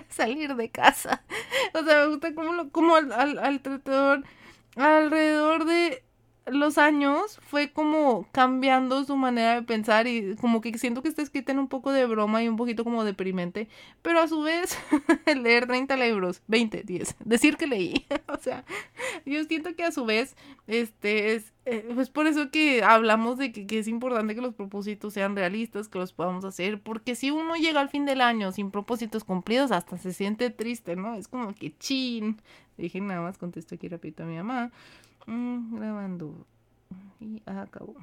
salir 0.10 0.56
de 0.56 0.70
casa. 0.70 1.24
O 1.74 1.84
sea, 1.84 2.02
me 2.02 2.08
gusta 2.08 2.34
como, 2.34 2.54
lo, 2.54 2.70
como 2.70 2.96
al, 2.96 3.12
al, 3.12 3.40
al 3.40 3.62
alrededor 4.76 5.66
de 5.66 6.04
los 6.48 6.78
años 6.78 7.40
fue 7.42 7.72
como 7.72 8.28
cambiando 8.32 9.04
su 9.04 9.16
manera 9.16 9.56
de 9.56 9.64
pensar 9.64 10.08
y 10.08 10.36
como 10.36 10.62
que 10.62 10.78
siento 10.78 11.02
que 11.02 11.10
está 11.10 11.22
escrita 11.22 11.52
en 11.52 11.60
un 11.60 11.68
poco 11.68 11.92
de 11.92 12.06
broma 12.06 12.44
y 12.44 12.48
un 12.48 12.56
poquito 12.56 12.84
como 12.84 13.04
deprimente, 13.04 13.68
pero 14.02 14.20
a 14.20 14.28
su 14.28 14.42
vez 14.42 14.78
leer 15.36 15.66
30 15.66 15.98
libros, 15.98 16.44
20, 16.48 16.84
10, 16.84 17.16
decir 17.26 17.58
que 17.58 17.68
leí, 17.68 18.06
o 18.28 18.38
sea, 18.38 18.64
yo 19.26 19.44
siento 19.46 19.76
que 19.76 19.84
a 19.84 19.92
su 19.92 20.06
vez, 20.06 20.36
este, 20.68 21.34
es, 21.34 21.54
eh, 21.66 21.90
pues 21.96 22.10
por 22.10 22.28
eso 22.28 22.52
que 22.52 22.84
hablamos 22.84 23.40
de 23.40 23.52
que, 23.52 23.66
que, 23.66 23.80
es 23.80 23.88
importante 23.88 24.36
que 24.36 24.42
los 24.42 24.54
propósitos 24.54 25.14
sean 25.14 25.36
realistas, 25.36 25.88
que 25.88 25.98
los 25.98 26.14
podamos 26.14 26.46
hacer, 26.46 26.80
porque 26.80 27.16
si 27.16 27.32
uno 27.32 27.56
llega 27.56 27.82
al 27.82 27.90
fin 27.90 28.06
del 28.06 28.22
año 28.22 28.52
sin 28.52 28.70
propósitos 28.70 29.24
cumplidos, 29.24 29.72
hasta 29.72 29.98
se 29.98 30.14
siente 30.14 30.52
triste, 30.52 30.96
¿no? 30.96 31.16
Es 31.16 31.28
como 31.28 31.56
que 31.56 31.76
chin, 31.78 32.40
dije 32.78 33.02
nada 33.02 33.22
más, 33.22 33.40
contesto 33.40 33.74
aquí 33.74 33.88
rapidito 33.88 34.24
a 34.24 34.26
mi 34.28 34.36
mamá. 34.36 34.72
Mm, 35.26 35.78
grabando. 35.78 36.46
Y 37.20 37.42
acabó. 37.46 37.96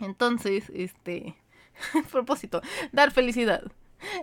Entonces, 0.00 0.70
este. 0.74 1.34
propósito, 2.12 2.60
dar 2.92 3.10
felicidad. 3.10 3.64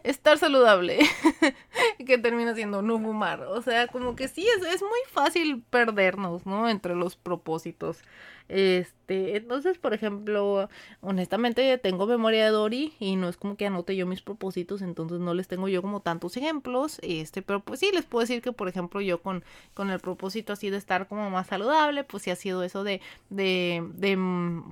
Estar 0.04 0.38
saludable. 0.38 1.00
que 2.06 2.17
termina 2.17 2.54
siendo 2.56 2.82
no 2.82 3.00
fumar. 3.00 3.41
O 3.41 3.62
sea, 3.62 3.88
como 3.88 4.15
que 4.15 4.28
sí, 4.28 4.46
es, 4.48 4.65
es 4.65 4.82
muy 4.82 5.00
fácil 5.12 5.63
perdernos, 5.69 6.46
¿no? 6.46 6.69
Entre 6.69 6.96
los 6.96 7.15
propósitos. 7.15 8.02
Este, 8.49 9.38
entonces, 9.38 9.77
por 9.77 9.93
ejemplo, 9.93 10.69
honestamente 11.01 11.77
tengo 11.77 12.06
memoria 12.06 12.45
de 12.45 12.51
Dory 12.51 12.93
y 12.99 13.15
no 13.15 13.29
es 13.29 13.38
como 13.38 13.56
que 13.58 13.65
anote 13.67 13.95
yo 13.95 14.06
mis 14.06 14.21
propósitos, 14.21 14.82
entonces 14.82 15.19
no 15.19 15.34
les 15.34 15.47
tengo 15.47 15.67
yo 15.67 15.82
como 15.82 16.01
tantos 16.01 16.38
ejemplos, 16.38 16.99
este, 17.03 17.41
pero 17.41 17.62
pues 17.62 17.79
sí 17.79 17.89
les 17.93 18.06
puedo 18.06 18.21
decir 18.21 18.41
que, 18.41 18.51
por 18.51 18.67
ejemplo, 18.67 19.01
yo 19.01 19.21
con, 19.21 19.43
con 19.73 19.89
el 19.89 19.99
propósito 19.99 20.53
así 20.53 20.69
de 20.69 20.77
estar 20.77 21.08
como 21.08 21.29
más 21.29 21.47
saludable, 21.47 22.03
pues 22.03 22.23
sí 22.23 22.32
ha 22.32 22.36
sido 22.36 22.63
eso 22.63 22.84
de, 22.84 23.01
de, 23.29 23.84
de, 23.95 24.17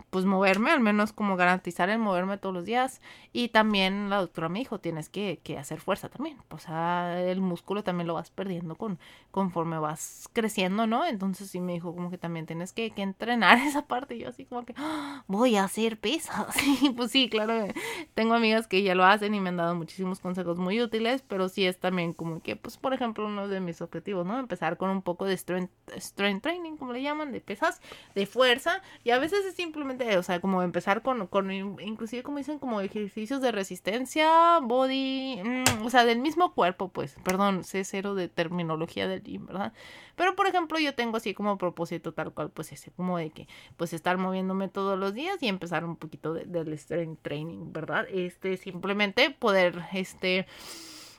pues 0.09 0.25
moverme, 0.25 0.71
al 0.71 0.79
menos 0.79 1.13
como 1.13 1.35
garantizar 1.35 1.89
el 1.89 1.99
moverme 1.99 2.37
todos 2.37 2.53
los 2.53 2.65
días 2.65 3.01
y 3.33 3.49
también 3.49 4.09
la 4.09 4.17
doctora 4.17 4.49
me 4.49 4.59
dijo, 4.59 4.79
tienes 4.79 5.09
que, 5.09 5.39
que 5.43 5.57
hacer 5.57 5.79
fuerza 5.79 6.09
también, 6.09 6.37
o 6.49 6.57
sea, 6.59 7.21
el 7.21 7.41
músculo 7.41 7.83
también 7.83 8.07
lo 8.07 8.13
vas 8.15 8.29
perdiendo 8.31 8.75
con, 8.75 8.99
conforme 9.31 9.79
vas 9.79 10.29
creciendo, 10.33 10.87
¿no? 10.87 11.05
Entonces 11.05 11.49
sí 11.49 11.59
me 11.61 11.73
dijo 11.73 11.93
como 11.93 12.11
que 12.11 12.17
también 12.17 12.45
tienes 12.45 12.73
que, 12.73 12.91
que 12.91 13.01
entrenar 13.01 13.57
esa 13.71 13.87
parte. 13.87 14.17
Yo 14.17 14.29
así 14.29 14.45
como 14.45 14.65
que 14.65 14.73
¡Ah! 14.77 15.23
voy 15.27 15.55
a 15.55 15.63
hacer 15.63 15.99
pesas. 15.99 16.55
Y 16.81 16.89
pues 16.91 17.11
sí, 17.11 17.29
claro, 17.29 17.67
tengo 18.13 18.33
amigas 18.33 18.67
que 18.67 18.81
ya 18.81 18.95
lo 18.95 19.03
hacen 19.05 19.35
y 19.35 19.39
me 19.39 19.49
han 19.49 19.57
dado 19.57 19.75
muchísimos 19.75 20.19
consejos 20.19 20.57
muy 20.57 20.81
útiles, 20.81 21.23
pero 21.27 21.49
sí 21.49 21.65
es 21.65 21.79
también 21.79 22.13
como 22.13 22.41
que, 22.41 22.55
pues 22.55 22.77
por 22.77 22.93
ejemplo, 22.93 23.25
uno 23.25 23.47
de 23.47 23.59
mis 23.59 23.81
objetivos, 23.81 24.25
¿no? 24.25 24.39
Empezar 24.39 24.77
con 24.77 24.89
un 24.89 25.01
poco 25.01 25.25
de 25.25 25.37
strength, 25.37 25.71
strength 25.97 26.41
training, 26.43 26.77
como 26.77 26.93
le 26.93 27.01
llaman, 27.01 27.31
de 27.31 27.41
pesas, 27.41 27.81
de 28.15 28.25
fuerza. 28.25 28.81
Y 29.03 29.11
a 29.11 29.19
veces 29.19 29.45
es 29.45 29.55
simplemente, 29.55 30.17
o 30.17 30.23
sea, 30.23 30.39
como 30.39 30.63
empezar 30.63 31.01
con, 31.01 31.27
con 31.27 31.51
inclusive 31.51 32.23
como 32.23 32.37
dicen, 32.37 32.59
como 32.59 32.81
ejercicios 32.81 33.41
de 33.41 33.51
resistencia, 33.51 34.59
body, 34.61 35.41
mm, 35.43 35.85
o 35.85 35.89
sea, 35.89 36.05
del 36.05 36.19
mismo 36.19 36.53
cuerpo, 36.53 36.89
pues, 36.89 37.15
perdón, 37.23 37.63
sé 37.63 37.83
cero 37.83 38.15
de 38.15 38.27
terminología 38.27 39.07
del 39.07 39.23
gym, 39.23 39.45
¿verdad? 39.45 39.73
Pero 40.15 40.35
por 40.35 40.47
ejemplo, 40.47 40.79
yo 40.79 40.93
tengo 40.93 41.17
así 41.17 41.33
como 41.33 41.57
propósito 41.57 42.13
tal 42.13 42.33
cual, 42.33 42.51
pues 42.51 42.71
ese, 42.71 42.91
como 42.91 43.17
de 43.17 43.31
que 43.31 43.47
pues 43.77 43.93
estar 43.93 44.17
moviéndome 44.17 44.67
todos 44.67 44.97
los 44.97 45.13
días 45.13 45.41
y 45.41 45.47
empezar 45.47 45.85
un 45.85 45.95
poquito 45.95 46.33
del 46.33 46.73
strength 46.77 47.21
training, 47.21 47.71
¿verdad? 47.71 48.05
Este, 48.11 48.57
simplemente 48.57 49.31
poder, 49.31 49.83
este, 49.93 50.45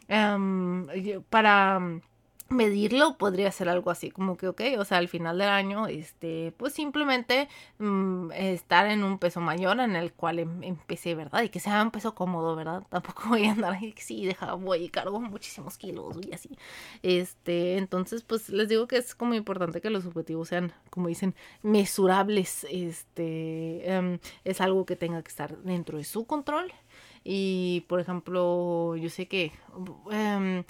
um, 0.09 0.87
para 1.31 1.81
medirlo 2.53 3.17
podría 3.17 3.51
ser 3.51 3.69
algo 3.69 3.91
así 3.91 4.11
como 4.11 4.37
que 4.37 4.49
ok 4.49 4.61
o 4.79 4.85
sea 4.85 4.99
al 4.99 5.09
final 5.09 5.39
del 5.39 5.49
año 5.49 5.87
este 5.87 6.53
pues 6.57 6.73
simplemente 6.75 7.49
mm, 7.79 8.31
estar 8.33 8.87
en 8.87 9.05
un 9.05 9.19
peso 9.19 9.41
mayor 9.41 9.81
en 9.81 9.97
el 9.97 10.13
cual 10.13 10.39
em, 10.39 10.63
empecé 10.63 11.15
verdad 11.15 11.43
y 11.43 11.49
que 11.49 11.61
sea 11.61 11.83
un 11.83 11.91
peso 11.91 12.15
cómodo 12.15 12.55
verdad 12.57 12.85
tampoco 12.91 13.31
voy 13.31 13.47
a 13.47 13.53
andar 13.53 13.73
ahí 13.75 13.95
sí 13.97 14.27
deja 14.27 14.55
voy 14.55 14.85
y 14.85 14.89
cargo 14.89 15.21
muchísimos 15.21 15.79
kilos 15.79 16.17
y 16.29 16.33
así. 16.35 16.51
Este 17.03 17.77
entonces 17.77 18.23
pues 18.23 18.49
les 18.49 18.69
digo 18.69 18.87
que 18.87 18.97
es 18.99 19.15
como 19.15 19.35
importante 19.35 19.81
que 19.81 19.91
los 19.91 20.07
objetivos 20.07 20.49
sean 20.49 20.73
como 20.91 21.09
dicen 21.09 21.35
mesurables 21.63 22.67
este 22.71 23.91
em, 23.93 24.19
es 24.45 24.61
algo 24.61 24.85
que 24.87 24.97
tenga 24.97 25.23
que 25.23 25.29
estar 25.29 25.57
dentro 25.59 25.99
de 25.99 26.05
su 26.05 26.27
control. 26.27 26.73
Y 27.25 27.85
por 27.89 28.01
ejemplo, 28.01 28.97
yo 28.97 29.09
sé 29.09 29.29
que 29.29 29.53
em, 30.11 30.65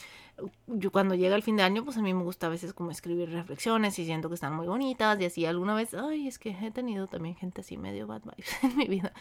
yo 0.67 0.91
cuando 0.91 1.15
llega 1.15 1.37
el 1.37 1.43
fin 1.43 1.57
de 1.57 1.63
año, 1.63 1.85
pues 1.85 1.97
a 1.97 2.03
mí 2.03 2.13
me 2.15 2.23
gusta 2.23 2.47
a 2.47 2.51
veces 2.51 2.73
como 2.73 2.91
escribir 2.91 3.31
reflexiones 3.31 3.99
y 3.99 4.05
siento 4.05 4.29
que 4.29 4.35
están 4.35 4.55
muy 4.55 4.67
bonitas 4.67 5.21
y 5.21 5.25
así 5.25 5.47
alguna 5.47 5.75
vez, 5.75 5.95
ay, 5.95 6.27
es 6.27 6.39
que 6.39 6.51
he 6.51 6.71
tenido 6.71 7.07
también 7.07 7.37
gente 7.37 7.61
así 7.61 7.77
medio 7.77 8.07
bad 8.07 8.23
vibes 8.23 8.51
en 8.63 8.77
mi 8.77 8.87
vida, 8.87 9.13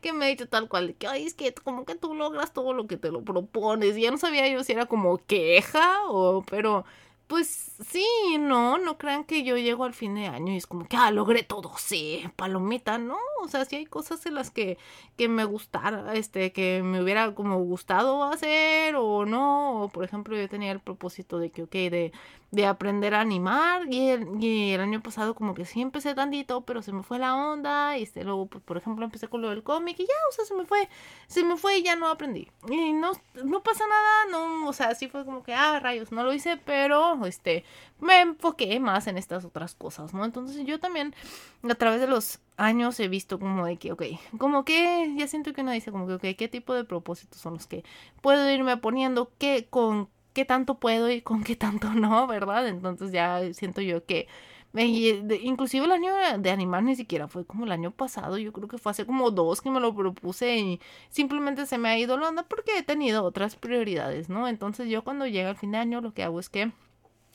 que 0.00 0.12
me 0.12 0.26
ha 0.26 0.28
dicho 0.28 0.48
tal 0.48 0.68
cual, 0.68 0.94
que 0.94 1.06
ay, 1.06 1.26
es 1.26 1.34
que 1.34 1.52
como 1.52 1.84
que 1.84 1.94
tú 1.94 2.14
logras 2.14 2.52
todo 2.52 2.72
lo 2.72 2.86
que 2.86 2.96
te 2.96 3.10
lo 3.10 3.22
propones 3.22 3.96
y 3.96 4.02
ya 4.02 4.10
no 4.10 4.18
sabía 4.18 4.48
yo 4.48 4.62
si 4.64 4.72
era 4.72 4.86
como 4.86 5.18
queja 5.18 6.04
o, 6.08 6.42
pero 6.48 6.84
pues 7.30 7.70
sí, 7.86 8.04
no, 8.40 8.78
no 8.78 8.98
crean 8.98 9.22
que 9.22 9.44
yo 9.44 9.56
llego 9.56 9.84
al 9.84 9.94
fin 9.94 10.16
de 10.16 10.26
año 10.26 10.52
y 10.52 10.56
es 10.56 10.66
como 10.66 10.88
que, 10.88 10.96
ah, 10.96 11.12
logré 11.12 11.44
todo, 11.44 11.72
sí, 11.78 12.24
palomita, 12.34 12.98
no, 12.98 13.18
o 13.40 13.46
sea, 13.46 13.64
sí 13.64 13.76
hay 13.76 13.86
cosas 13.86 14.26
en 14.26 14.34
las 14.34 14.50
que, 14.50 14.78
que 15.16 15.28
me 15.28 15.44
gustara, 15.44 16.12
este, 16.14 16.52
que 16.52 16.82
me 16.82 17.00
hubiera 17.00 17.32
como 17.36 17.56
gustado 17.60 18.24
hacer 18.24 18.96
o 18.96 19.26
no, 19.26 19.84
o 19.84 19.88
por 19.90 20.02
ejemplo 20.04 20.36
yo 20.36 20.48
tenía 20.48 20.72
el 20.72 20.80
propósito 20.80 21.38
de 21.38 21.50
que, 21.50 21.62
ok, 21.62 21.70
de 21.70 22.12
de 22.50 22.66
aprender 22.66 23.14
a 23.14 23.20
animar 23.20 23.82
y 23.92 24.08
el, 24.08 24.80
año 24.80 25.00
pasado 25.02 25.34
como 25.34 25.54
que 25.54 25.64
sí 25.64 25.80
empecé 25.80 26.14
tantito, 26.14 26.62
pero 26.62 26.82
se 26.82 26.92
me 26.92 27.02
fue 27.02 27.18
la 27.18 27.36
onda 27.36 27.96
y 27.96 28.02
este, 28.02 28.24
luego, 28.24 28.46
pues, 28.46 28.62
por 28.64 28.76
ejemplo, 28.76 29.04
empecé 29.04 29.28
con 29.28 29.40
lo 29.40 29.50
del 29.50 29.62
cómic 29.62 29.98
y 30.00 30.02
ya, 30.02 30.14
o 30.30 30.32
sea, 30.32 30.44
se 30.44 30.54
me 30.54 30.64
fue, 30.64 30.88
se 31.28 31.44
me 31.44 31.56
fue 31.56 31.78
y 31.78 31.82
ya 31.82 31.94
no 31.94 32.08
aprendí. 32.08 32.48
Y 32.68 32.92
no, 32.92 33.12
no 33.44 33.62
pasa 33.62 33.84
nada, 33.86 34.26
no, 34.32 34.68
o 34.68 34.72
sea, 34.72 34.94
sí 34.94 35.08
fue 35.08 35.24
como 35.24 35.44
que, 35.44 35.54
ah, 35.54 35.78
rayos, 35.78 36.10
no 36.10 36.24
lo 36.24 36.32
hice, 36.32 36.56
pero, 36.56 37.24
este, 37.24 37.64
me 38.00 38.20
enfoqué 38.20 38.80
más 38.80 39.06
en 39.06 39.16
estas 39.16 39.44
otras 39.44 39.74
cosas, 39.74 40.12
¿no? 40.12 40.24
Entonces 40.24 40.66
yo 40.66 40.80
también 40.80 41.14
a 41.62 41.74
través 41.74 42.00
de 42.00 42.08
los 42.08 42.40
años 42.56 42.98
he 42.98 43.08
visto 43.08 43.38
como 43.38 43.66
de 43.66 43.76
que, 43.76 43.92
ok, 43.92 44.02
como 44.38 44.64
que 44.64 45.14
ya 45.16 45.28
siento 45.28 45.52
que 45.52 45.60
uno 45.60 45.70
dice 45.70 45.92
como 45.92 46.06
que, 46.06 46.14
ok, 46.14 46.36
¿qué 46.36 46.48
tipo 46.48 46.74
de 46.74 46.84
propósitos 46.84 47.40
son 47.40 47.54
los 47.54 47.66
que 47.66 47.84
puedo 48.22 48.50
irme 48.50 48.76
poniendo? 48.76 49.30
¿Qué, 49.38 49.66
con 49.70 50.08
qué 50.32 50.44
tanto 50.44 50.78
puedo 50.78 51.10
y 51.10 51.22
con 51.22 51.42
qué 51.44 51.56
tanto 51.56 51.90
no, 51.94 52.26
¿verdad? 52.26 52.68
Entonces 52.68 53.12
ya 53.12 53.40
siento 53.54 53.80
yo 53.80 54.04
que 54.04 54.28
inclusive 54.72 55.84
el 55.84 55.92
año 55.92 56.12
de 56.38 56.50
animar 56.50 56.82
ni 56.82 56.94
siquiera 56.94 57.26
fue 57.26 57.44
como 57.44 57.64
el 57.64 57.72
año 57.72 57.90
pasado, 57.90 58.38
yo 58.38 58.52
creo 58.52 58.68
que 58.68 58.78
fue 58.78 58.92
hace 58.92 59.04
como 59.04 59.30
dos 59.32 59.60
que 59.60 59.70
me 59.70 59.80
lo 59.80 59.94
propuse 59.94 60.58
y 60.58 60.80
simplemente 61.08 61.66
se 61.66 61.76
me 61.76 61.88
ha 61.88 61.98
ido 61.98 62.16
la 62.16 62.28
onda 62.28 62.44
porque 62.44 62.78
he 62.78 62.82
tenido 62.82 63.24
otras 63.24 63.56
prioridades, 63.56 64.28
¿no? 64.28 64.46
Entonces 64.46 64.88
yo 64.88 65.02
cuando 65.02 65.26
llega 65.26 65.50
el 65.50 65.56
fin 65.56 65.72
de 65.72 65.78
año 65.78 66.00
lo 66.00 66.14
que 66.14 66.22
hago 66.22 66.38
es 66.38 66.48
que 66.48 66.70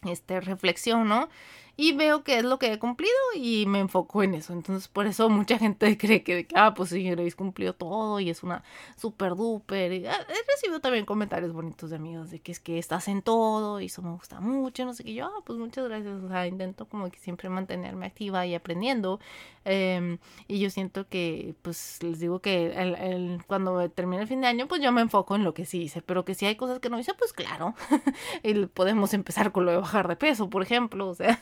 este 0.03 0.39
reflexiono 0.39 1.29
y 1.77 1.93
veo 1.93 2.23
qué 2.23 2.37
es 2.37 2.45
lo 2.45 2.57
que 2.57 2.71
he 2.71 2.79
cumplido 2.79 3.13
y 3.35 3.65
me 3.65 3.79
enfoco 3.79 4.23
en 4.23 4.33
eso. 4.35 4.53
Entonces, 4.53 4.87
por 4.87 5.07
eso 5.07 5.29
mucha 5.29 5.57
gente 5.57 5.97
cree 5.97 6.23
que, 6.23 6.47
ah, 6.55 6.73
pues 6.73 6.89
sí, 6.89 7.07
habéis 7.09 7.35
cumplido 7.35 7.73
todo 7.73 8.19
y 8.19 8.29
es 8.29 8.43
una 8.43 8.63
super 8.97 9.35
duper. 9.35 9.91
Y, 9.91 10.05
ah, 10.07 10.17
he 10.29 10.51
recibido 10.51 10.79
también 10.79 11.05
comentarios 11.05 11.51
bonitos 11.53 11.89
de 11.89 11.97
amigos 11.97 12.31
de 12.31 12.39
que 12.39 12.51
es 12.51 12.59
que 12.59 12.77
estás 12.77 13.07
en 13.07 13.21
todo 13.21 13.81
y 13.81 13.87
eso 13.87 14.01
me 14.01 14.11
gusta 14.11 14.39
mucho, 14.39 14.85
no 14.85 14.93
sé 14.93 15.03
qué. 15.03 15.13
Yo, 15.13 15.25
ah, 15.25 15.41
pues 15.45 15.59
muchas 15.59 15.85
gracias. 15.85 16.23
O 16.23 16.29
sea, 16.29 16.47
intento 16.47 16.87
como 16.87 17.09
que 17.11 17.19
siempre 17.19 17.49
mantenerme 17.49 18.05
activa 18.05 18.45
y 18.45 18.55
aprendiendo. 18.55 19.19
Em, 19.65 20.19
y 20.47 20.59
yo 20.59 20.69
siento 20.69 21.07
que, 21.09 21.55
pues 21.61 22.01
les 22.03 22.19
digo 22.19 22.39
que 22.39 22.67
el, 22.75 23.43
cuando 23.47 23.89
termine 23.89 24.21
el 24.21 24.27
fin 24.27 24.41
de 24.41 24.47
año, 24.47 24.67
pues 24.67 24.81
yo 24.81 24.91
me 24.91 25.01
enfoco 25.01 25.35
en 25.35 25.43
lo 25.43 25.53
que 25.53 25.65
sí 25.65 25.83
hice. 25.83 26.01
Pero 26.01 26.23
que 26.23 26.35
si 26.35 26.45
hay 26.45 26.55
cosas 26.55 26.79
que 26.79 26.89
no 26.89 26.99
hice, 26.99 27.13
pues 27.15 27.33
claro. 27.33 27.75
y 28.43 28.65
podemos 28.67 29.13
empezar 29.13 29.51
con 29.51 29.65
lo 29.65 29.71
de 29.71 29.77
bajar 29.77 30.07
de 30.07 30.15
peso, 30.15 30.49
por 30.49 30.61
ejemplo. 30.61 31.09
O 31.09 31.15
sea. 31.15 31.39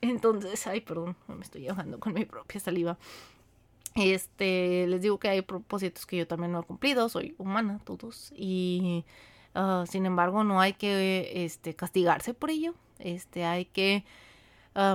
Entonces, 0.00 0.66
ay, 0.66 0.80
perdón, 0.80 1.16
me 1.28 1.42
estoy 1.42 1.68
ahogando 1.68 1.98
con 2.00 2.14
mi 2.14 2.24
propia 2.24 2.60
saliva. 2.60 2.98
Este, 3.94 4.86
les 4.86 5.00
digo 5.00 5.18
que 5.18 5.28
hay 5.28 5.42
propósitos 5.42 6.04
que 6.04 6.18
yo 6.18 6.26
también 6.26 6.52
no 6.52 6.60
he 6.60 6.64
cumplido, 6.64 7.08
soy 7.08 7.34
humana, 7.38 7.80
todos, 7.84 8.30
y 8.36 9.06
ah, 9.54 9.84
sin 9.88 10.04
embargo 10.04 10.44
no 10.44 10.60
hay 10.60 10.74
que 10.74 11.44
este, 11.44 11.74
castigarse 11.74 12.34
por 12.34 12.50
ello, 12.50 12.74
este, 12.98 13.46
hay 13.46 13.64
que 13.64 14.04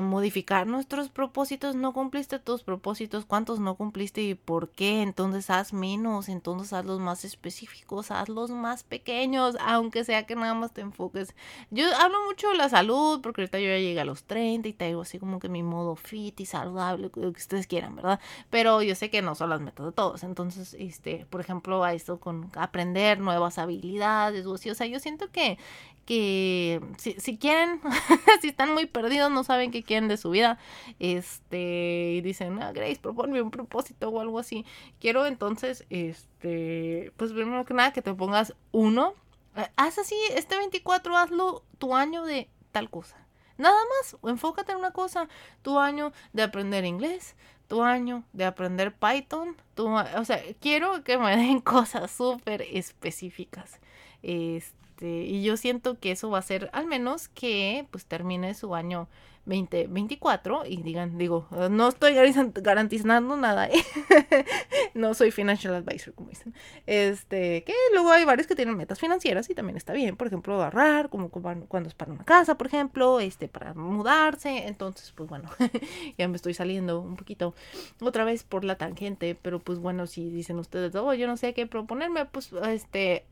modificar 0.01 0.67
nuestros 0.67 1.09
propósitos, 1.09 1.75
no 1.75 1.91
cumpliste 1.91 2.37
tus 2.37 2.61
propósitos, 2.61 3.25
cuántos 3.25 3.59
no 3.59 3.75
cumpliste 3.75 4.21
y 4.21 4.35
por 4.35 4.69
qué, 4.69 5.01
entonces 5.01 5.49
haz 5.49 5.73
menos, 5.73 6.29
entonces 6.29 6.71
haz 6.71 6.85
los 6.85 6.99
más 6.99 7.25
específicos, 7.25 8.11
haz 8.11 8.29
los 8.29 8.51
más 8.51 8.83
pequeños, 8.83 9.57
aunque 9.59 10.03
sea 10.03 10.27
que 10.27 10.35
nada 10.35 10.53
más 10.53 10.71
te 10.71 10.81
enfoques. 10.81 11.33
Yo 11.71 11.85
hablo 11.95 12.17
mucho 12.27 12.49
de 12.49 12.57
la 12.57 12.69
salud, 12.69 13.21
porque 13.21 13.41
ahorita 13.41 13.59
yo 13.59 13.69
ya 13.69 13.79
llegué 13.79 13.99
a 13.99 14.05
los 14.05 14.23
30 14.25 14.67
y 14.69 14.73
tengo 14.73 15.01
así 15.01 15.17
como 15.17 15.39
que 15.39 15.49
mi 15.49 15.63
modo 15.63 15.95
fit 15.95 16.39
y 16.39 16.45
saludable, 16.45 17.09
lo 17.15 17.33
que 17.33 17.41
ustedes 17.41 17.65
quieran, 17.65 17.95
¿verdad? 17.95 18.19
Pero 18.51 18.83
yo 18.83 18.93
sé 18.93 19.09
que 19.09 19.23
no 19.23 19.33
son 19.33 19.49
las 19.49 19.61
metas 19.61 19.87
de 19.87 19.91
todos, 19.93 20.23
entonces, 20.23 20.75
este, 20.77 21.25
por 21.31 21.41
ejemplo, 21.41 21.83
a 21.83 21.93
esto 21.93 22.19
con 22.19 22.51
aprender 22.55 23.19
nuevas 23.19 23.57
habilidades, 23.57 24.45
o, 24.45 24.57
sea, 24.57 24.85
yo 24.85 24.99
siento 24.99 25.31
que 25.31 25.57
que 26.05 26.81
si, 26.97 27.37
quieren, 27.37 27.81
si 28.41 28.49
están 28.49 28.73
muy 28.73 28.85
perdidos, 28.85 29.31
no 29.31 29.43
saben 29.43 29.71
qué 29.71 29.83
quieren 29.83 30.07
de 30.07 30.17
su 30.17 30.29
vida, 30.29 30.59
este, 30.99 32.13
y 32.13 32.21
dicen, 32.21 32.61
ah, 32.61 32.71
Grace, 32.71 32.99
proponme 33.01 33.41
un 33.41 33.51
propósito 33.51 34.09
o 34.09 34.19
algo 34.19 34.39
así. 34.39 34.65
Quiero 34.99 35.25
entonces, 35.25 35.85
este, 35.89 37.11
pues 37.17 37.31
primero 37.33 37.65
que 37.65 37.73
nada 37.73 37.93
que 37.93 38.01
te 38.01 38.13
pongas 38.13 38.53
uno. 38.71 39.13
Eh, 39.55 39.67
haz 39.75 39.99
así, 39.99 40.15
este 40.35 40.57
24 40.57 41.17
hazlo 41.17 41.63
tu 41.77 41.95
año 41.95 42.23
de 42.23 42.49
tal 42.71 42.89
cosa. 42.89 43.17
Nada 43.57 43.77
más, 43.77 44.17
enfócate 44.23 44.71
en 44.71 44.79
una 44.79 44.91
cosa, 44.91 45.27
tu 45.61 45.77
año 45.77 46.13
de 46.33 46.41
aprender 46.41 46.83
inglés, 46.83 47.35
tu 47.67 47.83
año 47.83 48.23
de 48.33 48.45
aprender 48.45 48.93
Python, 48.93 49.55
tu, 49.75 49.87
o 49.87 50.25
sea, 50.25 50.41
quiero 50.59 51.03
que 51.03 51.17
me 51.17 51.37
den 51.37 51.61
cosas 51.61 52.11
súper 52.11 52.63
específicas. 52.63 53.79
Este, 54.23 54.80
este, 55.01 55.23
y 55.23 55.41
yo 55.41 55.57
siento 55.57 55.99
que 55.99 56.11
eso 56.11 56.29
va 56.29 56.37
a 56.37 56.43
ser 56.43 56.69
al 56.73 56.85
menos 56.85 57.27
que 57.27 57.87
pues 57.89 58.05
termine 58.05 58.53
su 58.53 58.75
año 58.75 59.07
2024 59.45 60.67
y 60.67 60.83
digan, 60.83 61.17
digo, 61.17 61.47
no 61.71 61.87
estoy 61.87 62.13
garantizando 62.13 63.35
nada, 63.35 63.67
¿eh? 63.67 63.83
no 64.93 65.15
soy 65.15 65.31
financial 65.31 65.73
advisor, 65.73 66.13
como 66.13 66.29
dicen. 66.29 66.53
Este, 66.85 67.63
que 67.63 67.73
luego 67.91 68.11
hay 68.11 68.23
varios 68.23 68.45
que 68.45 68.55
tienen 68.55 68.77
metas 68.77 68.99
financieras 68.99 69.49
y 69.49 69.55
también 69.55 69.77
está 69.77 69.93
bien, 69.93 70.15
por 70.15 70.27
ejemplo, 70.27 70.61
ahorrar, 70.61 71.09
como 71.09 71.29
cuando 71.29 71.87
es 71.87 71.95
para 71.95 72.11
una 72.11 72.23
casa, 72.23 72.55
por 72.55 72.67
ejemplo, 72.67 73.19
este, 73.19 73.47
para 73.47 73.73
mudarse. 73.73 74.67
Entonces, 74.67 75.11
pues 75.15 75.27
bueno, 75.27 75.49
ya 76.19 76.27
me 76.27 76.35
estoy 76.35 76.53
saliendo 76.53 77.01
un 77.01 77.15
poquito 77.15 77.55
otra 77.99 78.23
vez 78.23 78.43
por 78.43 78.63
la 78.63 78.75
tangente, 78.75 79.35
pero 79.41 79.59
pues 79.59 79.79
bueno, 79.79 80.05
si 80.05 80.29
dicen 80.29 80.59
ustedes, 80.59 80.93
oh, 80.93 81.15
yo 81.15 81.25
no 81.25 81.35
sé 81.35 81.55
qué 81.55 81.65
proponerme, 81.65 82.25
pues 82.25 82.53
este, 82.67 83.25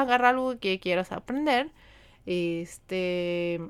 agarra 0.00 0.30
algo 0.30 0.58
que 0.58 0.80
quieras 0.80 1.12
aprender. 1.12 1.70
Este, 2.26 3.60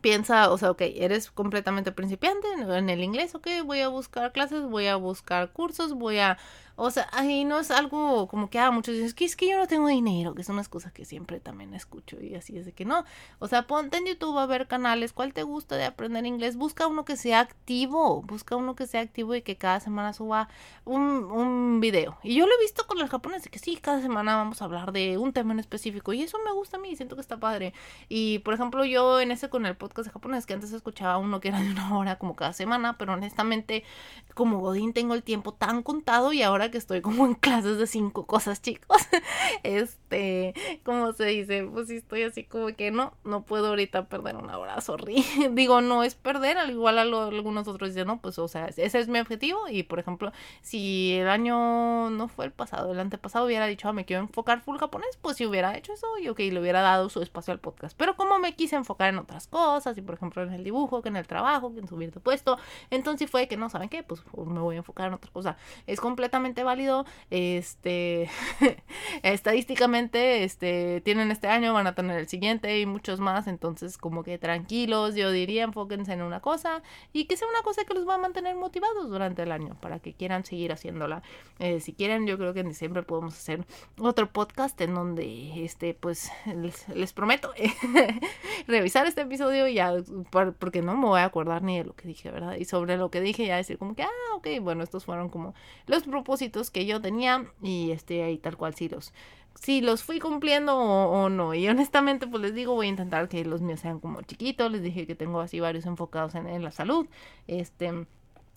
piensa, 0.00 0.50
o 0.50 0.58
sea, 0.58 0.70
ok, 0.70 0.82
eres 0.82 1.30
completamente 1.30 1.92
principiante 1.92 2.46
en 2.58 2.90
el 2.90 3.02
inglés, 3.02 3.34
ok, 3.34 3.48
voy 3.64 3.80
a 3.80 3.88
buscar 3.88 4.32
clases, 4.32 4.62
voy 4.62 4.86
a 4.86 4.96
buscar 4.96 5.52
cursos, 5.52 5.94
voy 5.94 6.18
a 6.18 6.38
o 6.76 6.90
sea, 6.90 7.08
ahí 7.12 7.44
no 7.44 7.60
es 7.60 7.70
algo 7.70 8.26
como 8.28 8.50
que, 8.50 8.58
ah, 8.58 8.70
muchos 8.70 8.94
dicen, 8.94 9.12
que 9.12 9.24
es 9.24 9.36
que 9.36 9.48
yo 9.48 9.58
no 9.58 9.66
tengo 9.66 9.88
dinero, 9.88 10.34
que 10.34 10.42
son 10.42 10.56
unas 10.56 10.68
cosas 10.68 10.92
que 10.92 11.04
siempre 11.04 11.38
también 11.40 11.72
escucho 11.74 12.20
y 12.20 12.34
así 12.34 12.58
es 12.58 12.66
de 12.66 12.72
que 12.72 12.84
no. 12.84 13.04
O 13.38 13.48
sea, 13.48 13.66
ponte 13.66 13.98
en 13.98 14.06
YouTube 14.06 14.38
a 14.38 14.46
ver 14.46 14.66
canales, 14.66 15.12
¿cuál 15.12 15.32
te 15.32 15.42
gusta 15.44 15.76
de 15.76 15.84
aprender 15.84 16.26
inglés? 16.26 16.56
Busca 16.56 16.86
uno 16.86 17.04
que 17.04 17.16
sea 17.16 17.40
activo, 17.40 18.22
busca 18.22 18.56
uno 18.56 18.74
que 18.74 18.86
sea 18.86 19.02
activo 19.02 19.34
y 19.34 19.42
que 19.42 19.56
cada 19.56 19.80
semana 19.80 20.12
suba 20.12 20.48
un, 20.84 21.00
un 21.00 21.80
video. 21.80 22.18
Y 22.22 22.34
yo 22.34 22.46
lo 22.46 22.52
he 22.54 22.62
visto 22.62 22.86
con 22.86 22.98
el 23.00 23.08
japonés, 23.08 23.44
de 23.44 23.50
que 23.50 23.58
sí, 23.58 23.76
cada 23.76 24.02
semana 24.02 24.36
vamos 24.36 24.60
a 24.60 24.64
hablar 24.64 24.92
de 24.92 25.18
un 25.18 25.32
tema 25.32 25.52
en 25.52 25.60
específico 25.60 26.12
y 26.12 26.22
eso 26.22 26.38
me 26.44 26.52
gusta 26.52 26.76
a 26.76 26.80
mí, 26.80 26.96
siento 26.96 27.14
que 27.14 27.20
está 27.20 27.38
padre. 27.38 27.72
Y 28.08 28.40
por 28.40 28.54
ejemplo, 28.54 28.84
yo 28.84 29.20
en 29.20 29.30
ese 29.30 29.48
con 29.48 29.66
el 29.66 29.76
podcast 29.76 30.06
de 30.06 30.12
japonés, 30.12 30.46
que 30.46 30.54
antes 30.54 30.72
escuchaba 30.72 31.18
uno 31.18 31.40
que 31.40 31.48
era 31.48 31.60
de 31.60 31.70
una 31.70 31.96
hora 31.96 32.18
como 32.18 32.34
cada 32.34 32.52
semana, 32.52 32.98
pero 32.98 33.12
honestamente, 33.12 33.84
como 34.34 34.58
Godín 34.58 34.92
tengo 34.92 35.14
el 35.14 35.22
tiempo 35.22 35.52
tan 35.54 35.82
contado 35.82 36.32
y 36.32 36.42
ahora 36.42 36.63
que 36.70 36.78
estoy 36.78 37.00
como 37.00 37.26
en 37.26 37.34
clases 37.34 37.78
de 37.78 37.86
cinco 37.86 38.26
cosas, 38.26 38.62
chicos. 38.62 38.98
Este, 39.62 40.54
como 40.84 41.12
se 41.12 41.24
dice, 41.26 41.68
pues 41.72 41.88
sí 41.88 41.96
estoy 41.96 42.22
así 42.22 42.44
como 42.44 42.66
que 42.68 42.90
no, 42.90 43.14
no 43.24 43.42
puedo 43.42 43.68
ahorita 43.68 44.08
perder 44.08 44.36
una 44.36 44.58
hora, 44.58 44.80
sorry. 44.80 45.24
Digo, 45.52 45.80
no 45.80 46.02
es 46.02 46.14
perder, 46.14 46.58
al 46.58 46.70
igual 46.70 46.98
a 46.98 47.02
algunos 47.02 47.68
otros 47.68 47.90
dicen, 47.90 48.06
no, 48.06 48.20
pues 48.20 48.38
o 48.38 48.48
sea, 48.48 48.66
ese 48.66 48.98
es 48.98 49.08
mi 49.08 49.18
objetivo 49.18 49.68
y 49.68 49.84
por 49.84 49.98
ejemplo, 49.98 50.32
si 50.60 51.14
el 51.14 51.28
año 51.28 52.10
no 52.10 52.28
fue 52.28 52.46
el 52.46 52.52
pasado, 52.52 52.92
el 52.92 53.00
antepasado 53.00 53.46
hubiera 53.46 53.66
dicho, 53.66 53.88
ah, 53.88 53.92
me 53.92 54.04
quiero 54.04 54.22
enfocar 54.22 54.60
full 54.60 54.78
japonés, 54.78 55.18
pues 55.20 55.36
si 55.36 55.46
hubiera 55.46 55.76
hecho 55.76 55.92
eso 55.92 56.06
y 56.18 56.28
ok, 56.28 56.38
le 56.38 56.60
hubiera 56.60 56.80
dado 56.82 57.08
su 57.08 57.22
espacio 57.22 57.52
al 57.52 57.60
podcast. 57.60 57.96
Pero 57.96 58.16
como 58.16 58.38
me 58.38 58.54
quise 58.54 58.76
enfocar 58.76 59.08
en 59.08 59.18
otras 59.18 59.46
cosas 59.46 59.96
y 59.96 60.02
por 60.02 60.14
ejemplo 60.16 60.42
en 60.42 60.52
el 60.52 60.64
dibujo, 60.64 61.02
que 61.02 61.08
en 61.08 61.16
el 61.16 61.26
trabajo, 61.26 61.72
que 61.72 61.80
en 61.80 61.88
subir 61.88 62.12
de 62.12 62.20
puesto, 62.20 62.58
entonces 62.90 63.30
fue 63.30 63.48
que 63.48 63.56
no, 63.56 63.68
¿saben 63.68 63.88
qué? 63.88 64.02
Pues 64.02 64.22
me 64.36 64.60
voy 64.60 64.76
a 64.76 64.78
enfocar 64.78 65.08
en 65.08 65.14
otra 65.14 65.30
cosa. 65.32 65.56
Es 65.86 66.00
completamente 66.00 66.53
válido. 66.62 67.04
Este, 67.30 68.28
estadísticamente, 69.22 70.44
este, 70.44 71.00
tienen 71.00 71.30
este 71.30 71.48
año, 71.48 71.72
van 71.72 71.86
a 71.86 71.94
tener 71.94 72.18
el 72.18 72.28
siguiente 72.28 72.80
y 72.80 72.86
muchos 72.86 73.20
más. 73.20 73.46
Entonces, 73.46 73.98
como 73.98 74.22
que 74.22 74.38
tranquilos, 74.38 75.14
yo 75.14 75.30
diría, 75.30 75.64
enfóquense 75.64 76.12
en 76.12 76.22
una 76.22 76.40
cosa 76.40 76.82
y 77.12 77.24
que 77.24 77.36
sea 77.36 77.48
una 77.48 77.62
cosa 77.62 77.84
que 77.84 77.94
los 77.94 78.08
va 78.08 78.14
a 78.14 78.18
mantener 78.18 78.54
motivados 78.56 79.08
durante 79.08 79.42
el 79.42 79.52
año 79.52 79.76
para 79.80 79.98
que 79.98 80.14
quieran 80.14 80.44
seguir 80.44 80.72
haciéndola. 80.72 81.22
Eh, 81.58 81.80
si 81.80 81.92
quieren, 81.92 82.26
yo 82.26 82.38
creo 82.38 82.54
que 82.54 82.60
en 82.60 82.68
diciembre 82.68 83.02
podemos 83.02 83.34
hacer 83.34 83.64
otro 83.98 84.30
podcast 84.30 84.80
en 84.80 84.94
donde, 84.94 85.64
este, 85.64 85.94
pues, 85.94 86.30
les, 86.46 86.88
les 86.88 87.12
prometo 87.12 87.52
revisar 88.66 89.06
este 89.06 89.22
episodio 89.22 89.66
ya, 89.68 89.94
porque 90.30 90.82
no 90.82 90.96
me 90.96 91.06
voy 91.06 91.20
a 91.20 91.24
acordar 91.24 91.62
ni 91.62 91.78
de 91.78 91.84
lo 91.84 91.94
que 91.94 92.08
dije, 92.08 92.30
¿verdad? 92.30 92.56
Y 92.56 92.64
sobre 92.64 92.96
lo 92.96 93.10
que 93.10 93.20
dije 93.20 93.46
ya 93.46 93.56
decir 93.56 93.78
como 93.78 93.94
que, 93.94 94.02
ah, 94.02 94.36
ok, 94.36 94.48
bueno, 94.60 94.82
estos 94.82 95.04
fueron 95.04 95.28
como 95.28 95.54
los 95.86 96.02
propósitos 96.02 96.43
que 96.70 96.86
yo 96.86 97.00
tenía 97.00 97.46
y 97.62 97.90
este 97.90 98.22
ahí 98.22 98.38
tal 98.38 98.56
cual 98.56 98.74
sí 98.74 98.88
los 98.88 99.12
si 99.60 99.80
los 99.80 100.02
fui 100.02 100.18
cumpliendo 100.18 100.76
o, 100.76 101.28
no. 101.28 101.54
Y 101.54 101.68
honestamente, 101.68 102.26
pues 102.26 102.42
les 102.42 102.54
digo, 102.54 102.74
voy 102.74 102.86
a 102.86 102.90
intentar 102.90 103.28
que 103.28 103.44
los 103.44 103.62
míos 103.62 103.80
sean 103.80 104.00
como 104.00 104.20
chiquitos. 104.22 104.70
Les 104.70 104.82
dije 104.82 105.06
que 105.06 105.14
tengo 105.14 105.40
así 105.40 105.60
varios 105.60 105.86
enfocados 105.86 106.34
en, 106.34 106.46
en 106.48 106.64
la 106.64 106.70
salud. 106.70 107.06
Este, 107.46 108.06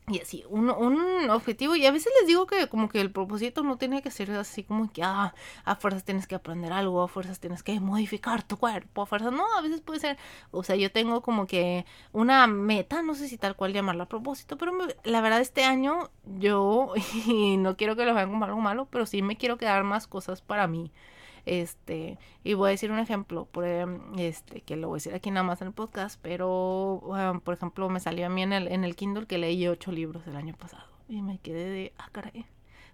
y 0.09 0.21
así, 0.21 0.45
un, 0.49 0.69
un, 0.69 1.29
objetivo, 1.29 1.75
y 1.75 1.85
a 1.85 1.91
veces 1.91 2.13
les 2.19 2.27
digo 2.27 2.47
que 2.47 2.69
como 2.69 2.87
que 2.87 3.01
el 3.01 3.11
propósito 3.11 3.61
no 3.63 3.77
tiene 3.77 4.01
que 4.01 4.09
ser 4.09 4.31
así 4.31 4.63
como 4.63 4.89
que, 4.89 5.03
ah, 5.03 5.33
a 5.65 5.75
fuerzas 5.75 6.05
tienes 6.05 6.27
que 6.27 6.35
aprender 6.35 6.71
algo, 6.71 7.01
a 7.01 7.09
fuerzas 7.09 7.41
tienes 7.41 7.61
que 7.61 7.77
modificar 7.81 8.41
tu 8.43 8.55
cuerpo, 8.55 9.01
a 9.01 9.05
fuerzas, 9.05 9.33
no, 9.33 9.43
a 9.57 9.61
veces 9.61 9.81
puede 9.81 9.99
ser, 9.99 10.17
o 10.51 10.63
sea, 10.63 10.77
yo 10.77 10.93
tengo 10.93 11.21
como 11.21 11.45
que 11.45 11.85
una 12.13 12.47
meta, 12.47 13.01
no 13.01 13.15
sé 13.15 13.27
si 13.27 13.37
tal 13.37 13.57
cual 13.57 13.73
llamarla 13.73 14.05
a 14.05 14.07
propósito, 14.07 14.57
pero 14.57 14.71
la 15.03 15.19
verdad 15.19 15.41
este 15.41 15.65
año 15.65 16.09
yo, 16.39 16.93
y 17.27 17.57
no 17.57 17.75
quiero 17.75 17.97
que 17.97 18.05
lo 18.05 18.13
vean 18.13 18.31
como 18.31 18.45
algo 18.45 18.61
malo, 18.61 18.87
pero 18.89 19.05
sí 19.05 19.21
me 19.21 19.35
quiero 19.35 19.57
quedar 19.57 19.83
más 19.83 20.07
cosas 20.07 20.41
para 20.41 20.67
mí. 20.67 20.89
Este, 21.47 22.19
y 22.43 22.55
voy 22.55 22.67
a 22.67 22.71
decir 22.71 22.91
un 22.91 22.99
ejemplo, 22.99 23.45
por, 23.45 23.65
este, 24.17 24.61
que 24.61 24.75
lo 24.75 24.89
voy 24.89 24.97
a 24.97 24.99
decir 24.99 25.13
aquí 25.13 25.31
nada 25.31 25.43
más 25.45 25.61
en 25.61 25.67
el 25.67 25.73
podcast, 25.73 26.19
pero, 26.21 27.01
por 27.43 27.53
ejemplo, 27.53 27.87
me 27.89 28.01
salió 28.01 28.25
a 28.25 28.29
mí 28.29 28.43
en 28.43 28.51
el, 28.51 28.67
en 28.67 28.83
el 28.83 28.95
Kindle 28.97 29.27
que 29.27 29.37
leí 29.37 29.65
ocho 29.67 29.93
libros 29.93 30.27
el 30.27 30.35
año 30.35 30.53
pasado. 30.55 30.83
Y 31.07 31.21
me 31.21 31.39
quedé 31.39 31.69
de, 31.69 31.93
ah, 31.97 32.09
caray 32.11 32.45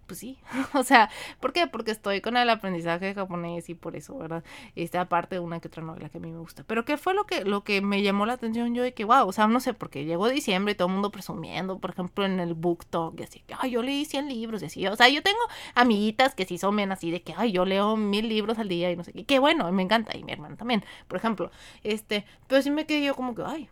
pues 0.07 0.19
sí, 0.19 0.37
o 0.73 0.83
sea, 0.83 1.09
¿por 1.39 1.53
qué? 1.53 1.67
Porque 1.67 1.91
estoy 1.91 2.21
con 2.21 2.37
el 2.37 2.49
aprendizaje 2.49 3.13
japonés 3.13 3.69
y 3.69 3.75
por 3.75 3.95
eso, 3.95 4.17
¿verdad? 4.17 4.43
Este, 4.75 4.97
aparte 4.97 5.35
de 5.35 5.39
una 5.39 5.59
que 5.59 5.67
otra 5.67 5.83
novela 5.83 6.09
que 6.09 6.17
a 6.17 6.21
mí 6.21 6.31
me 6.31 6.39
gusta. 6.39 6.63
Pero 6.63 6.85
¿qué 6.85 6.97
fue 6.97 7.13
lo 7.13 7.25
que, 7.25 7.43
lo 7.45 7.63
que 7.63 7.81
me 7.81 8.01
llamó 8.01 8.25
la 8.25 8.33
atención 8.33 8.73
yo? 8.75 8.85
Y 8.85 8.91
que, 8.91 9.05
wow, 9.05 9.27
o 9.27 9.31
sea, 9.31 9.47
no 9.47 9.59
sé, 9.59 9.73
porque 9.73 10.05
llegó 10.05 10.29
diciembre 10.29 10.73
y 10.73 10.75
todo 10.75 10.87
el 10.87 10.93
mundo 10.93 11.11
presumiendo, 11.11 11.79
por 11.79 11.91
ejemplo, 11.91 12.25
en 12.25 12.39
el 12.39 12.53
book 12.53 12.85
talk, 12.85 13.19
y 13.19 13.23
así, 13.23 13.39
que, 13.41 13.55
ay, 13.59 13.71
yo 13.71 13.81
leí 13.83 14.05
100 14.05 14.27
libros, 14.29 14.61
y 14.61 14.65
así, 14.65 14.87
o 14.87 14.95
sea, 14.95 15.09
yo 15.09 15.21
tengo 15.23 15.39
amiguitas 15.75 16.35
que 16.35 16.45
sí 16.45 16.57
son 16.57 16.75
bien 16.75 16.91
así, 16.91 17.11
de 17.11 17.21
que, 17.21 17.33
ay, 17.37 17.51
yo 17.51 17.65
leo 17.65 17.95
mil 17.97 18.27
libros 18.29 18.59
al 18.59 18.69
día 18.69 18.91
y 18.91 18.95
no 18.95 19.03
sé 19.03 19.13
qué, 19.13 19.25
qué 19.25 19.39
bueno, 19.39 19.71
me 19.71 19.83
encanta, 19.83 20.15
y 20.17 20.23
mi 20.23 20.31
hermana 20.31 20.55
también, 20.55 20.83
por 21.07 21.17
ejemplo, 21.17 21.51
este, 21.83 22.25
pero 22.47 22.61
sí 22.61 22.71
me 22.71 22.85
quedé 22.85 23.05
yo 23.05 23.15
como 23.15 23.35
que, 23.35 23.43
ay, 23.45 23.69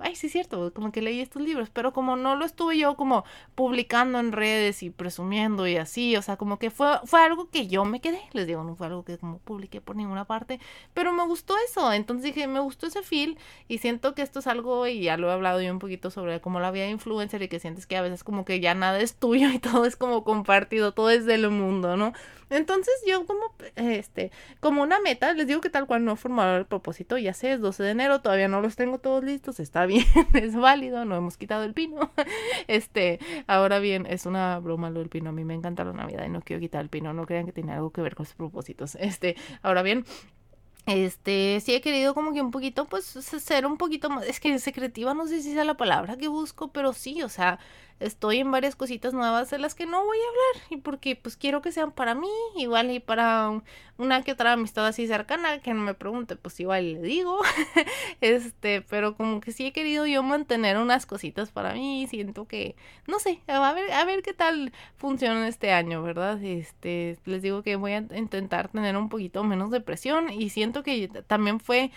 ay, 0.00 0.16
sí 0.16 0.26
es 0.28 0.32
cierto, 0.32 0.72
como 0.72 0.92
que 0.92 1.02
leí 1.02 1.20
estos 1.20 1.42
libros, 1.42 1.70
pero 1.70 1.92
como 1.92 2.16
no 2.16 2.36
lo 2.36 2.44
estuve 2.44 2.78
yo 2.78 2.96
como 2.96 3.24
publicando 3.54 4.18
en 4.18 4.32
redes 4.32 4.82
y 4.82 4.90
presumiendo 4.90 5.66
y 5.66 5.76
así, 5.76 6.16
o 6.16 6.22
sea, 6.22 6.36
como 6.36 6.58
que 6.58 6.70
fue, 6.70 7.00
fue 7.04 7.20
algo 7.20 7.50
que 7.50 7.66
yo 7.66 7.84
me 7.84 8.00
quedé, 8.00 8.20
les 8.32 8.46
digo, 8.46 8.64
no 8.64 8.76
fue 8.76 8.86
algo 8.86 9.04
que 9.04 9.18
como 9.18 9.38
publiqué 9.38 9.80
por 9.80 9.96
ninguna 9.96 10.24
parte, 10.24 10.60
pero 10.94 11.12
me 11.12 11.24
gustó 11.26 11.54
eso, 11.68 11.92
entonces 11.92 12.24
dije, 12.24 12.46
me 12.46 12.60
gustó 12.60 12.86
ese 12.86 13.02
feel 13.02 13.38
y 13.68 13.78
siento 13.78 14.14
que 14.14 14.22
esto 14.22 14.38
es 14.38 14.46
algo, 14.46 14.86
y 14.86 15.02
ya 15.02 15.16
lo 15.16 15.28
he 15.28 15.32
hablado 15.32 15.60
yo 15.60 15.72
un 15.72 15.78
poquito 15.78 16.10
sobre 16.10 16.40
como 16.40 16.60
la 16.60 16.70
vida 16.70 16.84
de 16.84 16.90
influencer 16.90 17.42
y 17.42 17.48
que 17.48 17.60
sientes 17.60 17.86
que 17.86 17.96
a 17.96 18.02
veces 18.02 18.24
como 18.24 18.44
que 18.44 18.60
ya 18.60 18.74
nada 18.74 19.00
es 19.00 19.16
tuyo 19.16 19.50
y 19.50 19.58
todo 19.58 19.84
es 19.84 19.96
como 19.96 20.24
compartido, 20.24 20.92
todo 20.92 21.10
es 21.10 21.26
del 21.26 21.50
mundo, 21.50 21.96
¿no? 21.96 22.12
Entonces 22.50 22.94
yo 23.06 23.24
como, 23.26 23.54
este, 23.76 24.30
como 24.60 24.82
una 24.82 25.00
meta, 25.00 25.32
les 25.32 25.46
digo 25.46 25.60
que 25.62 25.70
tal 25.70 25.86
cual 25.86 26.04
no 26.04 26.12
he 26.12 26.56
el 26.58 26.66
propósito, 26.66 27.16
ya 27.16 27.32
sé, 27.32 27.52
es 27.52 27.60
12 27.60 27.82
de 27.82 27.90
enero, 27.90 28.20
todavía 28.20 28.48
no 28.48 28.60
los 28.60 28.76
tengo 28.76 28.98
todos 28.98 29.24
listos, 29.24 29.58
está 29.58 29.81
bien, 29.86 30.04
es 30.34 30.54
válido, 30.56 31.04
no 31.04 31.16
hemos 31.16 31.36
quitado 31.36 31.64
el 31.64 31.74
pino. 31.74 32.10
Este, 32.68 33.18
ahora 33.46 33.78
bien, 33.80 34.06
es 34.06 34.24
una 34.24 34.58
broma 34.58 34.88
lo 34.90 35.00
del 35.00 35.08
pino, 35.08 35.30
a 35.30 35.32
mí 35.32 35.44
me 35.44 35.54
encanta 35.54 35.84
la 35.84 35.92
Navidad 35.92 36.24
y 36.24 36.28
no 36.28 36.40
quiero 36.40 36.60
quitar 36.60 36.80
el 36.80 36.88
pino, 36.88 37.12
no 37.12 37.26
crean 37.26 37.44
que 37.44 37.52
tiene 37.52 37.72
algo 37.72 37.90
que 37.90 38.00
ver 38.00 38.14
con 38.14 38.24
sus 38.24 38.36
propósitos. 38.36 38.96
Este, 38.96 39.36
ahora 39.62 39.82
bien, 39.82 40.04
este, 40.86 41.60
sí 41.60 41.74
he 41.74 41.80
querido 41.80 42.14
como 42.14 42.32
que 42.32 42.40
un 42.40 42.50
poquito, 42.50 42.86
pues, 42.86 43.04
ser 43.04 43.66
un 43.66 43.76
poquito 43.76 44.10
más, 44.10 44.26
es 44.26 44.40
que 44.40 44.58
secretiva, 44.58 45.14
no 45.14 45.26
sé 45.26 45.42
si 45.42 45.52
sea 45.52 45.64
la 45.64 45.76
palabra 45.76 46.16
que 46.16 46.28
busco, 46.28 46.72
pero 46.72 46.92
sí, 46.92 47.22
o 47.22 47.28
sea, 47.28 47.58
estoy 48.02 48.38
en 48.38 48.50
varias 48.50 48.76
cositas 48.76 49.14
nuevas 49.14 49.50
de 49.50 49.58
las 49.58 49.74
que 49.74 49.86
no 49.86 50.04
voy 50.04 50.18
a 50.18 50.28
hablar 50.28 50.66
y 50.70 50.76
porque 50.78 51.16
pues 51.16 51.36
quiero 51.36 51.62
que 51.62 51.72
sean 51.72 51.92
para 51.92 52.14
mí 52.14 52.28
igual 52.56 52.90
y 52.90 53.00
para 53.00 53.62
una 53.98 54.22
que 54.22 54.32
otra 54.32 54.52
amistad 54.52 54.86
así 54.86 55.06
cercana 55.06 55.60
que 55.60 55.74
no 55.74 55.82
me 55.82 55.94
pregunte 55.94 56.36
pues 56.36 56.58
igual 56.60 56.94
le 56.94 57.02
digo. 57.02 57.40
Este 58.20 58.82
pero 58.82 59.16
como 59.16 59.40
que 59.40 59.52
sí 59.52 59.66
he 59.66 59.72
querido 59.72 60.06
yo 60.06 60.22
mantener 60.22 60.78
unas 60.78 61.06
cositas 61.06 61.50
para 61.50 61.74
mí 61.74 62.06
siento 62.08 62.46
que 62.46 62.76
no 63.06 63.18
sé 63.18 63.40
a 63.46 63.72
ver 63.72 63.92
a 63.92 64.04
ver 64.04 64.22
qué 64.22 64.32
tal 64.32 64.72
funciona 64.96 65.48
este 65.48 65.72
año 65.72 66.02
verdad 66.02 66.42
este 66.42 67.18
les 67.24 67.42
digo 67.42 67.62
que 67.62 67.76
voy 67.76 67.92
a 67.92 67.98
intentar 67.98 68.68
tener 68.68 68.96
un 68.96 69.08
poquito 69.08 69.44
menos 69.44 69.70
de 69.70 69.80
presión 69.80 70.30
y 70.30 70.50
siento 70.50 70.82
que 70.82 71.08
también 71.26 71.60
fue 71.60 71.90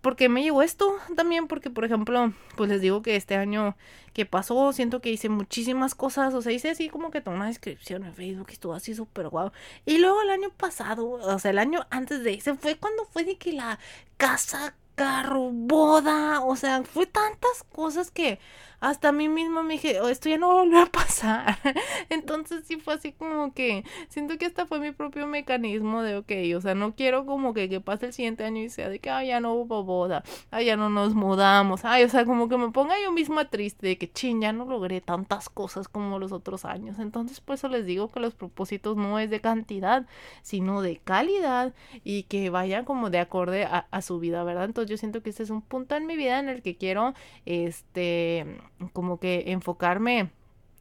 porque 0.00 0.28
me 0.28 0.42
llegó 0.42 0.62
esto 0.62 0.96
también, 1.16 1.48
porque 1.48 1.70
por 1.70 1.84
ejemplo, 1.84 2.32
pues 2.56 2.70
les 2.70 2.80
digo 2.80 3.02
que 3.02 3.16
este 3.16 3.36
año 3.36 3.76
que 4.12 4.26
pasó, 4.26 4.72
siento 4.72 5.00
que 5.00 5.10
hice 5.10 5.28
muchísimas 5.28 5.94
cosas, 5.94 6.34
o 6.34 6.42
sea, 6.42 6.52
hice 6.52 6.70
así 6.70 6.88
como 6.88 7.10
que 7.10 7.20
toda 7.20 7.36
una 7.36 7.46
descripción 7.46 8.04
en 8.04 8.14
Facebook 8.14 8.46
y 8.50 8.52
estuvo 8.52 8.74
así 8.74 8.94
súper 8.94 9.28
guau. 9.28 9.52
Y 9.86 9.98
luego 9.98 10.22
el 10.22 10.30
año 10.30 10.50
pasado, 10.50 11.08
o 11.08 11.38
sea, 11.38 11.50
el 11.50 11.58
año 11.58 11.86
antes 11.90 12.22
de 12.22 12.34
ese 12.34 12.54
fue 12.54 12.76
cuando 12.76 13.04
fue 13.06 13.24
de 13.24 13.36
que 13.36 13.52
la 13.52 13.78
casa, 14.16 14.74
carro, 14.94 15.50
boda, 15.52 16.40
o 16.40 16.56
sea, 16.56 16.82
fue 16.84 17.06
tantas 17.06 17.64
cosas 17.72 18.10
que 18.10 18.38
hasta 18.80 19.08
a 19.08 19.12
mí 19.12 19.28
mismo 19.28 19.62
me 19.62 19.74
dije, 19.74 20.00
oh, 20.00 20.08
esto 20.08 20.28
ya 20.28 20.38
no 20.38 20.48
va 20.48 20.60
a 20.60 20.64
volver 20.64 20.82
a 20.82 20.86
pasar. 20.86 21.58
Entonces 22.10 22.64
sí 22.66 22.76
fue 22.76 22.94
así 22.94 23.12
como 23.12 23.52
que 23.52 23.84
siento 24.08 24.38
que 24.38 24.46
esta 24.46 24.66
fue 24.66 24.78
mi 24.80 24.92
propio 24.92 25.26
mecanismo 25.26 26.02
de, 26.02 26.16
ok, 26.16 26.32
o 26.56 26.60
sea, 26.60 26.74
no 26.74 26.94
quiero 26.94 27.26
como 27.26 27.54
que, 27.54 27.68
que 27.68 27.80
pase 27.80 28.06
el 28.06 28.12
siguiente 28.12 28.44
año 28.44 28.62
y 28.62 28.70
sea 28.70 28.88
de 28.88 28.98
que, 29.00 29.10
ay, 29.10 29.28
ya 29.28 29.40
no 29.40 29.54
hubo 29.54 29.84
boda, 29.84 30.22
ay, 30.50 30.66
ya 30.66 30.76
no 30.76 30.90
nos 30.90 31.14
mudamos, 31.14 31.84
ay, 31.84 32.04
o 32.04 32.08
sea, 32.08 32.24
como 32.24 32.48
que 32.48 32.56
me 32.56 32.70
ponga 32.70 32.94
yo 33.02 33.12
misma 33.12 33.46
triste 33.50 33.86
de 33.86 33.98
que, 33.98 34.10
ching, 34.10 34.40
ya 34.40 34.52
no 34.52 34.64
logré 34.64 35.00
tantas 35.00 35.48
cosas 35.48 35.88
como 35.88 36.18
los 36.18 36.32
otros 36.32 36.64
años. 36.64 36.98
Entonces, 36.98 37.40
por 37.40 37.54
eso 37.54 37.68
les 37.68 37.86
digo 37.86 38.10
que 38.10 38.20
los 38.20 38.34
propósitos 38.34 38.96
no 38.96 39.18
es 39.18 39.30
de 39.30 39.40
cantidad, 39.40 40.06
sino 40.42 40.82
de 40.82 40.98
calidad 40.98 41.74
y 42.04 42.24
que 42.24 42.50
vayan 42.50 42.84
como 42.84 43.10
de 43.10 43.18
acorde 43.18 43.66
a 43.66 44.02
su 44.02 44.18
vida, 44.18 44.44
¿verdad? 44.44 44.64
Entonces 44.64 44.90
yo 44.90 44.96
siento 44.96 45.22
que 45.22 45.30
este 45.30 45.42
es 45.42 45.50
un 45.50 45.62
punto 45.62 45.96
en 45.96 46.06
mi 46.06 46.16
vida 46.16 46.38
en 46.38 46.48
el 46.48 46.62
que 46.62 46.76
quiero, 46.76 47.14
este, 47.46 48.58
como 48.92 49.18
que 49.18 49.44
enfocarme 49.48 50.30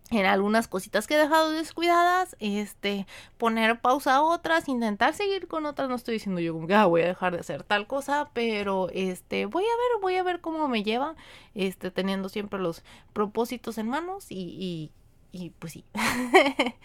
en 0.10 0.26
algunas 0.26 0.68
cositas 0.68 1.06
que 1.06 1.16
he 1.16 1.18
dejado 1.18 1.52
descuidadas, 1.52 2.38
este, 2.40 3.06
poner 3.38 3.82
pausa 3.82 4.16
a 4.16 4.22
otras, 4.22 4.70
intentar 4.70 5.14
seguir 5.14 5.48
con 5.48 5.66
otras, 5.66 5.90
no 5.90 5.96
estoy 5.96 6.14
diciendo 6.14 6.40
yo 6.40 6.54
como 6.54 6.68
que 6.68 6.76
ah, 6.76 6.86
voy 6.86 7.02
a 7.02 7.08
dejar 7.08 7.34
de 7.34 7.40
hacer 7.40 7.64
tal 7.64 7.88
cosa, 7.88 8.30
pero 8.34 8.90
este, 8.94 9.46
voy 9.48 9.64
a 9.64 9.66
ver, 9.66 10.02
voy 10.02 10.16
a 10.16 10.24
ver 10.24 10.40
cómo 10.40 10.68
me 10.70 10.84
lleva, 10.84 11.16
este, 11.56 11.92
teniendo 11.92 12.30
siempre 12.30 12.60
los 12.60 12.84
propósitos 13.12 13.78
en 13.78 13.90
manos 13.90 14.28
y, 14.32 14.36
y 14.60 14.92
y 15.32 15.52
pues 15.52 15.74
sí. 15.74 15.86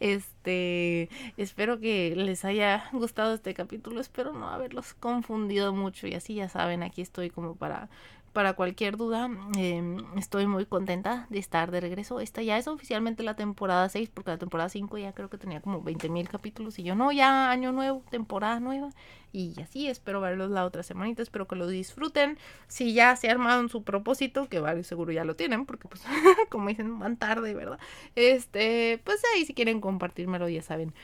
este, 0.00 1.08
espero 1.36 1.78
que 1.78 2.14
les 2.16 2.44
haya 2.44 2.88
gustado 2.92 3.34
este 3.34 3.54
capítulo, 3.54 4.00
espero 4.00 4.32
no 4.32 4.48
haberlos 4.48 4.94
confundido 4.94 5.72
mucho 5.72 6.06
y 6.06 6.14
así 6.14 6.34
ya 6.34 6.48
saben, 6.48 6.82
aquí 6.82 7.02
estoy 7.02 7.30
como 7.30 7.54
para 7.54 7.90
para 8.32 8.54
cualquier 8.54 8.96
duda, 8.96 9.30
em, 9.56 9.98
estoy 10.16 10.46
muy 10.46 10.66
contenta 10.66 11.26
de 11.30 11.38
estar 11.38 11.70
de 11.70 11.80
regreso. 11.80 12.20
Esta 12.20 12.42
ya 12.42 12.58
es 12.58 12.66
oficialmente 12.66 13.22
la 13.22 13.36
temporada 13.36 13.88
6, 13.88 14.10
porque 14.12 14.30
la 14.30 14.38
temporada 14.38 14.68
5 14.68 14.98
ya 14.98 15.12
creo 15.12 15.28
que 15.28 15.38
tenía 15.38 15.60
como 15.60 15.82
20 15.82 16.08
mil 16.08 16.28
capítulos. 16.28 16.78
Y 16.78 16.82
yo, 16.82 16.94
no, 16.94 17.12
ya 17.12 17.50
año 17.50 17.72
nuevo, 17.72 18.02
temporada 18.10 18.60
nueva. 18.60 18.90
Y 19.32 19.60
así, 19.62 19.88
espero 19.88 20.20
verlos 20.20 20.50
la 20.50 20.64
otra 20.64 20.82
semanita, 20.82 21.22
espero 21.22 21.46
que 21.48 21.56
lo 21.56 21.66
disfruten. 21.66 22.38
Si 22.68 22.94
ya 22.94 23.16
se 23.16 23.30
armaron 23.30 23.68
su 23.68 23.82
propósito, 23.82 24.48
que 24.48 24.60
varios 24.60 24.86
seguro 24.86 25.12
ya 25.12 25.24
lo 25.24 25.36
tienen, 25.36 25.66
porque 25.66 25.88
pues, 25.88 26.02
como 26.50 26.68
dicen, 26.68 26.98
van 26.98 27.16
tarde, 27.16 27.54
¿verdad? 27.54 27.78
Este, 28.14 29.00
pues 29.04 29.22
ahí 29.34 29.44
si 29.44 29.54
quieren 29.54 29.80
compartírmelo, 29.80 30.48
ya 30.48 30.62
saben. 30.62 30.94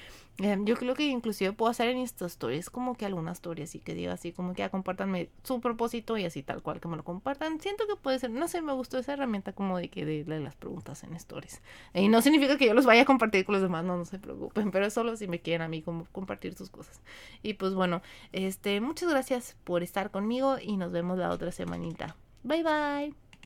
Em, 0.41 0.65
yo 0.65 0.77
creo 0.77 0.95
que 0.95 1.05
inclusive 1.05 1.53
puedo 1.53 1.71
hacer 1.71 1.89
en 1.89 1.99
estas 1.99 2.33
stories 2.33 2.71
como 2.71 2.95
que 2.95 3.05
algunas 3.05 3.39
stories 3.39 3.75
y 3.75 3.81
que 3.81 3.95
diga 3.95 4.13
así 4.13 4.33
como 4.33 4.55
que 4.55 4.61
ya 4.61 4.69
compartanme 4.71 5.31
su 5.43 5.61
propósito 5.61 6.17
y 6.17 6.25
así 6.25 6.45
tal 6.45 6.63
cual 6.63 6.81
que 6.81 6.87
me 6.87 6.97
lo 6.97 7.03
compartan. 7.03 7.61
Siento 7.61 7.89
que 7.89 7.97
puede 7.97 8.21
ser, 8.21 8.31
no 8.31 8.47
sé, 8.47 8.63
me 8.63 8.73
gustó 8.73 8.99
esa 8.99 9.15
herramienta 9.15 9.53
como 9.53 9.79
de 9.79 9.89
que 9.89 10.05
de, 10.07 10.25
las 10.39 10.55
preguntas 10.55 11.03
en 11.03 11.15
stories. 11.15 11.61
Y 11.93 12.09
no 12.09 12.23
significa 12.23 12.57
que 12.57 12.67
yo 12.67 12.75
los 12.75 12.87
vaya 12.87 13.03
a 13.03 13.05
compartir 13.05 13.45
con 13.45 13.55
los 13.55 13.63
demás, 13.63 13.85
no, 13.85 13.97
no 13.97 14.05
se 14.05 14.21
preocupen, 14.21 14.71
pero 14.71 14.91
solo 14.91 15.17
si 15.17 15.27
me 15.27 15.41
quieren 15.41 15.63
a 15.63 15.69
mí 15.69 15.83
como 15.83 16.05
compartir 16.13 16.55
sus 16.55 16.71
cosas. 16.71 17.01
Y 17.43 17.55
pues 17.55 17.75
bueno, 17.75 18.01
este, 18.33 18.81
muchas 18.81 19.11
gracias 19.11 19.57
por 19.65 19.83
estar 19.83 20.13
conmigo 20.13 20.59
y 20.63 20.77
nos 20.77 20.93
vemos 20.93 21.19
la 21.19 21.31
otra 21.31 21.51
semanita. 21.51 22.17
Bye 22.45 22.63
bye. 22.63 23.28